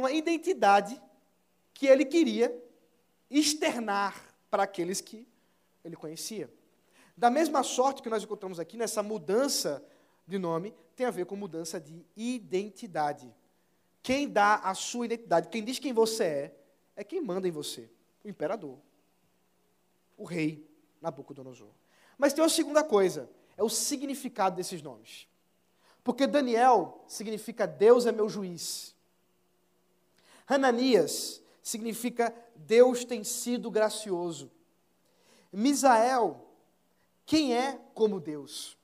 uma 0.00 0.12
identidade 0.12 1.00
que 1.72 1.86
ele 1.86 2.04
queria 2.04 2.54
externar 3.30 4.34
para 4.50 4.64
aqueles 4.64 5.00
que 5.00 5.26
ele 5.84 5.96
conhecia. 5.96 6.52
Da 7.16 7.30
mesma 7.30 7.62
sorte 7.62 8.02
que 8.02 8.10
nós 8.10 8.22
encontramos 8.22 8.58
aqui, 8.58 8.76
nessa 8.76 9.02
mudança 9.02 9.84
de 10.26 10.38
nome, 10.38 10.74
tem 10.96 11.06
a 11.06 11.10
ver 11.10 11.26
com 11.26 11.36
mudança 11.36 11.80
de 11.80 12.04
identidade. 12.16 13.34
Quem 14.02 14.28
dá 14.28 14.56
a 14.56 14.74
sua 14.74 15.04
identidade, 15.06 15.48
quem 15.48 15.62
diz 15.62 15.78
quem 15.78 15.92
você 15.92 16.24
é, 16.24 16.54
é 16.96 17.04
quem 17.04 17.20
manda 17.20 17.46
em 17.46 17.50
você, 17.50 17.90
o 18.24 18.28
imperador, 18.28 18.78
o 20.16 20.24
rei 20.24 20.68
Nabucodonosor. 21.00 21.70
Mas 22.18 22.32
tem 22.32 22.42
uma 22.42 22.50
segunda 22.50 22.84
coisa, 22.84 23.30
é 23.56 23.62
o 23.62 23.68
significado 23.68 24.56
desses 24.56 24.82
nomes. 24.82 25.26
Porque 26.02 26.26
Daniel 26.26 27.04
significa 27.06 27.66
Deus 27.66 28.06
é 28.06 28.12
meu 28.12 28.28
juiz. 28.28 28.94
Hananias 30.52 31.42
significa 31.62 32.34
Deus 32.56 33.04
tem 33.04 33.22
sido 33.24 33.70
gracioso. 33.70 34.50
Misael 35.52 36.50
quem 37.30 37.56
é 37.56 37.80
como 37.94 38.18
Deus? 38.18 38.76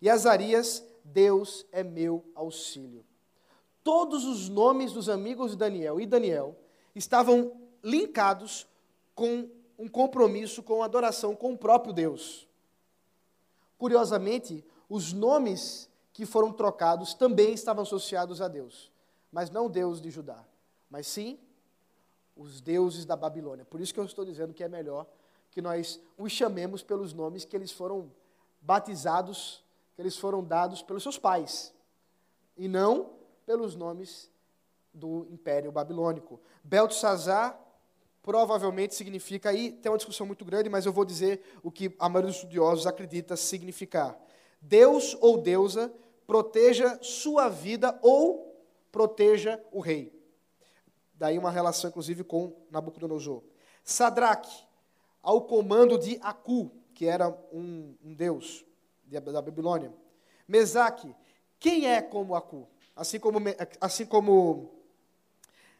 E 0.00 0.08
Azarias, 0.08 0.80
Deus 1.02 1.66
é 1.72 1.82
meu 1.82 2.24
auxílio. 2.32 3.04
Todos 3.82 4.24
os 4.24 4.48
nomes 4.48 4.92
dos 4.92 5.08
amigos 5.08 5.50
de 5.50 5.56
Daniel 5.56 6.00
e 6.00 6.06
Daniel 6.06 6.56
estavam 6.94 7.60
linkados 7.82 8.68
com 9.12 9.50
um 9.76 9.88
compromisso 9.88 10.62
com 10.62 10.82
a 10.82 10.84
adoração 10.84 11.34
com 11.34 11.54
o 11.54 11.58
próprio 11.58 11.92
Deus. 11.92 12.46
Curiosamente, 13.76 14.64
os 14.88 15.12
nomes 15.12 15.90
que 16.12 16.24
foram 16.24 16.52
trocados 16.52 17.12
também 17.12 17.54
estavam 17.54 17.82
associados 17.82 18.40
a 18.40 18.46
Deus, 18.46 18.92
mas 19.32 19.50
não 19.50 19.68
Deus 19.68 20.00
de 20.00 20.10
Judá, 20.10 20.46
mas 20.90 21.06
sim 21.06 21.38
os 22.36 22.60
deuses 22.60 23.04
da 23.04 23.16
Babilônia. 23.16 23.64
Por 23.64 23.80
isso 23.80 23.94
que 23.94 24.00
eu 24.00 24.04
estou 24.04 24.24
dizendo 24.24 24.52
que 24.52 24.64
é 24.64 24.68
melhor 24.68 25.06
que 25.50 25.62
nós 25.62 26.00
os 26.18 26.32
chamemos 26.32 26.82
pelos 26.82 27.12
nomes 27.12 27.44
que 27.44 27.54
eles 27.54 27.70
foram 27.70 28.10
batizados, 28.60 29.62
que 29.94 30.02
eles 30.02 30.16
foram 30.16 30.42
dados 30.42 30.82
pelos 30.82 31.02
seus 31.02 31.18
pais, 31.18 31.72
e 32.56 32.66
não 32.66 33.12
pelos 33.46 33.76
nomes 33.76 34.30
do 34.92 35.26
Império 35.30 35.70
Babilônico. 35.70 36.40
Beltesazar 36.62 37.60
provavelmente 38.22 38.94
significa, 38.94 39.50
aí 39.50 39.70
tem 39.70 39.92
uma 39.92 39.98
discussão 39.98 40.26
muito 40.26 40.44
grande, 40.44 40.70
mas 40.70 40.86
eu 40.86 40.92
vou 40.92 41.04
dizer 41.04 41.42
o 41.62 41.70
que 41.70 41.94
a 41.98 42.08
maioria 42.08 42.30
dos 42.30 42.36
estudiosos 42.36 42.86
acredita 42.86 43.36
significar. 43.36 44.18
Deus 44.60 45.16
ou 45.20 45.36
deusa 45.36 45.92
proteja 46.26 46.98
sua 47.02 47.48
vida 47.48 47.98
ou 48.02 48.58
proteja 48.90 49.62
o 49.70 49.78
rei. 49.78 50.10
Daí 51.24 51.38
uma 51.38 51.50
relação, 51.50 51.88
inclusive, 51.88 52.22
com 52.22 52.52
Nabucodonosor. 52.70 53.42
Sadraque 53.82 54.54
ao 55.22 55.40
comando 55.40 55.98
de 55.98 56.18
Acu, 56.20 56.70
que 56.92 57.06
era 57.06 57.30
um, 57.50 57.96
um 58.04 58.12
deus 58.12 58.62
da 59.06 59.40
Babilônia. 59.40 59.90
Mesaque, 60.46 61.16
quem 61.58 61.90
é 61.90 62.02
como 62.02 62.34
Acu? 62.34 62.68
Assim 62.94 63.18
como, 63.18 63.38
assim 63.80 64.04
como 64.04 64.70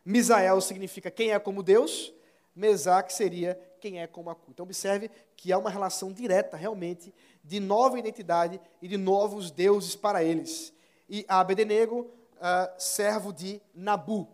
Misael 0.03 0.63
significa 0.63 1.11
quem 1.11 1.33
é 1.33 1.39
como 1.39 1.63
Deus, 1.63 2.11
Mesaque 2.57 3.13
seria 3.13 3.61
quem 3.83 4.01
é 4.01 4.07
como 4.07 4.31
Acu. 4.31 4.51
Então 4.51 4.65
observe 4.65 5.11
que 5.37 5.53
há 5.53 5.59
uma 5.59 5.69
relação 5.69 6.11
direta, 6.11 6.57
realmente, 6.57 7.15
de 7.45 7.61
nova 7.61 7.99
identidade 7.99 8.59
e 8.81 8.89
de 8.89 8.97
novos 8.97 9.51
deuses 9.51 9.95
para 9.95 10.25
eles. 10.25 10.73
E 11.07 11.23
Abednego, 11.29 12.11
uh, 12.37 12.73
servo 12.79 13.31
de 13.31 13.61
Nabu. 13.75 14.34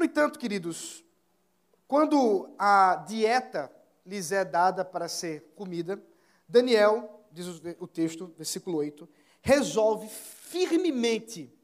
No 0.00 0.06
entanto, 0.06 0.38
queridos, 0.38 1.04
quando 1.86 2.54
a 2.58 3.04
dieta 3.06 3.70
lhes 4.06 4.32
é 4.32 4.46
dada 4.46 4.82
para 4.82 5.06
ser 5.08 5.52
comida, 5.54 6.02
Daniel, 6.48 7.22
diz 7.30 7.46
o 7.78 7.86
texto, 7.86 8.32
versículo 8.34 8.78
8, 8.78 9.06
resolve 9.42 10.08
firmemente 10.08 11.54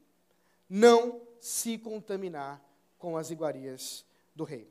não 0.69 1.23
se 1.41 1.79
contaminar 1.79 2.63
com 2.99 3.17
as 3.17 3.31
iguarias 3.31 4.05
do 4.35 4.45
rei. 4.45 4.71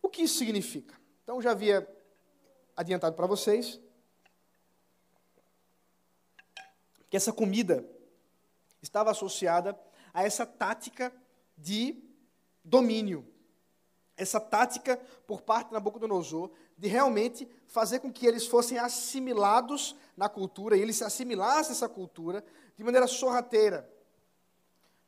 O 0.00 0.08
que 0.08 0.22
isso 0.22 0.38
significa? 0.38 0.98
Então, 1.24 1.42
já 1.42 1.50
havia 1.50 1.86
adiantado 2.74 3.14
para 3.14 3.26
vocês 3.26 3.78
que 7.10 7.16
essa 7.18 7.30
comida 7.30 7.86
estava 8.80 9.10
associada 9.10 9.78
a 10.14 10.22
essa 10.24 10.46
tática 10.46 11.12
de 11.54 12.07
domínio 12.68 13.26
essa 14.16 14.40
tática 14.40 15.00
por 15.26 15.42
parte 15.42 15.68
de 15.68 15.74
Nabucodonosor 15.74 16.50
de 16.76 16.88
realmente 16.88 17.48
fazer 17.66 18.00
com 18.00 18.12
que 18.12 18.26
eles 18.26 18.46
fossem 18.46 18.76
assimilados 18.76 19.96
na 20.16 20.28
cultura, 20.28 20.76
e 20.76 20.80
eles 20.80 20.96
se 20.96 21.04
assimilassem 21.04 21.72
essa 21.72 21.88
cultura 21.88 22.44
de 22.76 22.82
maneira 22.82 23.06
sorrateira, 23.06 23.88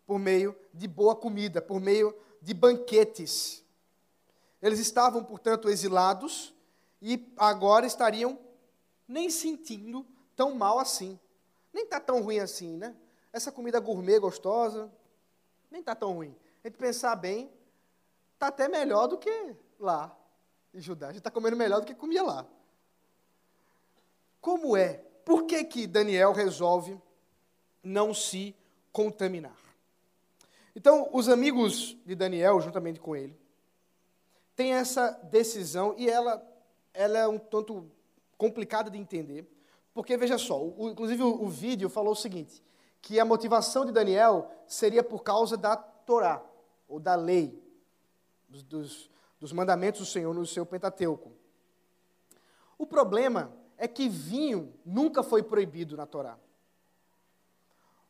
por 0.07 0.19
meio 0.19 0.57
de 0.73 0.87
boa 0.89 1.15
comida, 1.15 1.61
por 1.61 1.81
meio 1.81 2.15
de 2.41 2.55
banquetes. 2.55 3.65
Eles 4.63 4.79
estavam, 4.79 5.25
portanto, 5.25 5.69
exilados 5.69 6.55
e 7.03 7.33
agora 7.37 7.87
estariam 7.87 8.39
nem 9.07 9.31
sentindo 9.31 10.07
tão 10.37 10.55
mal 10.55 10.79
assim. 10.79 11.19
Nem 11.73 11.85
está 11.85 12.01
tão 12.01 12.23
ruim 12.23 12.39
assim, 12.39 12.77
né? 12.77 12.95
Essa 13.33 13.53
comida 13.53 13.79
gourmet 13.79 14.19
gostosa, 14.19 14.93
nem 15.71 15.81
está 15.81 15.95
tão 15.95 16.13
ruim. 16.13 16.37
A 16.63 16.69
gente 16.69 16.77
pensar 16.77 17.17
bem, 17.17 17.51
está 18.35 18.49
até 18.49 18.69
melhor 18.69 19.07
do 19.07 19.19
que 19.19 19.57
lá 19.79 20.17
em 20.75 20.81
Judá. 20.81 21.07
A 21.07 21.11
gente 21.11 21.21
está 21.21 21.31
comendo 21.31 21.57
melhor 21.57 21.81
do 21.81 21.87
que 21.87 21.95
comia 21.95 22.23
lá. 22.23 22.47
Como 24.41 24.77
é? 24.77 24.95
Por 25.25 25.45
que, 25.45 25.65
que 25.65 25.87
Daniel 25.87 26.33
resolve 26.33 27.01
não 27.83 28.13
se 28.15 28.55
contaminar? 28.93 29.57
Então, 30.75 31.09
os 31.13 31.29
amigos 31.29 31.97
de 32.07 32.15
Daniel, 32.15 32.61
juntamente 32.61 33.01
com 33.01 33.17
ele, 33.17 33.39
têm 34.55 34.75
essa 34.75 35.11
decisão 35.31 35.95
e 35.97 36.09
ela, 36.09 36.43
ela 36.93 37.19
é 37.19 37.29
um 37.29 37.39
tanto 37.39 37.91
complicada 38.37 38.91
de 38.91 38.99
entender, 38.99 39.47
porque 39.93 40.17
veja 40.17 40.39
só, 40.39 40.63
o, 40.63 40.89
inclusive 40.91 41.23
o, 41.23 41.43
o 41.43 41.49
vídeo 41.49 41.89
falou 41.89 42.13
o 42.13 42.17
seguinte, 42.17 42.63
que 43.03 43.19
a 43.19 43.25
motivação 43.25 43.85
de 43.85 43.93
Daniel 43.93 44.51
seria 44.67 45.03
por 45.03 45.23
causa 45.23 45.57
da 45.57 45.77
Torá, 45.77 46.43
ou 46.91 46.99
da 46.99 47.15
lei, 47.15 47.57
dos, 48.49 49.09
dos, 49.39 49.53
mandamentos 49.53 50.01
do 50.01 50.07
Senhor 50.07 50.35
no 50.35 50.45
seu 50.45 50.67
Pentateuco. 50.67 51.33
O 52.77 52.85
problema 52.85 53.53
é 53.79 53.87
que 53.87 54.09
vinho 54.09 54.75
nunca 54.85 55.23
foi 55.23 55.43
proibido 55.43 55.97
na 55.97 56.05
Torá. 56.05 56.37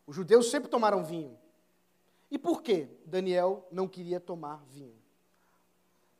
Os 0.07 0.17
judeus 0.17 0.51
sempre 0.51 0.71
tomaram 0.71 1.05
vinho. 1.05 1.39
E 2.31 2.39
por 2.39 2.63
que 2.63 2.89
Daniel 3.05 3.69
não 3.71 3.87
queria 3.87 4.19
tomar 4.19 4.65
vinho? 4.71 4.99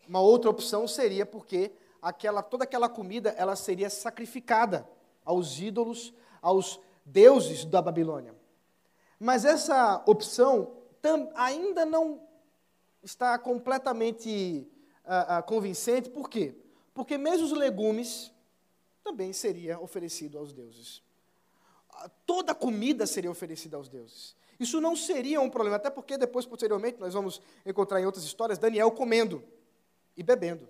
Uma 0.07 0.21
outra 0.21 0.51
opção 0.51 0.87
seria 0.87 1.25
porque 1.25 1.73
aquela, 2.03 2.43
toda 2.43 2.65
aquela 2.65 2.89
comida 2.89 3.31
ela 3.31 3.57
seria 3.57 3.89
sacrificada 3.89 4.87
aos 5.25 5.59
ídolos, 5.59 6.13
aos 6.43 6.79
deuses 7.05 7.65
da 7.65 7.81
Babilônia. 7.81 8.35
Mas 9.19 9.45
essa 9.45 10.03
opção 10.07 10.77
tam, 11.01 11.31
ainda 11.35 11.87
não 11.87 12.21
está 13.03 13.39
completamente 13.39 14.69
uh, 15.05 15.39
uh, 15.39 15.43
convincente, 15.45 16.11
por 16.11 16.29
quê? 16.29 16.55
Porque 16.93 17.17
mesmo 17.17 17.47
os 17.47 17.53
legumes 17.53 18.33
também 19.03 19.33
seria 19.33 19.81
oferecido 19.81 20.39
aos 20.39 20.53
deuses. 20.53 21.03
Toda 22.25 22.53
a 22.53 22.55
comida 22.55 23.07
seria 23.07 23.31
oferecida 23.31 23.77
aos 23.77 23.89
deuses. 23.89 24.35
Isso 24.59 24.81
não 24.81 24.95
seria 24.95 25.41
um 25.41 25.49
problema, 25.49 25.77
até 25.77 25.89
porque 25.89 26.19
depois, 26.19 26.45
posteriormente, 26.45 27.01
nós 27.01 27.15
vamos 27.15 27.41
encontrar 27.65 28.01
em 28.01 28.05
outras 28.05 28.25
histórias 28.25 28.59
Daniel 28.59 28.91
comendo 28.91 29.43
e 30.17 30.23
bebendo. 30.23 30.69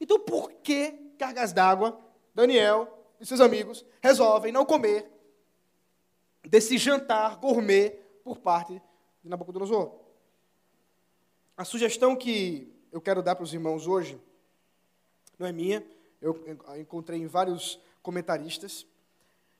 Então, 0.00 0.18
por 0.18 0.50
que 0.50 0.92
cargas 1.18 1.52
d'água, 1.52 1.98
Daniel 2.34 3.06
e 3.20 3.26
seus 3.26 3.40
amigos 3.40 3.84
resolvem 4.00 4.50
não 4.50 4.64
comer 4.64 5.10
desse 6.42 6.78
jantar 6.78 7.36
gourmet 7.36 7.90
por 8.24 8.38
parte 8.38 8.80
de 9.22 9.28
Nabucodonosor? 9.28 10.01
A 11.56 11.64
sugestão 11.64 12.16
que 12.16 12.72
eu 12.90 13.00
quero 13.00 13.22
dar 13.22 13.34
para 13.34 13.44
os 13.44 13.52
irmãos 13.52 13.86
hoje 13.86 14.20
não 15.38 15.46
é 15.46 15.52
minha, 15.52 15.84
eu 16.20 16.44
encontrei 16.78 17.18
em 17.18 17.26
vários 17.26 17.78
comentaristas, 18.02 18.86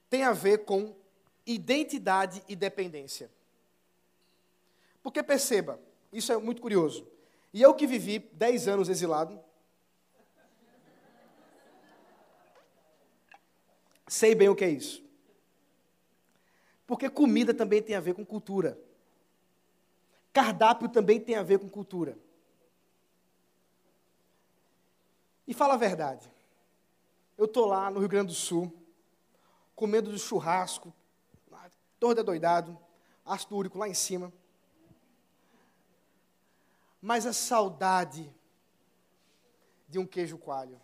tem 0.09 0.23
a 0.23 0.33
ver 0.33 0.65
com 0.65 0.95
identidade 1.45 2.43
e 2.49 2.55
dependência. 2.55 3.31
Porque 5.03 5.23
perceba, 5.23 5.81
isso 6.13 6.33
é 6.33 6.37
muito 6.37 6.63
curioso. 6.63 7.07
E 7.53 7.61
eu 7.61 7.75
que 7.75 7.87
vivi 7.87 8.19
10 8.19 8.69
anos 8.69 8.89
exilado, 8.89 9.39
sei 14.07 14.35
bem 14.35 14.49
o 14.49 14.55
que 14.55 14.65
é 14.65 14.71
isso. 14.71 15.03
Porque 16.87 17.11
comida 17.11 17.53
também 17.53 17.83
tem 17.83 17.97
a 17.97 18.01
ver 18.01 18.15
com 18.15 18.25
cultura. 18.25 18.79
Cardápio 20.33 20.89
também 20.89 21.21
tem 21.21 21.37
a 21.37 21.43
ver 21.43 21.59
com 21.59 21.69
cultura. 21.69 22.17
E 25.47 25.53
fala 25.53 25.75
a 25.75 25.79
verdade. 25.79 26.31
Eu 27.37 27.47
estou 27.47 27.67
lá 27.67 27.91
no 27.91 28.01
Rio 28.01 28.09
Grande 28.09 28.29
do 28.29 28.35
Sul, 28.35 28.73
comendo 29.75 30.11
do 30.11 30.19
churrasco, 30.19 30.93
todo 31.99 32.21
ácido 33.25 33.57
úrico 33.57 33.79
lá 33.79 33.89
em 33.89 33.95
cima 33.95 34.33
mas 37.03 37.27
a 37.27 37.33
saudade 37.33 38.33
de 39.89 39.99
um 39.99 40.07
queijo 40.07 40.39
coalho. 40.39 40.81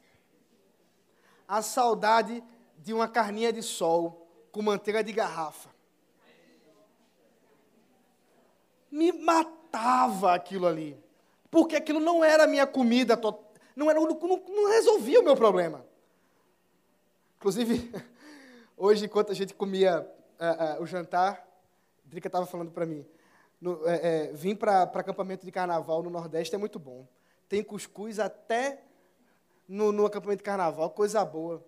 A 1.46 1.62
saudade 1.62 2.42
de 2.76 2.92
uma 2.92 3.07
carninha 3.07 3.53
de 3.53 3.62
sol 3.62 4.28
com 4.51 4.61
manteiga 4.61 5.05
de 5.05 5.12
garrafa. 5.12 5.70
Me 8.91 9.12
matava 9.12 10.34
aquilo 10.34 10.66
ali. 10.66 10.99
Porque 11.51 11.76
aquilo 11.76 12.01
não 12.01 12.22
era 12.22 12.47
minha 12.47 12.66
comida, 12.66 13.18
não, 13.74 13.91
era, 13.91 13.99
não, 13.99 14.09
não 14.09 14.68
resolvia 14.70 15.20
o 15.20 15.24
meu 15.24 15.36
problema. 15.36 15.84
Inclusive, 17.36 17.91
hoje, 18.76 19.07
enquanto 19.07 19.32
a 19.32 19.34
gente 19.34 19.55
comia 19.55 20.01
uh, 20.39 20.80
uh, 20.80 20.82
o 20.82 20.86
jantar, 20.86 21.47
Drica 22.05 22.28
estava 22.28 22.47
falando 22.47 22.70
para 22.70 22.86
mim, 22.86 23.07
no, 23.61 23.86
é, 23.86 24.32
vir 24.32 24.57
para 24.57 24.82
acampamento 24.82 25.45
de 25.45 25.53
carnaval 25.53 26.03
no 26.03 26.11
Nordeste 26.11 26.55
é 26.55 26.59
muito 26.59 26.78
bom. 26.78 27.07
Tem 27.49 27.62
cuscuz 27.62 28.18
até 28.18 28.82
no, 29.66 29.91
no 29.91 30.07
acampamento 30.07 30.39
de 30.39 30.45
carnaval, 30.45 30.91
coisa 30.91 31.24
boa. 31.24 31.64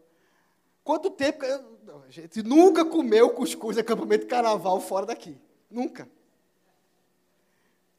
Quanto 0.82 1.10
tempo. 1.10 1.44
Não, 1.84 2.02
a 2.02 2.10
gente 2.10 2.42
nunca 2.42 2.84
comeu 2.84 3.30
cuscuz 3.30 3.76
acampamento 3.76 4.24
de 4.24 4.30
carnaval 4.30 4.80
fora 4.80 5.06
daqui. 5.06 5.38
Nunca. 5.70 6.08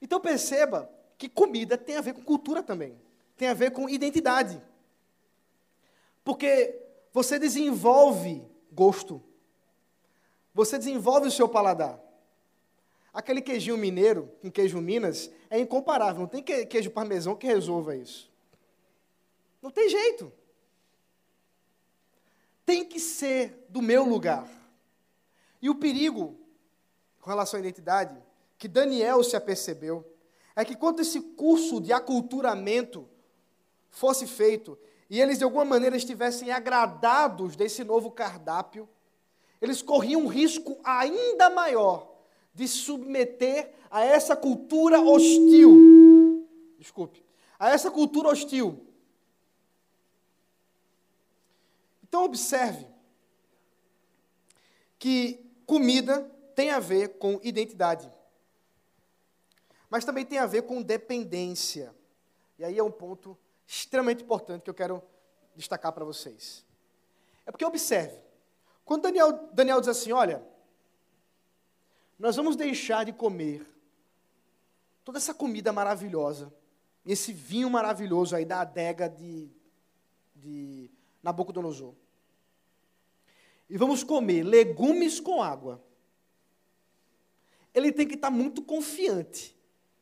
Então 0.02 0.20
perceba 0.20 0.89
que 1.18 1.30
comida 1.30 1.78
tem 1.78 1.97
a 1.97 2.02
ver 2.02 2.14
com 2.14 2.24
cultura 2.24 2.64
também. 2.64 2.99
Tem 3.38 3.47
a 3.47 3.54
ver 3.54 3.72
com 3.72 3.88
identidade. 3.88 4.62
Porque 6.24 6.80
você 7.14 7.38
desenvolve 7.38 8.43
gosto. 8.72 9.22
Você 10.54 10.78
desenvolve 10.78 11.28
o 11.28 11.32
seu 11.32 11.47
paladar. 11.47 11.99
Aquele 13.14 13.41
queijinho 13.41 13.78
mineiro 13.78 14.32
com 14.41 14.49
queijo 14.49 14.80
Minas 14.80 15.30
é 15.49 15.60
incomparável. 15.60 16.22
Não 16.22 16.28
tem 16.28 16.43
queijo 16.43 16.89
parmesão 16.91 17.36
que 17.36 17.45
resolva 17.45 17.95
isso. 17.95 18.32
Não 19.62 19.70
tem 19.70 19.89
jeito. 19.89 20.32
Tem 22.66 22.86
que 22.86 22.99
ser 22.99 23.66
do 23.70 23.82
meu 23.82 24.06
lugar. 24.06 24.47
E 25.62 25.70
o 25.70 25.76
perigo 25.76 26.39
com 27.20 27.30
relação 27.30 27.58
à 27.58 27.62
identidade, 27.62 28.18
que 28.62 28.68
Daniel 28.68 29.24
se 29.24 29.36
apercebeu, 29.36 30.05
é 30.55 30.64
que 30.64 30.76
quando 30.76 30.99
esse 30.99 31.20
curso 31.20 31.82
de 31.82 31.91
aculturamento 31.91 33.09
fosse 33.89 34.28
feito 34.28 34.78
e 35.09 35.20
eles 35.20 35.39
de 35.39 35.43
alguma 35.43 35.66
maneira 35.66 35.97
estivessem 35.97 36.51
agradados 36.51 37.55
desse 37.55 37.84
novo 37.84 38.12
cardápio, 38.12 38.88
eles 39.59 39.82
corriam 39.82 40.22
um 40.22 40.28
risco 40.28 40.78
ainda 40.84 41.49
maior 41.49 42.16
de 42.53 42.68
submeter 42.68 43.74
a 43.89 44.05
essa 44.05 44.36
cultura 44.36 45.01
hostil. 45.01 46.47
Desculpe. 46.78 47.26
A 47.57 47.72
essa 47.72 47.89
cultura 47.89 48.30
hostil. 48.30 48.86
Então, 52.03 52.26
observe 52.26 52.86
que 54.99 55.43
comida 55.66 56.30
tem 56.55 56.70
a 56.70 56.80
ver 56.80 57.18
com 57.18 57.39
identidade, 57.41 58.21
mas 59.92 60.06
também 60.06 60.26
tem 60.26 60.39
a 60.39 60.46
ver 60.46 60.62
com 60.62 60.82
dependência. 60.82 61.94
E 62.58 62.64
aí 62.64 62.78
é 62.78 62.84
um 62.84 62.89
ponto 62.89 63.38
extremamente 63.68 64.24
importante 64.24 64.62
que 64.62 64.70
eu 64.70 64.74
quero 64.74 65.04
destacar 65.54 65.92
para 65.92 66.06
vocês. 66.06 66.66
É 67.46 67.52
porque 67.52 67.66
observe, 67.66 68.18
quando 68.86 69.02
Daniel, 69.02 69.50
Daniel 69.52 69.82
diz 69.82 69.89
assim: 69.89 70.14
olha, 70.14 70.42
nós 72.18 72.38
vamos 72.38 72.56
deixar 72.56 73.04
de 73.04 73.12
comer 73.12 73.68
toda 75.04 75.18
essa 75.18 75.34
comida 75.34 75.74
maravilhosa, 75.74 76.54
esse 77.06 77.34
vinho 77.34 77.70
maravilhoso 77.70 78.34
aí 78.34 78.46
da 78.46 78.62
adega 78.62 79.10
de, 79.10 79.52
de 80.34 80.89
Nabucodonosor. 81.22 81.94
E 83.70 83.78
vamos 83.78 84.06
comer 84.06 84.44
legumes 84.44 85.20
com 85.20 85.44
água. 85.44 85.84
Ele 87.74 87.92
tem 87.92 88.08
que 88.08 88.16
estar 88.16 88.30
muito 88.30 88.62
confiante 88.62 89.60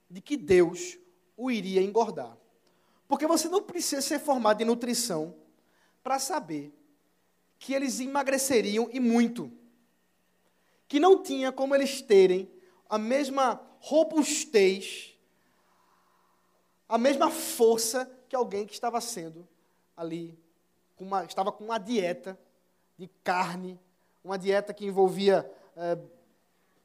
de 0.09 0.21
que 0.21 0.35
Deus 0.35 0.97
o 1.37 1.51
iria 1.51 1.81
engordar. 1.81 2.37
Porque 3.07 3.27
você 3.27 3.47
não 3.47 3.61
precisa 3.61 4.01
ser 4.01 4.19
formado 4.19 4.61
em 4.61 4.65
nutrição 4.65 5.35
para 6.03 6.19
saber 6.19 6.73
que 7.57 7.73
eles 7.73 7.99
emagreceriam 7.99 8.89
e 8.91 8.99
muito 8.99 9.51
que 10.89 10.99
não 10.99 11.21
tinha 11.21 11.51
como 11.51 11.75
eles 11.75 12.01
terem 12.01 12.51
a 12.89 12.97
mesma 12.97 13.61
robustez, 13.79 15.15
a 16.89 16.97
mesma 16.97 17.29
força 17.29 18.11
que 18.27 18.35
alguém 18.35 18.65
que 18.65 18.73
estava 18.73 18.99
sendo 18.99 19.47
ali, 19.95 20.37
com 20.95 21.03
uma, 21.05 21.23
estava 21.23 21.51
com 21.51 21.63
uma 21.63 21.77
dieta 21.77 22.37
de 22.97 23.07
carne, 23.23 23.79
uma 24.23 24.37
dieta 24.37 24.73
que 24.73 24.85
envolvia 24.85 25.49
é, 25.77 25.97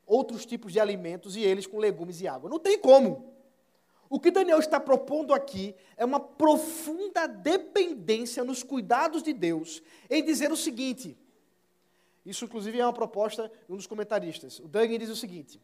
outros 0.06 0.44
tipos 0.44 0.72
de 0.72 0.80
alimentos 0.80 1.36
e 1.36 1.40
eles 1.40 1.66
com 1.66 1.78
legumes 1.78 2.20
e 2.20 2.28
água. 2.28 2.50
Não 2.50 2.58
tem 2.58 2.78
como. 2.78 3.34
O 4.08 4.20
que 4.20 4.30
Daniel 4.30 4.58
está 4.58 4.78
propondo 4.78 5.32
aqui 5.32 5.74
é 5.96 6.04
uma 6.04 6.20
profunda 6.20 7.26
dependência 7.26 8.44
nos 8.44 8.62
cuidados 8.62 9.22
de 9.22 9.32
Deus, 9.32 9.82
em 10.08 10.22
dizer 10.22 10.52
o 10.52 10.56
seguinte: 10.56 11.18
isso, 12.24 12.44
inclusive, 12.44 12.80
é 12.80 12.86
uma 12.86 12.92
proposta 12.92 13.50
de 13.66 13.72
um 13.72 13.76
dos 13.76 13.86
comentaristas. 13.86 14.58
O 14.58 14.68
Duggan 14.68 14.98
diz 14.98 15.10
o 15.10 15.16
seguinte: 15.16 15.60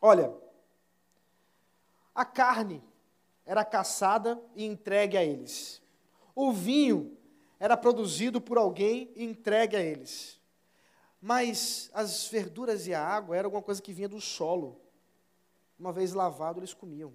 Olha, 0.00 0.34
a 2.14 2.24
carne 2.24 2.82
era 3.44 3.64
caçada 3.64 4.40
e 4.54 4.64
entregue 4.64 5.16
a 5.16 5.24
eles. 5.24 5.80
O 6.34 6.52
vinho 6.52 7.16
era 7.58 7.76
produzido 7.76 8.40
por 8.40 8.58
alguém 8.58 9.10
e 9.16 9.24
entregue 9.24 9.76
a 9.76 9.80
eles. 9.80 10.38
Mas 11.26 11.90
as 11.92 12.28
verduras 12.28 12.86
e 12.86 12.94
a 12.94 13.04
água 13.04 13.36
era 13.36 13.48
alguma 13.48 13.60
coisa 13.60 13.82
que 13.82 13.92
vinha 13.92 14.08
do 14.08 14.20
solo. 14.20 14.80
Uma 15.76 15.92
vez 15.92 16.12
lavado, 16.12 16.60
eles 16.60 16.72
comiam. 16.72 17.12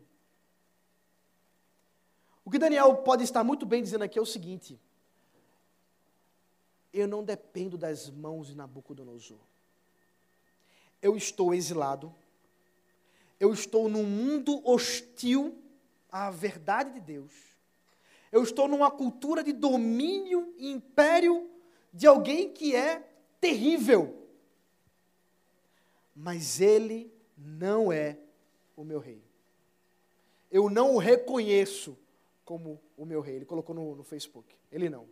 O 2.43 2.51
que 2.51 2.59
Daniel 2.59 2.93
pode 2.93 3.23
estar 3.23 3.41
muito 3.41 3.65
bem 3.65 3.81
dizendo 3.81 4.03
aqui 4.03 4.19
é 4.19 4.21
o 4.21 4.25
seguinte: 4.25 4.77
eu 6.91 7.07
não 7.07 7.23
dependo 7.23 7.77
das 7.77 8.09
mãos 8.09 8.47
de 8.47 8.55
Nabucodonosor. 8.55 9.39
Eu 11.01 11.15
estou 11.15 11.53
exilado, 11.53 12.13
eu 13.39 13.53
estou 13.53 13.87
num 13.87 14.03
mundo 14.03 14.61
hostil 14.69 15.57
à 16.11 16.29
verdade 16.29 16.95
de 16.95 16.99
Deus. 16.99 17.31
Eu 18.29 18.43
estou 18.43 18.67
numa 18.67 18.91
cultura 18.91 19.41
de 19.41 19.53
domínio 19.53 20.53
e 20.57 20.69
império 20.69 21.49
de 21.93 22.05
alguém 22.05 22.51
que 22.51 22.75
é 22.75 23.07
terrível. 23.41 24.17
Mas 26.15 26.61
ele 26.61 27.11
não 27.35 27.91
é 27.91 28.17
o 28.75 28.83
meu 28.83 28.99
rei. 28.99 29.21
Eu 30.51 30.69
não 30.69 30.95
o 30.95 30.97
reconheço 30.97 31.97
como 32.45 32.79
o 32.95 33.05
meu 33.05 33.21
rei. 33.21 33.37
Ele 33.37 33.45
colocou 33.45 33.73
no, 33.73 33.95
no 33.95 34.03
Facebook. 34.03 34.55
Ele 34.71 34.89
não. 34.89 35.07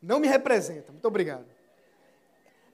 Não 0.00 0.18
me 0.18 0.26
representa. 0.26 0.90
Muito 0.90 1.06
obrigado. 1.06 1.46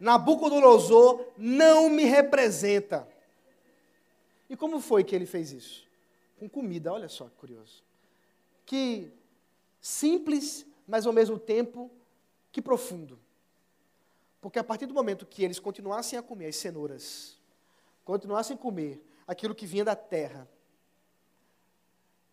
Nabucodonosor 0.00 1.26
não 1.36 1.90
me 1.90 2.04
representa. 2.04 3.06
E 4.48 4.56
como 4.56 4.80
foi 4.80 5.04
que 5.04 5.14
ele 5.14 5.26
fez 5.26 5.52
isso? 5.52 5.86
Com 6.38 6.48
comida, 6.48 6.92
olha 6.92 7.08
só 7.08 7.26
que 7.26 7.34
curioso. 7.34 7.82
Que 8.64 9.12
simples, 9.80 10.66
mas 10.86 11.06
ao 11.06 11.12
mesmo 11.12 11.38
tempo 11.38 11.90
que 12.50 12.62
profundo. 12.62 13.18
Porque 14.40 14.58
a 14.58 14.64
partir 14.64 14.86
do 14.86 14.94
momento 14.94 15.26
que 15.26 15.44
eles 15.44 15.58
continuassem 15.58 16.18
a 16.18 16.22
comer 16.22 16.46
as 16.46 16.56
cenouras, 16.56 17.38
continuassem 18.04 18.56
a 18.56 18.58
comer 18.58 19.04
aquilo 19.26 19.54
que 19.54 19.66
vinha 19.66 19.84
da 19.84 19.96
terra, 19.96 20.48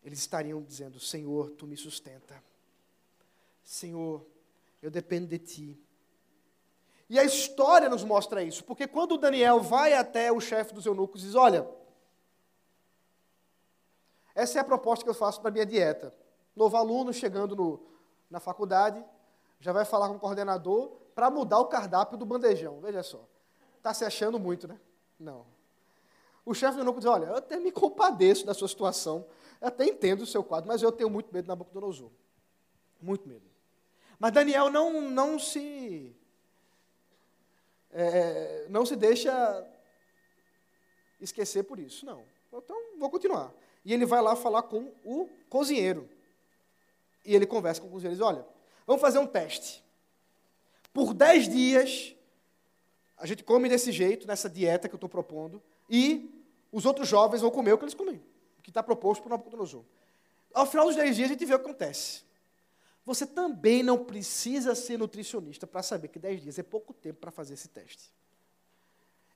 eles 0.03 0.19
estariam 0.19 0.61
dizendo: 0.61 0.99
Senhor, 0.99 1.49
tu 1.51 1.65
me 1.65 1.75
sustenta. 1.75 2.41
Senhor, 3.63 4.25
eu 4.81 4.91
dependo 4.91 5.27
de 5.27 5.39
ti. 5.39 5.79
E 7.09 7.19
a 7.19 7.23
história 7.23 7.89
nos 7.89 8.03
mostra 8.03 8.43
isso, 8.43 8.63
porque 8.63 8.87
quando 8.87 9.17
Daniel 9.17 9.59
vai 9.61 9.93
até 9.93 10.31
o 10.31 10.39
chefe 10.39 10.73
dos 10.73 10.85
eunucos 10.85 11.21
e 11.21 11.25
diz: 11.25 11.35
Olha, 11.35 11.67
essa 14.35 14.59
é 14.59 14.61
a 14.61 14.65
proposta 14.65 15.03
que 15.03 15.09
eu 15.09 15.15
faço 15.15 15.41
para 15.41 15.51
minha 15.51 15.65
dieta. 15.65 16.13
Novo 16.55 16.77
aluno 16.77 17.11
chegando 17.11 17.55
no, 17.55 17.81
na 18.29 18.39
faculdade, 18.39 19.03
já 19.59 19.73
vai 19.73 19.85
falar 19.85 20.07
com 20.09 20.15
o 20.15 20.19
coordenador 20.19 20.89
para 21.13 21.29
mudar 21.29 21.59
o 21.59 21.65
cardápio 21.65 22.17
do 22.17 22.25
bandejão. 22.25 22.79
Veja 22.81 23.03
só. 23.03 23.27
Está 23.77 23.93
se 23.93 24.05
achando 24.05 24.39
muito, 24.39 24.67
né? 24.67 24.79
Não. 25.19 25.45
O 26.45 26.53
chefe 26.53 26.73
do 26.73 26.81
eunuco 26.81 26.99
diz: 26.99 27.09
Olha, 27.09 27.25
eu 27.25 27.35
até 27.35 27.59
me 27.59 27.71
compadeço 27.71 28.45
da 28.45 28.53
sua 28.53 28.67
situação, 28.67 29.25
eu 29.61 29.67
até 29.67 29.85
entendo 29.85 30.21
o 30.21 30.25
seu 30.25 30.43
quadro, 30.43 30.67
mas 30.67 30.81
eu 30.81 30.91
tenho 30.91 31.09
muito 31.09 31.33
medo 31.33 31.43
de 31.43 31.49
Nabucodonosor. 31.49 32.11
Muito 33.01 33.27
medo. 33.27 33.45
Mas 34.19 34.31
Daniel 34.31 34.69
não, 34.69 35.01
não 35.01 35.37
se 35.37 36.15
é, 37.91 38.65
não 38.69 38.85
se 38.85 38.95
deixa 38.95 39.65
esquecer 41.19 41.63
por 41.63 41.79
isso, 41.79 42.05
não. 42.05 42.23
Então, 42.51 42.77
vou 42.99 43.09
continuar. 43.09 43.53
E 43.83 43.93
ele 43.93 44.05
vai 44.05 44.21
lá 44.21 44.35
falar 44.35 44.63
com 44.63 44.93
o 45.03 45.29
cozinheiro. 45.49 46.09
E 47.25 47.35
ele 47.35 47.45
conversa 47.45 47.81
com 47.81 47.87
o 47.87 47.91
cozinheiro 47.91 48.15
e 48.15 48.17
diz, 48.17 48.25
olha, 48.25 48.45
vamos 48.85 49.01
fazer 49.01 49.19
um 49.19 49.27
teste. 49.27 49.83
Por 50.93 51.13
dez 51.13 51.49
dias, 51.49 52.15
a 53.17 53.25
gente 53.25 53.43
come 53.43 53.67
desse 53.67 53.91
jeito, 53.91 54.27
nessa 54.27 54.49
dieta 54.49 54.87
que 54.87 54.93
eu 54.93 54.97
estou 54.97 55.09
propondo, 55.09 55.61
e 55.89 56.31
os 56.71 56.85
outros 56.85 57.07
jovens 57.07 57.41
vão 57.41 57.51
comer 57.51 57.73
o 57.73 57.77
que 57.77 57.83
eles 57.83 57.93
comem, 57.93 58.21
o 58.59 58.61
que 58.61 58.69
está 58.69 58.83
proposto 58.83 59.23
por 59.23 59.29
Nabucodonosor. 59.29 59.83
Ao 60.53 60.65
final 60.65 60.85
dos 60.85 60.95
dez 60.95 61.15
dias, 61.15 61.29
a 61.29 61.33
gente 61.33 61.45
vê 61.45 61.53
o 61.53 61.59
que 61.59 61.65
acontece. 61.65 62.23
Você 63.05 63.25
também 63.27 63.83
não 63.83 64.03
precisa 64.03 64.73
ser 64.73 64.97
nutricionista 64.97 65.67
para 65.67 65.83
saber 65.83 66.07
que 66.07 66.17
10 66.17 66.41
dias 66.41 66.59
é 66.59 66.63
pouco 66.63 66.91
tempo 66.91 67.19
para 67.19 67.29
fazer 67.29 67.53
esse 67.53 67.67
teste. 67.67 68.11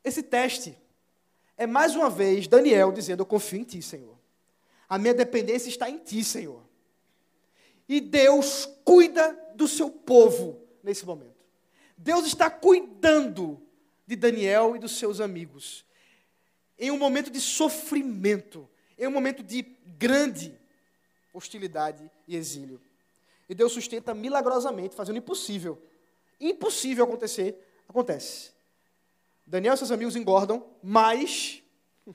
Esse 0.04 0.24
teste 0.24 0.76
é 1.56 1.68
mais 1.68 1.96
uma 1.96 2.10
vez 2.10 2.48
Daniel 2.48 2.92
dizendo: 2.92 3.22
Eu 3.22 3.26
confio 3.28 3.60
em 3.60 3.64
ti, 3.64 3.82
Senhor. 3.82 4.18
A 4.88 4.98
minha 4.98 5.14
dependência 5.14 5.70
está 5.70 5.88
em 5.88 6.00
ti, 6.00 6.24
Senhor. 6.24 6.64
E 7.90 8.00
Deus 8.00 8.70
cuida 8.86 9.36
do 9.56 9.68
seu 9.68 9.90
povo 9.90 10.62
nesse 10.84 11.04
momento. 11.06 11.44
Deus 11.98 12.28
está 12.28 12.50
cuidando 12.50 13.60
de 14.06 14.16
Daniel 14.16 14.76
e 14.76 14.80
dos 14.80 14.98
seus 14.98 15.20
amigos 15.20 15.84
em 16.78 16.92
um 16.92 16.98
momento 16.98 17.30
de 17.30 17.42
sofrimento, 17.42 18.70
em 18.98 19.08
um 19.08 19.12
momento 19.12 19.44
de 19.44 19.64
grande 19.98 20.58
hostilidade 21.34 22.10
e 22.28 22.38
exílio. 22.38 22.80
E 23.50 23.56
Deus 23.56 23.74
sustenta 23.74 24.14
milagrosamente, 24.14 24.96
fazendo 24.96 25.18
impossível. 25.18 25.82
Impossível 26.40 27.04
acontecer, 27.04 27.82
acontece. 27.88 28.52
Daniel 29.46 29.74
e 29.74 29.78
seus 29.78 29.92
amigos 29.92 30.16
engordam 30.16 30.66
mais 30.82 31.62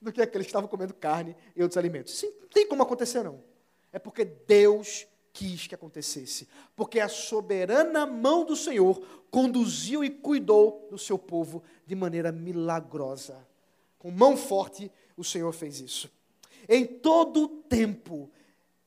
do 0.00 0.12
que 0.12 0.22
aqueles 0.22 0.46
que 0.46 0.50
estavam 0.50 0.68
comendo 0.68 0.94
carne 0.94 1.36
e 1.54 1.62
outros 1.62 1.76
alimentos. 1.76 2.16
Sim, 2.16 2.32
não 2.40 2.48
tem 2.48 2.66
como 2.66 2.82
acontecer, 2.82 3.22
não. 3.22 3.49
É 3.92 3.98
porque 3.98 4.24
Deus 4.24 5.06
quis 5.32 5.66
que 5.66 5.74
acontecesse. 5.74 6.48
Porque 6.74 7.00
a 7.00 7.08
soberana 7.08 8.06
mão 8.06 8.44
do 8.44 8.56
Senhor 8.56 9.00
conduziu 9.30 10.04
e 10.04 10.10
cuidou 10.10 10.88
do 10.90 10.98
seu 10.98 11.18
povo 11.18 11.62
de 11.86 11.94
maneira 11.94 12.32
milagrosa. 12.32 13.46
Com 13.98 14.10
mão 14.10 14.36
forte, 14.36 14.90
o 15.16 15.24
Senhor 15.24 15.52
fez 15.52 15.80
isso. 15.80 16.10
Em 16.68 16.86
todo 16.86 17.44
o 17.44 17.48
tempo, 17.48 18.30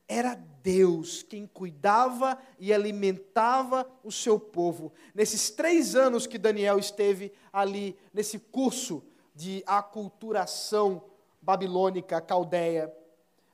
era 0.08 0.34
Deus 0.62 1.22
quem 1.22 1.46
cuidava 1.46 2.38
e 2.58 2.72
alimentava 2.72 3.88
o 4.02 4.10
seu 4.10 4.38
povo. 4.38 4.92
Nesses 5.14 5.50
três 5.50 5.94
anos 5.94 6.26
que 6.26 6.38
Daniel 6.38 6.78
esteve 6.78 7.32
ali, 7.52 7.96
nesse 8.12 8.38
curso 8.38 9.02
de 9.34 9.62
aculturação 9.66 11.04
babilônica, 11.40 12.20
caldeia, 12.20 12.92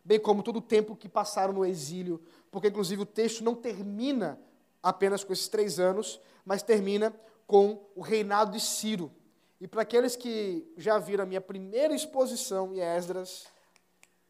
bem 0.04 0.18
como 0.18 0.42
todo 0.42 0.56
o 0.56 0.62
tempo 0.62 0.96
que 0.96 1.08
passaram 1.08 1.52
no 1.52 1.64
exílio, 1.64 2.20
porque 2.50 2.68
inclusive 2.68 3.02
o 3.02 3.06
texto 3.06 3.44
não 3.44 3.54
termina 3.54 4.38
apenas 4.82 5.22
com 5.22 5.32
esses 5.32 5.48
três 5.48 5.78
anos, 5.78 6.20
mas 6.44 6.62
termina 6.62 7.14
com 7.46 7.84
o 7.94 8.00
reinado 8.00 8.52
de 8.52 8.60
Ciro. 8.60 9.12
E 9.60 9.68
para 9.68 9.82
aqueles 9.82 10.16
que 10.16 10.72
já 10.76 10.98
viram 10.98 11.24
a 11.24 11.26
minha 11.26 11.40
primeira 11.40 11.94
exposição 11.94 12.74
em 12.74 12.80
Esdras, 12.80 13.46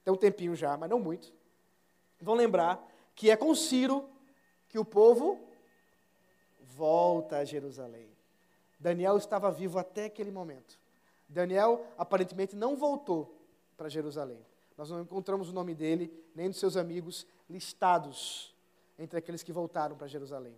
tem 0.05 0.13
um 0.13 0.17
tempinho 0.17 0.57
já, 0.57 0.77
mas 0.77 0.91
não 0.91 0.99
muito, 0.99 1.33
vão 2.21 2.35
lembrar 2.35 2.85
que 3.15 3.31
é 3.31 3.37
com 3.37 3.55
Ciro 3.55 4.09
que 4.69 4.79
o 4.79 4.85
povo 4.85 5.39
volta 6.59 7.39
a 7.39 7.45
Jerusalém. 7.45 8.11
Daniel 8.79 9.17
estava 9.19 9.51
vivo 9.51 9.79
até 9.79 10.07
aquele 10.07 10.31
momento. 10.31 10.79
Daniel 11.29 11.87
aparentemente 11.99 12.57
não 12.57 12.77
voltou 12.77 13.39
para 13.77 13.89
Jerusalém. 13.89 14.45
Nós 14.81 14.89
não 14.89 15.03
encontramos 15.03 15.51
o 15.51 15.53
nome 15.53 15.75
dele, 15.75 16.11
nem 16.35 16.49
dos 16.49 16.59
seus 16.59 16.75
amigos 16.75 17.27
listados 17.51 18.55
entre 18.99 19.19
aqueles 19.19 19.43
que 19.43 19.53
voltaram 19.53 19.95
para 19.95 20.07
Jerusalém. 20.07 20.57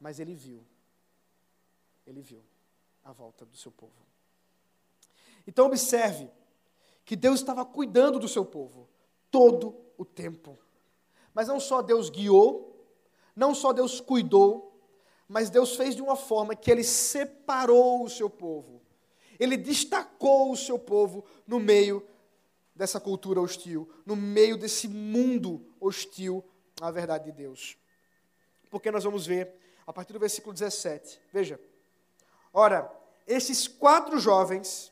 Mas 0.00 0.18
ele 0.18 0.34
viu. 0.34 0.64
Ele 2.06 2.22
viu 2.22 2.42
a 3.04 3.12
volta 3.12 3.44
do 3.44 3.54
seu 3.58 3.70
povo. 3.70 3.92
Então 5.46 5.66
observe 5.66 6.30
que 7.04 7.14
Deus 7.14 7.40
estava 7.40 7.62
cuidando 7.66 8.18
do 8.18 8.26
seu 8.26 8.46
povo 8.46 8.88
todo 9.30 9.76
o 9.98 10.06
tempo. 10.06 10.58
Mas 11.34 11.48
não 11.48 11.60
só 11.60 11.82
Deus 11.82 12.08
guiou, 12.08 12.82
não 13.36 13.54
só 13.54 13.74
Deus 13.74 14.00
cuidou, 14.00 14.72
mas 15.28 15.50
Deus 15.50 15.76
fez 15.76 15.94
de 15.94 16.00
uma 16.00 16.16
forma 16.16 16.56
que 16.56 16.70
ele 16.70 16.82
separou 16.82 18.04
o 18.04 18.08
seu 18.08 18.30
povo. 18.30 18.80
Ele 19.38 19.58
destacou 19.58 20.50
o 20.50 20.56
seu 20.56 20.78
povo 20.78 21.26
no 21.46 21.60
meio 21.60 22.06
dessa 22.80 22.98
cultura 22.98 23.42
hostil, 23.42 23.86
no 24.06 24.16
meio 24.16 24.56
desse 24.56 24.88
mundo 24.88 25.62
hostil 25.78 26.42
à 26.80 26.90
verdade 26.90 27.26
de 27.26 27.32
Deus. 27.32 27.76
Porque 28.70 28.90
nós 28.90 29.04
vamos 29.04 29.26
ver 29.26 29.52
a 29.86 29.92
partir 29.92 30.14
do 30.14 30.18
versículo 30.18 30.54
17. 30.54 31.20
Veja. 31.30 31.60
Ora, 32.54 32.90
esses 33.26 33.68
quatro 33.68 34.18
jovens, 34.18 34.90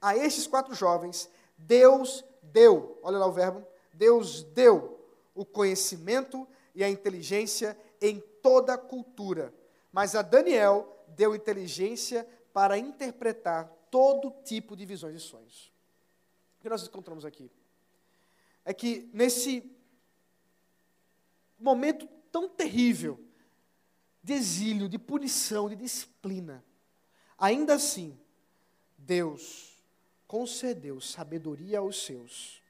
a 0.00 0.16
esses 0.16 0.46
quatro 0.46 0.74
jovens, 0.74 1.28
Deus 1.58 2.24
deu, 2.42 2.98
olha 3.02 3.18
lá 3.18 3.26
o 3.26 3.32
verbo, 3.32 3.62
Deus 3.92 4.42
deu 4.42 4.98
o 5.34 5.44
conhecimento 5.44 6.48
e 6.74 6.82
a 6.82 6.88
inteligência 6.88 7.78
em 8.00 8.20
toda 8.42 8.72
a 8.72 8.78
cultura. 8.78 9.52
Mas 9.92 10.14
a 10.14 10.22
Daniel 10.22 11.04
deu 11.08 11.34
inteligência 11.34 12.26
para 12.54 12.78
interpretar 12.78 13.70
todo 13.90 14.32
tipo 14.44 14.74
de 14.74 14.86
visões 14.86 15.16
e 15.16 15.20
sonhos. 15.20 15.77
O 16.58 16.60
que 16.60 16.68
nós 16.68 16.86
encontramos 16.86 17.24
aqui 17.24 17.50
é 18.64 18.74
que 18.74 19.08
nesse 19.14 19.64
momento 21.58 22.06
tão 22.32 22.48
terrível 22.48 23.18
de 24.22 24.32
exílio, 24.32 24.88
de 24.88 24.98
punição, 24.98 25.68
de 25.68 25.76
disciplina, 25.76 26.64
ainda 27.38 27.74
assim, 27.74 28.18
Deus 28.98 29.82
concedeu 30.26 31.00
sabedoria 31.00 31.78
aos 31.78 32.04
seus. 32.04 32.60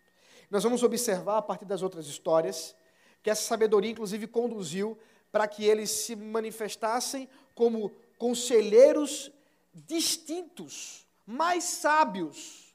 Nós 0.50 0.62
vamos 0.62 0.82
observar 0.82 1.38
a 1.38 1.42
partir 1.42 1.64
das 1.64 1.82
outras 1.82 2.06
histórias 2.06 2.76
que 3.22 3.30
essa 3.30 3.42
sabedoria, 3.42 3.90
inclusive, 3.90 4.26
conduziu 4.26 4.98
para 5.32 5.48
que 5.48 5.64
eles 5.64 5.90
se 5.90 6.14
manifestassem 6.14 7.28
como 7.54 7.90
conselheiros 8.18 9.32
distintos, 9.74 11.06
mais 11.26 11.64
sábios 11.64 12.67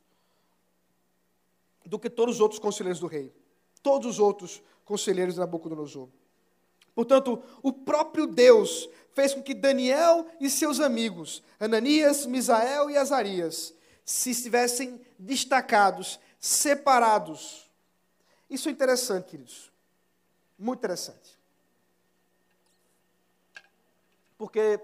do 1.85 1.99
que 1.99 2.09
todos 2.09 2.35
os 2.35 2.41
outros 2.41 2.59
conselheiros 2.59 2.99
do 2.99 3.07
rei, 3.07 3.33
todos 3.81 4.07
os 4.07 4.19
outros 4.19 4.61
conselheiros 4.85 5.35
de 5.35 5.39
Nabucodonosor. 5.39 6.09
Portanto, 6.95 7.41
o 7.61 7.73
próprio 7.73 8.27
Deus 8.27 8.87
fez 9.13 9.33
com 9.33 9.41
que 9.41 9.53
Daniel 9.53 10.27
e 10.39 10.49
seus 10.49 10.79
amigos, 10.79 11.43
Ananias, 11.59 12.25
Misael 12.25 12.89
e 12.89 12.97
Azarias, 12.97 13.73
se 14.05 14.31
estivessem 14.31 15.01
destacados, 15.17 16.19
separados. 16.39 17.69
Isso 18.49 18.69
é 18.69 18.71
interessante, 18.71 19.29
queridos. 19.29 19.71
Muito 20.57 20.79
interessante. 20.79 21.39
Porque, 24.37 24.79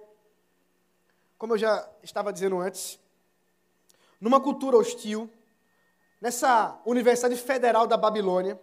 como 1.37 1.53
eu 1.53 1.57
já 1.57 1.89
estava 2.01 2.31
dizendo 2.31 2.59
antes, 2.59 2.99
numa 4.19 4.39
cultura 4.39 4.77
hostil, 4.77 5.29
nessa 6.19 6.79
Universidade 6.85 7.35
Federal 7.35 7.87
da 7.87 7.97
Babilônia, 7.97 8.59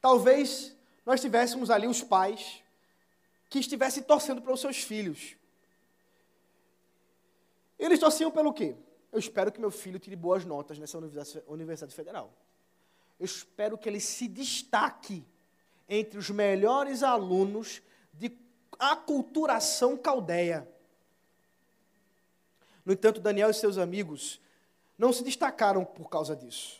talvez 0.00 0.76
nós 1.04 1.20
tivéssemos 1.20 1.70
ali 1.70 1.86
os 1.86 2.02
pais 2.02 2.62
que 3.48 3.58
estivessem 3.58 4.02
torcendo 4.02 4.40
para 4.40 4.52
os 4.52 4.60
seus 4.60 4.78
filhos. 4.78 5.36
Eles 7.78 7.98
torciam 7.98 8.30
pelo 8.30 8.52
quê? 8.52 8.76
Eu 9.12 9.18
espero 9.18 9.50
que 9.50 9.60
meu 9.60 9.70
filho 9.70 9.98
tire 9.98 10.14
boas 10.14 10.44
notas 10.44 10.78
nessa 10.78 10.98
Universidade 11.48 11.94
Federal. 11.94 12.32
Eu 13.18 13.24
espero 13.24 13.76
que 13.76 13.88
ele 13.88 14.00
se 14.00 14.28
destaque 14.28 15.24
entre 15.88 16.18
os 16.18 16.30
melhores 16.30 17.02
alunos 17.02 17.82
de 18.12 18.30
aculturação 18.78 19.96
caldeia. 19.96 20.68
No 22.84 22.92
entanto, 22.92 23.20
Daniel 23.20 23.50
e 23.50 23.54
seus 23.54 23.76
amigos 23.76 24.40
não 25.00 25.14
se 25.14 25.24
destacaram 25.24 25.82
por 25.82 26.10
causa 26.10 26.36
disso. 26.36 26.78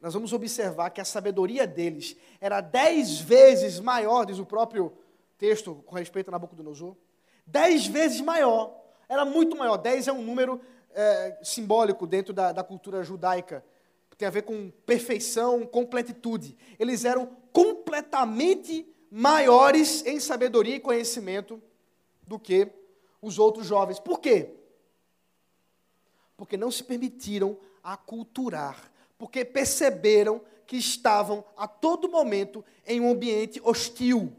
Nós 0.00 0.14
vamos 0.14 0.32
observar 0.32 0.90
que 0.90 1.00
a 1.00 1.04
sabedoria 1.04 1.66
deles 1.66 2.16
era 2.40 2.60
dez 2.60 3.18
vezes 3.18 3.80
maior, 3.80 4.24
diz 4.24 4.38
o 4.38 4.46
próprio 4.46 4.92
texto 5.36 5.82
com 5.84 5.96
respeito 5.96 6.28
a 6.28 6.30
Nabucodonosor. 6.30 6.94
Dez 7.44 7.84
vezes 7.88 8.20
maior. 8.20 8.72
Era 9.08 9.24
muito 9.24 9.56
maior. 9.56 9.78
Dez 9.78 10.06
é 10.06 10.12
um 10.12 10.22
número 10.22 10.60
é, 10.94 11.38
simbólico 11.42 12.06
dentro 12.06 12.32
da, 12.32 12.52
da 12.52 12.62
cultura 12.62 13.02
judaica. 13.02 13.64
Tem 14.16 14.28
a 14.28 14.30
ver 14.30 14.42
com 14.42 14.70
perfeição, 14.86 15.66
completitude. 15.66 16.56
Eles 16.78 17.04
eram 17.04 17.36
completamente 17.52 18.88
maiores 19.10 20.06
em 20.06 20.20
sabedoria 20.20 20.76
e 20.76 20.80
conhecimento 20.80 21.60
do 22.24 22.38
que 22.38 22.68
os 23.20 23.40
outros 23.40 23.66
jovens. 23.66 23.98
Por 23.98 24.20
quê? 24.20 24.54
Porque 26.36 26.56
não 26.56 26.70
se 26.70 26.84
permitiram 26.84 27.58
aculturar, 27.82 28.90
porque 29.16 29.44
perceberam 29.44 30.40
que 30.66 30.76
estavam 30.76 31.44
a 31.56 31.68
todo 31.68 32.08
momento 32.08 32.64
em 32.86 33.00
um 33.00 33.10
ambiente 33.10 33.60
hostil. 33.62 34.32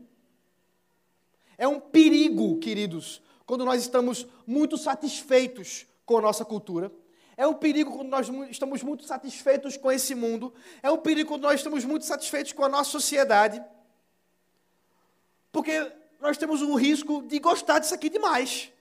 É 1.57 1.67
um 1.67 1.79
perigo, 1.79 2.59
queridos, 2.59 3.21
quando 3.45 3.65
nós 3.65 3.81
estamos 3.81 4.27
muito 4.45 4.77
satisfeitos 4.77 5.87
com 6.05 6.17
a 6.17 6.21
nossa 6.21 6.45
cultura. 6.45 6.91
É 7.35 7.47
um 7.47 7.53
perigo 7.53 7.95
quando 7.95 8.09
nós 8.09 8.27
estamos 8.49 8.83
muito 8.83 9.05
satisfeitos 9.05 9.77
com 9.77 9.91
esse 9.91 10.13
mundo. 10.13 10.53
É 10.81 10.91
um 10.91 10.97
perigo 10.97 11.29
quando 11.29 11.43
nós 11.43 11.59
estamos 11.59 11.85
muito 11.85 12.05
satisfeitos 12.05 12.51
com 12.51 12.63
a 12.63 12.69
nossa 12.69 12.89
sociedade. 12.89 13.63
Porque 15.51 15.91
nós 16.19 16.37
temos 16.37 16.61
o 16.61 16.75
risco 16.75 17.23
de 17.23 17.39
gostar 17.39 17.79
disso 17.79 17.93
aqui 17.93 18.09
demais. 18.09 18.71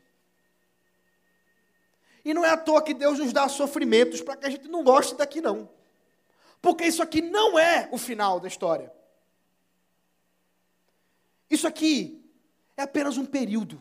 E 2.27 2.35
não 2.35 2.45
é 2.45 2.51
à 2.51 2.57
toa 2.57 2.83
que 2.83 2.93
Deus 2.93 3.21
nos 3.21 3.33
dá 3.33 3.49
sofrimentos 3.49 4.21
para 4.21 4.37
que 4.37 4.47
a 4.47 4.51
gente 4.51 4.67
não 4.67 4.83
goste 4.83 5.15
daqui, 5.15 5.41
não. 5.41 5.71
Porque 6.61 6.85
isso 6.85 7.01
aqui 7.01 7.23
não 7.23 7.57
é 7.57 7.89
o 7.93 7.97
final 7.97 8.41
da 8.41 8.49
história. 8.49 8.93
Isso 11.49 11.69
aqui 11.69 12.29
é 12.77 12.83
apenas 12.83 13.17
um 13.17 13.25
período. 13.25 13.81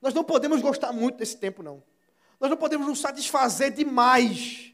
Nós 0.00 0.14
não 0.14 0.24
podemos 0.24 0.62
gostar 0.62 0.90
muito 0.90 1.18
desse 1.18 1.36
tempo, 1.36 1.62
não. 1.62 1.82
Nós 2.40 2.48
não 2.48 2.56
podemos 2.56 2.86
nos 2.86 2.98
satisfazer 2.98 3.74
demais. 3.74 4.72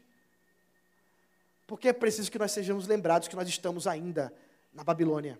Porque 1.67 1.89
é 1.89 1.93
preciso 1.93 2.31
que 2.31 2.39
nós 2.39 2.53
sejamos 2.53 2.87
lembrados 2.87 3.27
que 3.27 3.35
nós 3.35 3.49
estamos 3.49 3.85
ainda 3.85 4.33
na 4.71 4.81
Babilônia. 4.81 5.37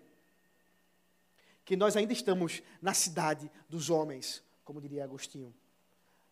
Que 1.64 1.78
nós 1.78 1.96
ainda 1.96 2.12
estamos 2.12 2.62
na 2.82 2.94
cidade 2.94 3.50
dos 3.70 3.90
homens, 3.90 4.44
como 4.66 4.82
diria 4.82 5.06
Agostinho. 5.06 5.56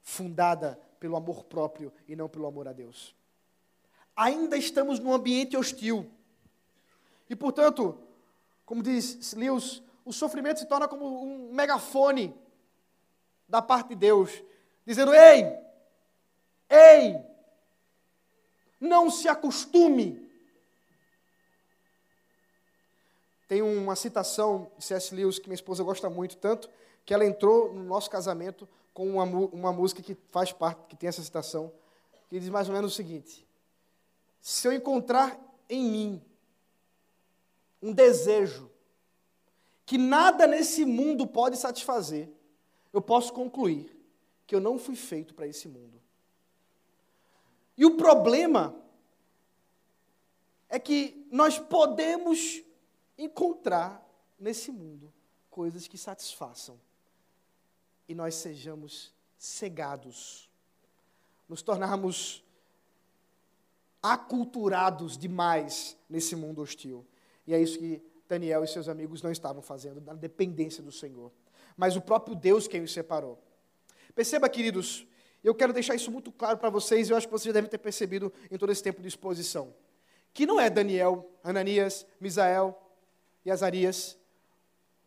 Fundada 0.08 0.80
pelo 1.00 1.16
amor 1.16 1.44
próprio 1.46 1.92
e 2.08 2.16
não 2.16 2.30
pelo 2.30 2.46
amor 2.46 2.68
a 2.68 2.74
Deus. 2.74 3.16
Ainda 4.16 4.56
estamos 4.56 5.00
num 5.00 5.12
ambiente 5.12 5.58
hostil. 5.58 6.10
E, 7.28 7.36
portanto, 7.36 7.98
como 8.64 8.84
diz 8.84 9.34
Lewis, 9.34 9.82
o 10.06 10.14
sofrimento 10.14 10.60
se 10.60 10.68
torna 10.68 10.88
como 10.88 11.24
um 11.24 11.52
megafone 11.52 12.40
da 13.50 13.64
parte 13.64 13.90
de 13.90 13.96
Deus, 13.96 14.44
dizendo: 14.86 15.12
Ei, 15.12 15.52
ei, 16.70 17.20
não 18.80 19.10
se 19.10 19.28
acostume. 19.28 20.24
Tem 23.48 23.64
uma 23.64 23.96
citação 23.96 24.72
de 24.78 24.86
C.S. 24.86 25.16
Lewis 25.16 25.40
que 25.40 25.48
minha 25.48 25.56
esposa 25.56 25.84
gosta 25.84 26.12
muito, 26.12 26.38
tanto 26.38 26.70
que 27.06 27.14
ela 27.14 27.26
entrou 27.26 27.74
no 27.74 27.84
nosso 27.84 28.10
casamento 28.10 28.68
com 28.94 29.08
uma, 29.10 29.24
uma 29.24 29.74
música 29.74 30.02
que 30.02 30.16
faz 30.30 30.52
parte, 30.52 30.88
que 30.88 30.96
tem 30.96 31.08
essa 31.08 31.22
citação, 31.22 31.72
que 32.28 32.40
diz 32.40 32.50
mais 32.50 32.68
ou 32.68 32.74
menos 32.74 32.94
o 32.94 32.96
seguinte: 32.96 33.48
Se 34.42 34.68
eu 34.68 34.74
encontrar 34.74 35.40
em 35.70 35.84
mim 35.84 36.26
um 37.82 37.94
desejo 37.94 38.72
que 39.86 39.98
nada 39.98 40.48
nesse 40.48 40.84
mundo 40.84 41.28
pode 41.28 41.58
satisfazer, 41.58 42.28
eu 42.92 43.02
posso 43.02 43.32
concluir 43.34 43.96
que 44.48 44.56
eu 44.56 44.60
não 44.60 44.80
fui 44.80 44.96
feito 44.96 45.34
para 45.36 45.46
esse 45.46 45.68
mundo. 45.68 46.02
E 47.78 47.86
o 47.86 47.98
problema 47.98 48.76
é 50.70 50.80
que 50.80 51.28
nós 51.30 51.60
podemos 51.60 52.64
encontrar 53.18 54.04
nesse 54.40 54.72
mundo 54.72 55.14
coisas 55.52 55.88
que 55.88 55.98
satisfaçam 55.98 56.80
e 58.08 58.16
nós 58.16 58.36
sejamos 58.36 59.14
cegados, 59.38 60.50
nos 61.48 61.62
tornarmos 61.62 62.44
aculturados 64.02 65.18
demais 65.18 65.98
nesse 66.10 66.36
mundo 66.36 66.62
hostil. 66.62 67.06
E 67.46 67.54
é 67.54 67.62
isso 67.62 67.78
que 67.80 68.02
Daniel 68.28 68.64
e 68.64 68.68
seus 68.68 68.88
amigos 68.88 69.22
não 69.22 69.32
estavam 69.32 69.62
fazendo, 69.62 70.02
na 70.02 70.14
dependência 70.14 70.82
do 70.82 70.92
Senhor 70.92 71.32
mas 71.78 71.96
o 71.96 72.02
próprio 72.02 72.36
Deus 72.36 72.68
quem 72.68 72.82
os 72.82 72.94
separou. 72.94 73.42
Perceba, 74.14 74.48
queridos, 74.48 75.06
eu 75.44 75.54
quero 75.54 75.74
deixar 75.74 75.96
isso 75.96 76.12
muito 76.12 76.32
claro 76.32 76.58
para 76.58 76.70
vocês, 76.70 77.10
eu 77.10 77.18
acho 77.18 77.28
que 77.28 77.32
vocês 77.32 77.48
já 77.48 77.54
devem 77.54 77.70
ter 77.70 77.78
percebido 77.78 78.32
em 78.50 78.58
todo 78.58 78.72
esse 78.72 78.82
tempo 78.82 79.02
de 79.02 79.08
exposição, 79.08 79.74
que 80.34 80.46
não 80.46 80.60
é 80.60 80.70
Daniel, 80.70 81.30
Ananias, 81.44 82.06
Misael 82.20 82.80
e 83.44 83.52
Azarias 83.52 84.18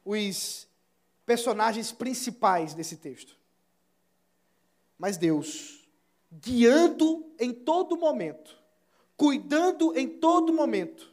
os 0.04 0.67
personagens 1.28 1.92
principais 1.92 2.72
desse 2.72 2.96
texto. 2.96 3.36
Mas 4.96 5.18
Deus, 5.18 5.86
guiando 6.32 7.30
em 7.38 7.52
todo 7.52 7.98
momento, 7.98 8.56
cuidando 9.14 9.94
em 9.94 10.08
todo 10.08 10.54
momento 10.54 11.12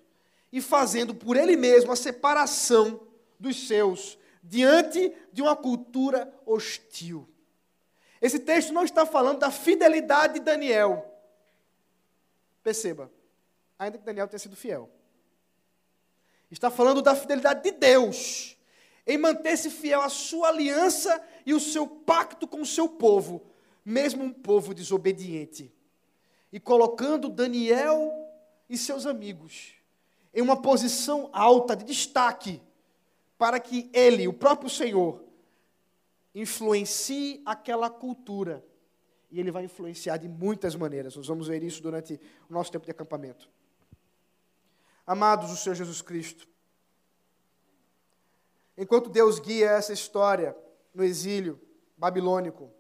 e 0.54 0.62
fazendo 0.62 1.14
por 1.14 1.36
Ele 1.36 1.58
mesmo 1.58 1.92
a 1.92 1.98
separação 1.98 3.06
dos 3.38 3.68
seus 3.68 4.18
diante 4.42 5.14
de 5.34 5.42
uma 5.42 5.54
cultura 5.54 6.34
hostil. 6.46 7.28
Esse 8.22 8.40
texto 8.40 8.72
não 8.72 8.86
está 8.86 9.06
falando 9.06 9.40
da 9.40 9.52
fidelidade 9.52 10.36
de 10.36 10.40
Daniel. 10.40 11.14
Perceba, 12.64 13.12
ainda 13.78 13.98
que 13.98 14.06
Daniel 14.06 14.30
tenha 14.30 14.40
sido 14.40 14.56
fiel. 14.56 14.90
Está 16.50 16.72
falando 16.72 17.02
da 17.02 17.14
fidelidade 17.14 17.64
de 17.64 17.72
Deus, 17.72 18.55
em 19.06 19.18
manter-se 19.18 19.70
fiel 19.70 20.02
à 20.02 20.10
sua 20.10 20.50
aliança 20.50 21.22
e 21.46 21.54
o 21.54 21.60
seu 21.60 21.88
pacto 21.88 22.48
com 22.48 22.62
o 22.62 22.66
seu 22.66 22.90
povo, 22.90 23.42
mesmo 23.84 24.24
um 24.24 24.34
povo 24.34 24.74
desobediente, 24.74 25.72
e 26.52 26.60
colocando 26.60 27.30
Daniel 27.30 28.12
e 28.70 28.78
seus 28.78 29.06
amigos 29.06 29.76
em 30.36 30.42
uma 30.42 30.62
posição 30.62 31.30
alta 31.32 31.78
de 31.78 31.86
destaque, 31.86 32.62
para 33.38 33.58
que 33.58 33.90
ele, 33.94 34.28
o 34.28 34.34
próprio 34.34 34.70
Senhor, 34.70 35.24
influencie 36.34 37.42
aquela 37.46 37.90
cultura. 37.90 38.64
E 39.32 39.40
ele 39.40 39.50
vai 39.50 39.64
influenciar 39.64 40.18
de 40.18 40.28
muitas 40.28 40.76
maneiras. 40.76 41.16
Nós 41.16 41.28
vamos 41.28 41.48
ver 41.48 41.64
isso 41.64 41.82
durante 41.82 42.20
o 42.50 42.54
nosso 42.54 42.70
tempo 42.72 42.86
de 42.86 42.92
acampamento. 42.92 43.50
Amados 45.08 45.50
do 45.50 45.56
Senhor 45.56 45.76
Jesus 45.76 46.02
Cristo, 46.02 46.48
enquanto 48.78 49.10
Deus 49.10 49.40
guia 49.40 49.72
essa 49.72 49.94
história 49.94 50.56
no 50.94 51.04
exílio 51.04 51.60
babilônico, 51.98 52.72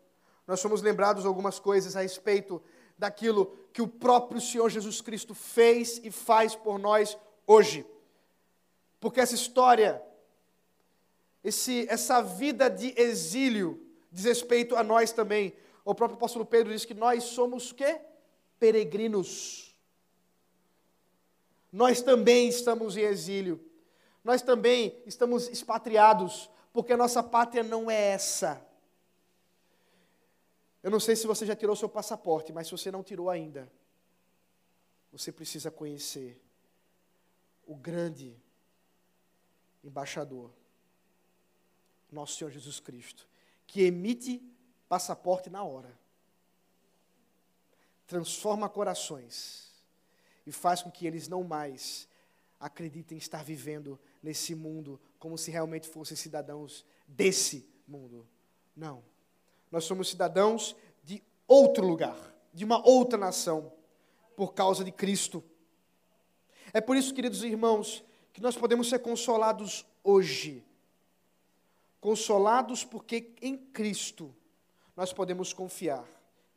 nós 0.48 0.60
somos 0.60 0.82
lembrados 0.82 1.26
algumas 1.26 1.60
coisas 1.60 1.96
a 1.96 2.02
respeito 2.02 2.62
daquilo 2.98 3.58
que 3.74 3.82
o 3.82 3.88
próprio 3.88 4.40
Senhor 4.40 4.70
Jesus 4.70 5.02
Cristo 5.02 5.34
fez 5.34 6.00
e 6.04 6.12
faz 6.12 6.56
por 6.56 6.78
nós 6.78 7.18
hoje. 7.46 7.86
Porque 9.00 9.20
essa 9.20 9.36
história, 9.36 10.02
esse, 11.44 11.86
essa 11.90 12.22
vida 12.22 12.70
de 12.70 12.94
exílio, 13.00 13.82
diz 14.12 14.26
respeito 14.26 14.76
a 14.76 14.84
nós 14.84 15.12
também. 15.12 15.56
O 15.84 15.94
próprio 15.94 16.16
apóstolo 16.18 16.46
Pedro 16.46 16.72
diz 16.72 16.86
que 16.86 16.94
nós 16.94 17.24
somos 17.24 17.72
quê? 17.72 18.00
Peregrinos. 18.60 19.76
Nós 21.72 22.02
também 22.02 22.48
estamos 22.48 22.96
em 22.96 23.02
exílio. 23.02 23.60
Nós 24.26 24.42
também 24.42 25.00
estamos 25.06 25.48
expatriados, 25.50 26.50
porque 26.74 26.92
a 26.92 26.98
nossa 26.98 27.22
pátria 27.22 27.62
não 27.62 27.92
é 27.92 28.08
essa. 28.08 28.60
Eu 30.82 30.90
não 30.90 31.00
sei 31.00 31.16
se 31.16 31.28
você 31.28 31.46
já 31.46 31.56
tirou 31.56 31.76
seu 31.76 31.88
passaporte, 31.88 32.52
mas 32.52 32.66
se 32.66 32.72
você 32.72 32.92
não 32.92 33.04
tirou 33.04 33.30
ainda, 33.30 33.72
você 35.12 35.32
precisa 35.32 35.70
conhecer 35.70 36.44
o 37.68 37.76
grande 37.76 38.36
embaixador, 39.84 40.52
nosso 42.12 42.36
Senhor 42.36 42.50
Jesus 42.50 42.80
Cristo, 42.80 43.28
que 43.68 43.84
emite 43.84 44.42
passaporte 44.90 45.52
na 45.52 45.64
hora, 45.64 45.96
transforma 48.08 48.68
corações 48.68 49.72
e 50.48 50.52
faz 50.52 50.82
com 50.82 50.90
que 50.90 51.06
eles 51.06 51.28
não 51.28 51.44
mais 51.44 52.08
acreditem 52.66 53.18
estar 53.18 53.44
vivendo 53.44 54.00
nesse 54.22 54.56
mundo 54.56 55.00
como 55.20 55.38
se 55.38 55.52
realmente 55.52 55.88
fossem 55.88 56.18
cidadãos 56.18 56.86
desse 57.08 57.68
mundo. 57.88 58.28
Não 58.76 59.04
nós 59.76 59.84
somos 59.84 60.10
cidadãos 60.10 60.74
de 61.04 61.22
outro 61.46 61.86
lugar, 61.86 62.16
de 62.54 62.64
uma 62.64 62.86
outra 62.88 63.18
nação, 63.18 63.74
por 64.34 64.54
causa 64.54 64.86
de 64.86 64.92
Cristo. 64.92 65.44
É 66.74 66.80
por 66.80 66.96
isso, 66.96 67.14
queridos 67.14 67.44
irmãos, 67.44 68.02
que 68.32 68.42
nós 68.42 68.56
podemos 68.56 68.88
ser 68.88 69.00
consolados 69.00 69.86
hoje. 70.02 70.64
Consolados 72.00 72.86
porque 72.86 73.34
em 73.42 73.58
Cristo 73.58 74.34
nós 74.96 75.12
podemos 75.12 75.52
confiar 75.52 76.06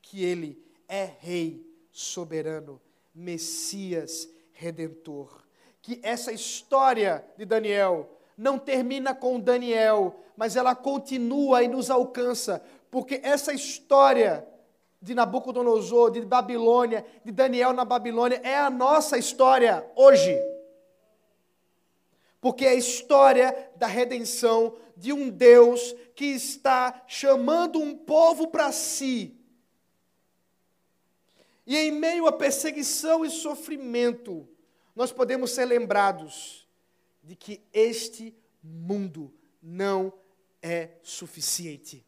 que 0.01 0.23
Ele 0.23 0.63
é 0.87 1.05
Rei 1.19 1.67
soberano, 1.91 2.81
Messias 3.13 4.29
redentor. 4.53 5.43
Que 5.81 6.01
essa 6.03 6.33
história 6.33 7.25
de 7.37 7.45
Daniel 7.45 8.19
não 8.37 8.59
termina 8.59 9.15
com 9.15 9.41
Daniel, 9.41 10.21
mas 10.37 10.55
ela 10.55 10.75
continua 10.75 11.63
e 11.63 11.69
nos 11.69 11.91
alcança, 11.91 12.63
porque 12.91 13.21
essa 13.25 13.53
história 13.53 14.47
de 15.01 15.15
Nabucodonosor, 15.15 16.11
de 16.11 16.21
Babilônia, 16.21 17.05
de 17.25 17.33
Daniel 17.33 17.73
na 17.73 17.85
Babilônia, 17.85 18.41
é 18.43 18.57
a 18.57 18.71
nossa 18.71 19.19
história 19.19 19.89
hoje. 19.95 20.37
Porque 22.41 22.65
é 22.65 22.71
a 22.71 22.75
história 22.75 23.71
da 23.77 23.87
redenção 23.87 24.77
de 24.97 25.13
um 25.13 25.29
Deus 25.29 25.95
que 26.15 26.27
está 26.27 27.03
chamando 27.07 27.81
um 27.81 27.97
povo 27.97 28.49
para 28.49 28.73
si. 28.73 29.37
E 31.67 31.77
em 31.77 31.93
meio 31.93 32.27
a 32.27 32.33
perseguição 32.33 33.25
e 33.25 33.31
sofrimento, 33.31 34.49
nós 34.99 35.13
podemos 35.13 35.53
ser 35.53 35.65
lembrados 35.65 36.67
de 37.23 37.37
que 37.37 37.63
este 37.73 38.35
mundo 38.61 39.33
não 39.63 40.13
é 40.61 40.97
suficiente. 41.05 42.05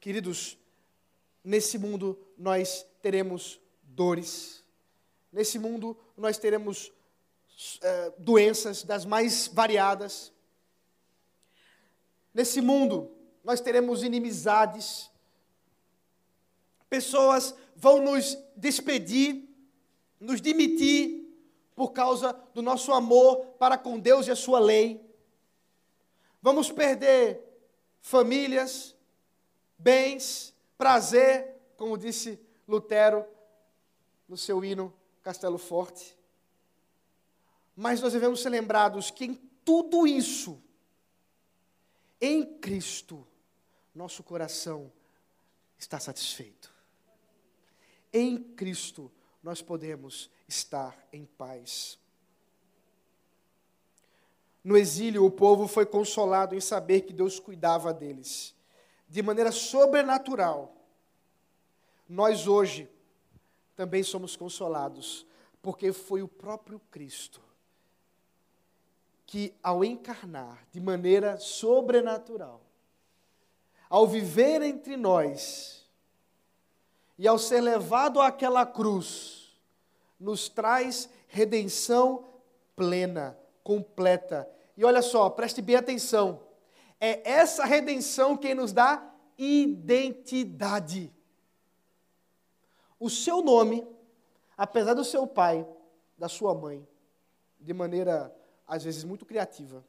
Queridos, 0.00 0.58
nesse 1.44 1.78
mundo 1.78 2.18
nós 2.36 2.84
teremos 3.00 3.60
dores, 3.80 4.64
nesse 5.32 5.56
mundo 5.56 5.96
nós 6.16 6.36
teremos 6.36 6.92
é, 7.80 8.12
doenças 8.18 8.82
das 8.82 9.04
mais 9.04 9.46
variadas, 9.46 10.32
nesse 12.34 12.60
mundo 12.60 13.08
nós 13.44 13.60
teremos 13.60 14.02
inimizades, 14.02 15.12
pessoas 16.88 17.54
vão 17.76 18.02
nos 18.02 18.36
despedir, 18.56 19.48
nos 20.20 20.40
demitir 20.40 21.26
por 21.74 21.92
causa 21.92 22.32
do 22.52 22.60
nosso 22.60 22.92
amor 22.92 23.38
para 23.58 23.78
com 23.78 23.98
Deus 23.98 24.26
e 24.26 24.30
a 24.30 24.36
Sua 24.36 24.60
lei. 24.60 25.00
Vamos 26.42 26.70
perder 26.70 27.42
famílias, 28.02 28.94
bens, 29.78 30.54
prazer, 30.76 31.56
como 31.76 31.96
disse 31.96 32.38
Lutero 32.68 33.26
no 34.28 34.36
seu 34.36 34.62
hino 34.64 34.92
Castelo 35.22 35.58
Forte. 35.58 36.16
Mas 37.74 38.00
nós 38.00 38.12
devemos 38.12 38.42
ser 38.42 38.50
lembrados 38.50 39.10
que 39.10 39.24
em 39.24 39.34
tudo 39.64 40.06
isso, 40.06 40.62
em 42.20 42.44
Cristo, 42.58 43.26
nosso 43.94 44.22
coração 44.22 44.92
está 45.78 45.98
satisfeito. 45.98 46.70
Em 48.12 48.42
Cristo 48.42 49.10
nós 49.42 49.62
podemos 49.62 50.30
estar 50.46 50.96
em 51.12 51.24
paz. 51.24 51.98
No 54.62 54.76
exílio, 54.76 55.24
o 55.24 55.30
povo 55.30 55.66
foi 55.66 55.86
consolado 55.86 56.54
em 56.54 56.60
saber 56.60 57.02
que 57.02 57.12
Deus 57.12 57.38
cuidava 57.38 57.92
deles 57.94 58.54
de 59.10 59.22
maneira 59.22 59.50
sobrenatural, 59.50 60.72
nós 62.08 62.46
hoje 62.46 62.88
também 63.74 64.04
somos 64.04 64.36
consolados, 64.36 65.26
porque 65.60 65.92
foi 65.92 66.22
o 66.22 66.28
próprio 66.28 66.80
Cristo 66.92 67.42
que, 69.26 69.52
ao 69.62 69.84
encarnar 69.84 70.64
de 70.70 70.80
maneira 70.80 71.38
sobrenatural, 71.38 72.60
ao 73.88 74.06
viver 74.06 74.62
entre 74.62 74.96
nós 74.96 75.79
e 77.20 77.28
ao 77.28 77.38
ser 77.38 77.60
levado 77.60 78.20
àquela 78.20 78.66
cruz, 78.66 79.56
nos 80.18 80.48
traz 80.48 81.08
redenção 81.28 82.24
plena, 82.74 83.38
completa. 83.62 84.50
E 84.76 84.84
olha 84.84 85.02
só, 85.02 85.30
preste 85.30 85.62
bem 85.62 85.76
atenção 85.76 86.40
é 87.00 87.28
essa 87.28 87.64
redenção 87.64 88.36
quem 88.36 88.54
nos 88.54 88.72
dá 88.72 89.02
identidade. 89.38 91.12
O 92.98 93.08
seu 93.08 93.42
nome, 93.42 93.88
apesar 94.56 94.92
do 94.92 95.04
seu 95.04 95.26
pai, 95.26 95.66
da 96.18 96.28
sua 96.28 96.54
mãe, 96.54 96.86
de 97.58 97.72
maneira 97.72 98.34
às 98.66 98.84
vezes 98.84 99.02
muito 99.02 99.24
criativa, 99.24 99.84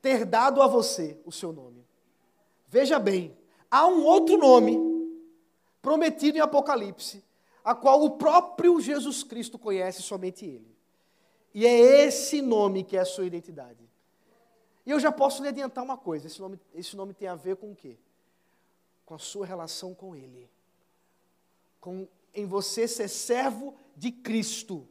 ter 0.00 0.24
dado 0.24 0.62
a 0.62 0.66
você 0.66 1.20
o 1.26 1.30
seu 1.32 1.52
nome. 1.52 1.86
Veja 2.66 2.98
bem, 2.98 3.36
há 3.70 3.86
um 3.86 4.04
outro 4.04 4.36
nome 4.36 4.78
prometido 5.80 6.36
em 6.36 6.40
Apocalipse, 6.40 7.22
a 7.64 7.74
qual 7.74 8.02
o 8.02 8.10
próprio 8.10 8.80
Jesus 8.80 9.22
Cristo 9.22 9.58
conhece 9.58 10.02
somente 10.02 10.44
ele. 10.44 10.76
E 11.54 11.66
é 11.66 12.04
esse 12.06 12.40
nome 12.40 12.84
que 12.84 12.96
é 12.96 13.00
a 13.00 13.04
sua 13.04 13.26
identidade. 13.26 13.88
E 14.84 14.90
eu 14.90 14.98
já 14.98 15.12
posso 15.12 15.42
lhe 15.42 15.48
adiantar 15.48 15.84
uma 15.84 15.96
coisa: 15.96 16.26
esse 16.26 16.40
nome, 16.40 16.58
esse 16.74 16.96
nome 16.96 17.14
tem 17.14 17.28
a 17.28 17.34
ver 17.34 17.56
com 17.56 17.72
o 17.72 17.76
quê? 17.76 17.98
Com 19.04 19.14
a 19.14 19.18
sua 19.18 19.46
relação 19.46 19.94
com 19.94 20.14
Ele. 20.14 20.48
Com, 21.80 22.08
em 22.34 22.46
você 22.46 22.86
ser 22.86 23.08
servo 23.08 23.74
de 23.96 24.10
Cristo. 24.10 24.86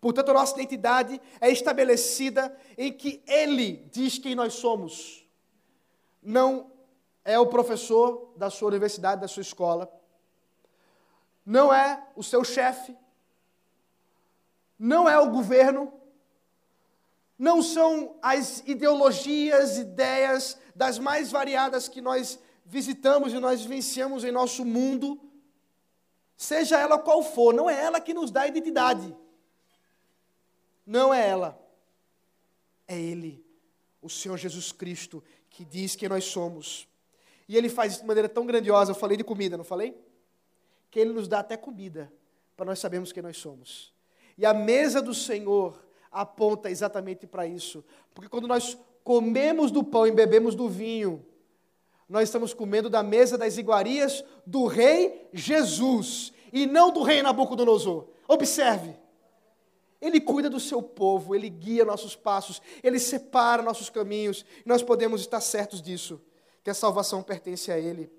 Portanto, 0.00 0.30
a 0.30 0.34
nossa 0.34 0.54
identidade 0.54 1.20
é 1.40 1.50
estabelecida 1.50 2.56
em 2.76 2.92
que 2.92 3.22
Ele 3.26 3.88
diz 3.90 4.18
quem 4.18 4.34
nós 4.34 4.54
somos. 4.54 5.26
Não 6.22 6.70
é 7.28 7.38
o 7.38 7.46
professor 7.46 8.32
da 8.36 8.50
sua 8.50 8.68
universidade, 8.68 9.20
da 9.20 9.28
sua 9.28 9.42
escola. 9.42 9.92
Não 11.44 11.72
é 11.72 12.06
o 12.16 12.22
seu 12.22 12.42
chefe 12.44 12.96
não 14.78 15.08
é 15.08 15.18
o 15.18 15.30
governo, 15.30 15.92
não 17.36 17.62
são 17.62 18.16
as 18.22 18.62
ideologias, 18.66 19.76
ideias 19.76 20.56
das 20.74 20.98
mais 20.98 21.30
variadas 21.30 21.88
que 21.88 22.00
nós 22.00 22.38
visitamos 22.64 23.32
e 23.32 23.38
nós 23.38 23.62
vivenciamos 23.62 24.22
em 24.22 24.30
nosso 24.30 24.64
mundo, 24.64 25.20
seja 26.36 26.78
ela 26.78 26.98
qual 26.98 27.22
for, 27.22 27.52
não 27.52 27.68
é 27.68 27.82
ela 27.82 28.00
que 28.00 28.14
nos 28.14 28.30
dá 28.30 28.46
identidade. 28.46 29.16
Não 30.86 31.12
é 31.12 31.28
ela. 31.28 31.60
É 32.86 32.98
Ele, 32.98 33.44
o 34.00 34.08
Senhor 34.08 34.38
Jesus 34.38 34.72
Cristo, 34.72 35.22
que 35.50 35.64
diz 35.64 35.94
que 35.94 36.08
nós 36.08 36.24
somos. 36.24 36.88
E 37.48 37.56
Ele 37.56 37.68
faz 37.68 37.92
isso 37.92 38.02
de 38.02 38.06
maneira 38.06 38.28
tão 38.28 38.44
grandiosa. 38.44 38.90
Eu 38.90 38.94
falei 38.94 39.16
de 39.16 39.24
comida, 39.24 39.56
não 39.56 39.64
falei? 39.64 39.96
Que 40.90 41.00
Ele 41.00 41.12
nos 41.12 41.26
dá 41.26 41.40
até 41.40 41.56
comida, 41.56 42.12
para 42.56 42.66
nós 42.66 42.78
sabermos 42.78 43.12
quem 43.12 43.22
nós 43.22 43.36
somos. 43.36 43.92
E 44.36 44.44
a 44.44 44.52
mesa 44.52 45.00
do 45.00 45.14
Senhor 45.14 45.82
aponta 46.10 46.70
exatamente 46.70 47.26
para 47.26 47.46
isso. 47.46 47.84
Porque 48.14 48.28
quando 48.28 48.46
nós 48.46 48.76
comemos 49.02 49.70
do 49.70 49.82
pão 49.82 50.06
e 50.06 50.12
bebemos 50.12 50.54
do 50.54 50.68
vinho, 50.68 51.24
nós 52.08 52.28
estamos 52.28 52.54
comendo 52.54 52.88
da 52.88 53.02
mesa 53.02 53.36
das 53.36 53.58
iguarias 53.58 54.24
do 54.46 54.66
rei 54.66 55.28
Jesus 55.32 56.32
e 56.52 56.66
não 56.66 56.90
do 56.90 57.02
rei 57.02 57.22
Nabucodonosor. 57.22 58.08
Observe. 58.26 58.94
Ele 60.00 60.20
cuida 60.20 60.48
do 60.48 60.60
seu 60.60 60.80
povo, 60.80 61.34
ele 61.34 61.48
guia 61.48 61.84
nossos 61.84 62.14
passos, 62.14 62.62
ele 62.82 63.00
separa 63.00 63.62
nossos 63.62 63.90
caminhos, 63.90 64.44
e 64.64 64.68
nós 64.68 64.80
podemos 64.80 65.20
estar 65.20 65.40
certos 65.40 65.82
disso, 65.82 66.20
que 66.62 66.70
a 66.70 66.74
salvação 66.74 67.22
pertence 67.22 67.70
a 67.70 67.78
ele. 67.78 68.12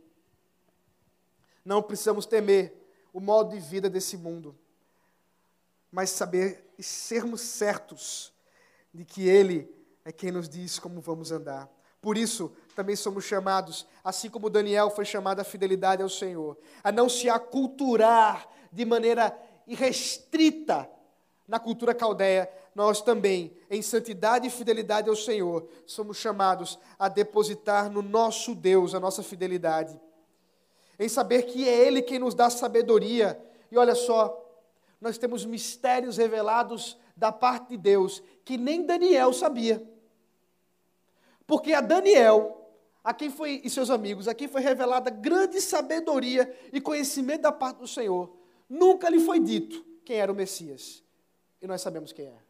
Não 1.63 1.81
precisamos 1.81 2.25
temer 2.25 2.73
o 3.13 3.19
modo 3.19 3.55
de 3.55 3.59
vida 3.59 3.89
desse 3.89 4.17
mundo 4.17 4.55
mas 5.91 6.09
saber 6.11 6.71
e 6.77 6.83
sermos 6.83 7.41
certos 7.41 8.33
de 8.93 9.03
que 9.03 9.27
Ele 9.27 9.69
é 10.05 10.11
quem 10.11 10.31
nos 10.31 10.47
diz 10.47 10.79
como 10.79 11.01
vamos 11.01 11.31
andar. 11.31 11.69
Por 12.01 12.17
isso, 12.17 12.51
também 12.75 12.95
somos 12.95 13.25
chamados, 13.25 13.85
assim 14.03 14.29
como 14.29 14.49
Daniel 14.49 14.89
foi 14.89 15.03
chamado 15.03 15.41
à 15.41 15.43
fidelidade 15.43 16.01
ao 16.01 16.09
Senhor, 16.09 16.57
a 16.83 16.91
não 16.91 17.09
se 17.09 17.29
aculturar 17.29 18.47
de 18.71 18.85
maneira 18.85 19.37
irrestrita 19.67 20.89
na 21.47 21.59
cultura 21.59 21.93
caldeia, 21.93 22.49
nós 22.75 23.01
também, 23.01 23.53
em 23.69 23.81
santidade 23.81 24.47
e 24.47 24.49
fidelidade 24.49 25.09
ao 25.09 25.15
Senhor, 25.15 25.67
somos 25.85 26.17
chamados 26.17 26.79
a 26.97 27.09
depositar 27.09 27.89
no 27.89 28.01
nosso 28.01 28.55
Deus 28.55 28.93
a 28.93 28.99
nossa 28.99 29.23
fidelidade, 29.23 29.99
em 30.97 31.09
saber 31.09 31.43
que 31.43 31.67
é 31.67 31.87
Ele 31.87 32.01
quem 32.01 32.19
nos 32.19 32.33
dá 32.33 32.49
sabedoria. 32.49 33.39
E 33.71 33.77
olha 33.77 33.95
só, 33.95 34.45
nós 34.99 35.17
temos 35.17 35.45
mistérios 35.45 36.17
revelados 36.17 36.97
da 37.15 37.31
parte 37.31 37.69
de 37.69 37.77
Deus 37.77 38.23
que 38.43 38.57
nem 38.57 38.85
Daniel 38.85 39.33
sabia. 39.33 39.81
Porque 41.45 41.73
a 41.73 41.81
Daniel, 41.81 42.69
a 43.03 43.13
quem 43.13 43.29
foi 43.29 43.61
e 43.63 43.69
seus 43.69 43.89
amigos, 43.89 44.27
a 44.27 44.33
quem 44.33 44.47
foi 44.47 44.61
revelada 44.61 45.09
grande 45.09 45.59
sabedoria 45.61 46.53
e 46.71 46.79
conhecimento 46.79 47.41
da 47.41 47.51
parte 47.51 47.77
do 47.77 47.87
Senhor, 47.87 48.35
nunca 48.69 49.09
lhe 49.09 49.19
foi 49.19 49.39
dito 49.39 49.85
quem 50.05 50.17
era 50.17 50.31
o 50.31 50.35
Messias. 50.35 51.03
E 51.61 51.67
nós 51.67 51.81
sabemos 51.81 52.13
quem 52.13 52.25
é: 52.25 52.48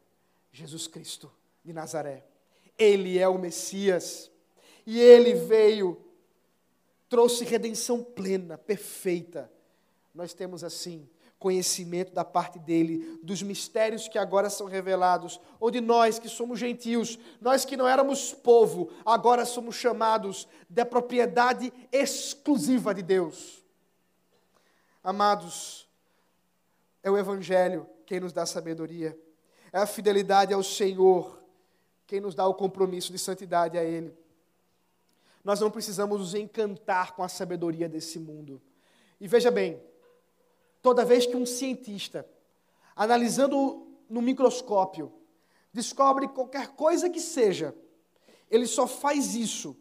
Jesus 0.52 0.86
Cristo 0.86 1.32
de 1.64 1.72
Nazaré. 1.72 2.26
Ele 2.78 3.18
é 3.18 3.28
o 3.28 3.38
Messias. 3.38 4.30
E 4.86 4.98
ele 4.98 5.34
veio, 5.34 6.02
trouxe 7.08 7.44
redenção 7.44 8.02
plena, 8.02 8.56
perfeita. 8.56 9.50
Nós 10.14 10.32
temos 10.34 10.64
assim 10.64 11.08
conhecimento 11.40 12.12
da 12.12 12.22
parte 12.22 12.58
dele, 12.58 13.18
dos 13.22 13.42
mistérios 13.42 14.06
que 14.06 14.18
agora 14.18 14.50
são 14.50 14.66
revelados, 14.66 15.40
ou 15.58 15.70
de 15.70 15.80
nós 15.80 16.18
que 16.18 16.28
somos 16.28 16.58
gentios, 16.58 17.18
nós 17.40 17.64
que 17.64 17.78
não 17.78 17.88
éramos 17.88 18.34
povo, 18.34 18.90
agora 19.06 19.46
somos 19.46 19.74
chamados 19.74 20.46
da 20.68 20.84
propriedade 20.84 21.72
exclusiva 21.90 22.94
de 22.94 23.00
Deus. 23.00 23.64
Amados, 25.02 25.88
é 27.02 27.10
o 27.10 27.16
Evangelho 27.16 27.88
quem 28.04 28.20
nos 28.20 28.32
dá 28.32 28.44
sabedoria, 28.44 29.18
é 29.72 29.78
a 29.78 29.86
fidelidade 29.86 30.52
ao 30.52 30.62
Senhor 30.62 31.38
quem 32.06 32.20
nos 32.20 32.34
dá 32.34 32.46
o 32.46 32.54
compromisso 32.54 33.12
de 33.12 33.18
santidade 33.18 33.78
a 33.78 33.84
Ele. 33.84 34.12
Nós 35.44 35.60
não 35.60 35.70
precisamos 35.70 36.18
nos 36.18 36.34
encantar 36.34 37.14
com 37.14 37.22
a 37.22 37.28
sabedoria 37.28 37.88
desse 37.88 38.18
mundo. 38.18 38.60
E 39.20 39.28
veja 39.28 39.50
bem, 39.50 39.80
Toda 40.82 41.04
vez 41.04 41.26
que 41.26 41.36
um 41.36 41.44
cientista, 41.44 42.26
analisando 42.96 43.86
no 44.08 44.22
microscópio, 44.22 45.12
descobre 45.72 46.26
qualquer 46.28 46.68
coisa 46.68 47.10
que 47.10 47.20
seja, 47.20 47.74
ele 48.50 48.66
só 48.66 48.86
faz 48.86 49.34
isso 49.34 49.76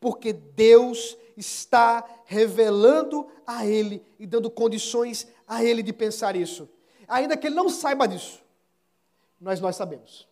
porque 0.00 0.32
Deus 0.32 1.16
está 1.36 2.04
revelando 2.24 3.28
a 3.46 3.66
ele 3.66 4.02
e 4.18 4.26
dando 4.26 4.50
condições 4.50 5.26
a 5.46 5.62
ele 5.62 5.82
de 5.82 5.92
pensar 5.92 6.34
isso. 6.34 6.68
Ainda 7.06 7.36
que 7.36 7.46
ele 7.46 7.56
não 7.56 7.68
saiba 7.68 8.06
disso, 8.06 8.42
mas 9.40 9.60
nós 9.60 9.76
sabemos. 9.76 10.28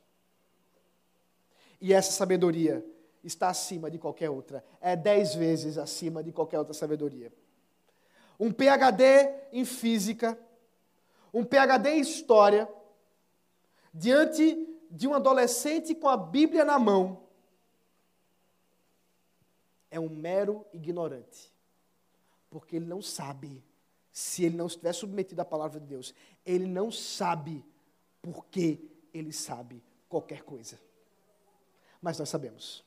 E 1.80 1.92
essa 1.92 2.12
sabedoria 2.12 2.84
está 3.22 3.48
acima 3.48 3.90
de 3.90 3.98
qualquer 3.98 4.30
outra, 4.30 4.64
é 4.80 4.96
dez 4.96 5.34
vezes 5.34 5.78
acima 5.78 6.22
de 6.22 6.32
qualquer 6.32 6.58
outra 6.58 6.74
sabedoria 6.74 7.32
um 8.38 8.52
PhD 8.52 9.34
em 9.52 9.64
física, 9.64 10.38
um 11.32 11.44
PhD 11.44 11.90
em 11.90 12.00
história, 12.00 12.68
diante 13.92 14.68
de 14.90 15.08
um 15.08 15.14
adolescente 15.14 15.94
com 15.94 16.08
a 16.08 16.16
Bíblia 16.16 16.64
na 16.64 16.78
mão, 16.78 17.24
é 19.90 19.98
um 19.98 20.08
mero 20.08 20.66
ignorante. 20.72 21.52
Porque 22.50 22.76
ele 22.76 22.86
não 22.86 23.02
sabe, 23.02 23.64
se 24.12 24.44
ele 24.44 24.56
não 24.56 24.66
estiver 24.66 24.92
submetido 24.92 25.40
à 25.40 25.44
palavra 25.44 25.80
de 25.80 25.86
Deus, 25.86 26.14
ele 26.44 26.66
não 26.66 26.90
sabe 26.90 27.64
porque 28.22 28.80
ele 29.16 29.32
sabe 29.32 29.82
qualquer 30.08 30.42
coisa. 30.42 30.78
Mas 32.00 32.18
nós 32.18 32.28
sabemos, 32.28 32.84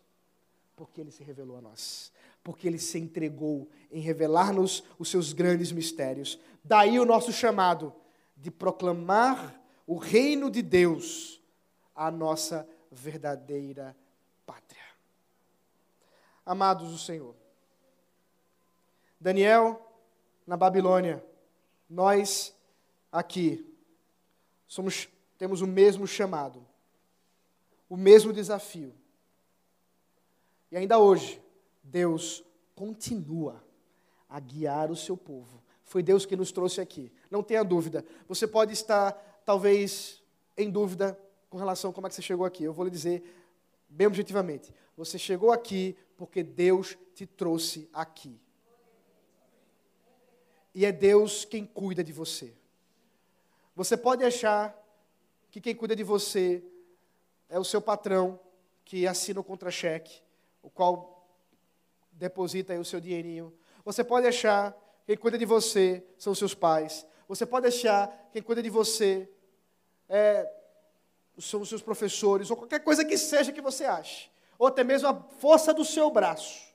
porque 0.75 1.01
ele 1.01 1.11
se 1.11 1.23
revelou 1.23 1.57
a 1.57 1.61
nós 1.61 2.11
porque 2.43 2.67
ele 2.67 2.79
se 2.79 2.97
entregou 2.97 3.69
em 3.91 3.99
revelar-nos 3.99 4.83
os 4.97 5.09
seus 5.09 5.33
grandes 5.33 5.71
mistérios. 5.71 6.39
Daí 6.63 6.99
o 6.99 7.05
nosso 7.05 7.31
chamado 7.31 7.93
de 8.35 8.49
proclamar 8.49 9.59
o 9.85 9.97
reino 9.97 10.49
de 10.49 10.61
Deus 10.61 11.41
à 11.95 12.09
nossa 12.09 12.67
verdadeira 12.91 13.95
pátria. 14.45 14.81
Amados 16.45 16.91
do 16.91 16.97
Senhor, 16.97 17.35
Daniel 19.19 19.85
na 20.47 20.55
Babilônia, 20.57 21.23
nós 21.89 22.55
aqui 23.11 23.63
somos 24.65 25.09
temos 25.39 25.61
o 25.61 25.67
mesmo 25.67 26.05
chamado, 26.05 26.63
o 27.87 27.95
mesmo 27.95 28.33
desafio. 28.33 28.93
E 30.69 30.75
ainda 30.75 30.99
hoje, 30.99 31.41
Deus 31.81 32.43
continua 32.75 33.63
a 34.27 34.37
guiar 34.39 34.91
o 34.91 34.97
seu 34.97 35.15
povo. 35.15 35.63
Foi 35.85 36.03
Deus 36.03 36.25
que 36.25 36.35
nos 36.35 36.51
trouxe 36.51 36.81
aqui. 36.81 37.11
Não 37.31 37.41
tenha 37.41 37.63
dúvida. 37.63 38.05
Você 38.27 38.45
pode 38.45 38.73
estar, 38.73 39.13
talvez, 39.45 40.21
em 40.57 40.69
dúvida 40.69 41.17
com 41.49 41.57
relação 41.57 41.89
a 41.89 41.93
como 41.93 42.05
é 42.05 42.09
que 42.09 42.15
você 42.15 42.21
chegou 42.21 42.45
aqui. 42.45 42.65
Eu 42.65 42.73
vou 42.73 42.85
lhe 42.85 42.91
dizer 42.91 43.23
bem 43.87 44.07
objetivamente. 44.07 44.73
Você 44.95 45.17
chegou 45.17 45.53
aqui 45.53 45.97
porque 46.17 46.43
Deus 46.43 46.97
te 47.15 47.25
trouxe 47.25 47.89
aqui. 47.93 48.39
E 50.75 50.85
é 50.85 50.91
Deus 50.91 51.45
quem 51.45 51.65
cuida 51.65 52.03
de 52.03 52.11
você. 52.11 52.53
Você 53.73 53.95
pode 53.95 54.23
achar 54.23 54.78
que 55.51 55.59
quem 55.59 55.75
cuida 55.75 55.95
de 55.95 56.03
você 56.03 56.63
é 57.47 57.57
o 57.57 57.63
seu 57.63 57.81
patrão 57.81 58.39
que 58.85 59.07
assina 59.07 59.39
o 59.39 59.43
contra-cheque, 59.43 60.21
o 60.61 60.69
qual 60.69 61.27
deposita 62.11 62.73
aí 62.73 62.79
o 62.79 62.85
seu 62.85 62.99
dinheirinho. 62.99 63.53
Você 63.83 64.03
pode 64.03 64.27
achar 64.27 64.75
quem 65.05 65.17
cuida 65.17 65.37
de 65.37 65.45
você 65.45 66.03
são 66.17 66.33
os 66.33 66.39
seus 66.39 66.53
pais. 66.53 67.05
Você 67.27 67.45
pode 67.45 67.67
achar 67.67 68.29
quem 68.31 68.41
cuida 68.41 68.61
de 68.61 68.69
você 68.69 69.29
é, 70.07 70.51
são 71.37 71.61
os 71.61 71.69
seus 71.69 71.81
professores, 71.81 72.49
ou 72.51 72.57
qualquer 72.57 72.83
coisa 72.83 73.05
que 73.05 73.17
seja 73.17 73.51
que 73.51 73.61
você 73.61 73.85
ache. 73.85 74.29
Ou 74.57 74.67
até 74.67 74.83
mesmo 74.83 75.07
a 75.07 75.15
força 75.39 75.73
do 75.73 75.85
seu 75.85 76.11
braço. 76.11 76.67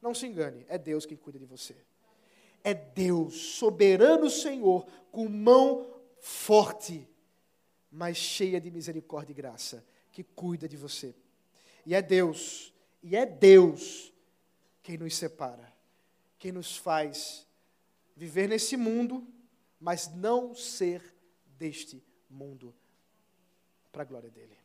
Não 0.00 0.14
se 0.14 0.26
engane, 0.26 0.64
é 0.68 0.78
Deus 0.78 1.04
quem 1.06 1.16
cuida 1.16 1.38
de 1.38 1.44
você. 1.44 1.76
É 2.64 2.72
Deus, 2.72 3.34
soberano 3.56 4.30
Senhor, 4.30 4.86
com 5.10 5.28
mão 5.28 5.86
forte, 6.20 7.08
mas 7.92 8.16
cheia 8.16 8.58
de 8.58 8.70
misericórdia 8.70 9.32
e 9.32 9.36
graça, 9.36 9.84
que 10.10 10.24
cuida 10.24 10.66
de 10.66 10.78
você. 10.78 11.14
E 11.84 11.94
é 11.94 12.00
Deus, 12.00 12.72
e 13.02 13.14
é 13.14 13.26
Deus 13.26 14.10
quem 14.82 14.96
nos 14.96 15.14
separa, 15.14 15.70
quem 16.38 16.50
nos 16.50 16.76
faz 16.76 17.46
viver 18.16 18.48
nesse 18.48 18.76
mundo, 18.76 19.26
mas 19.78 20.08
não 20.08 20.54
ser 20.54 21.02
deste 21.58 22.02
mundo, 22.30 22.74
para 23.90 24.02
a 24.02 24.06
glória 24.06 24.30
dele. 24.30 24.56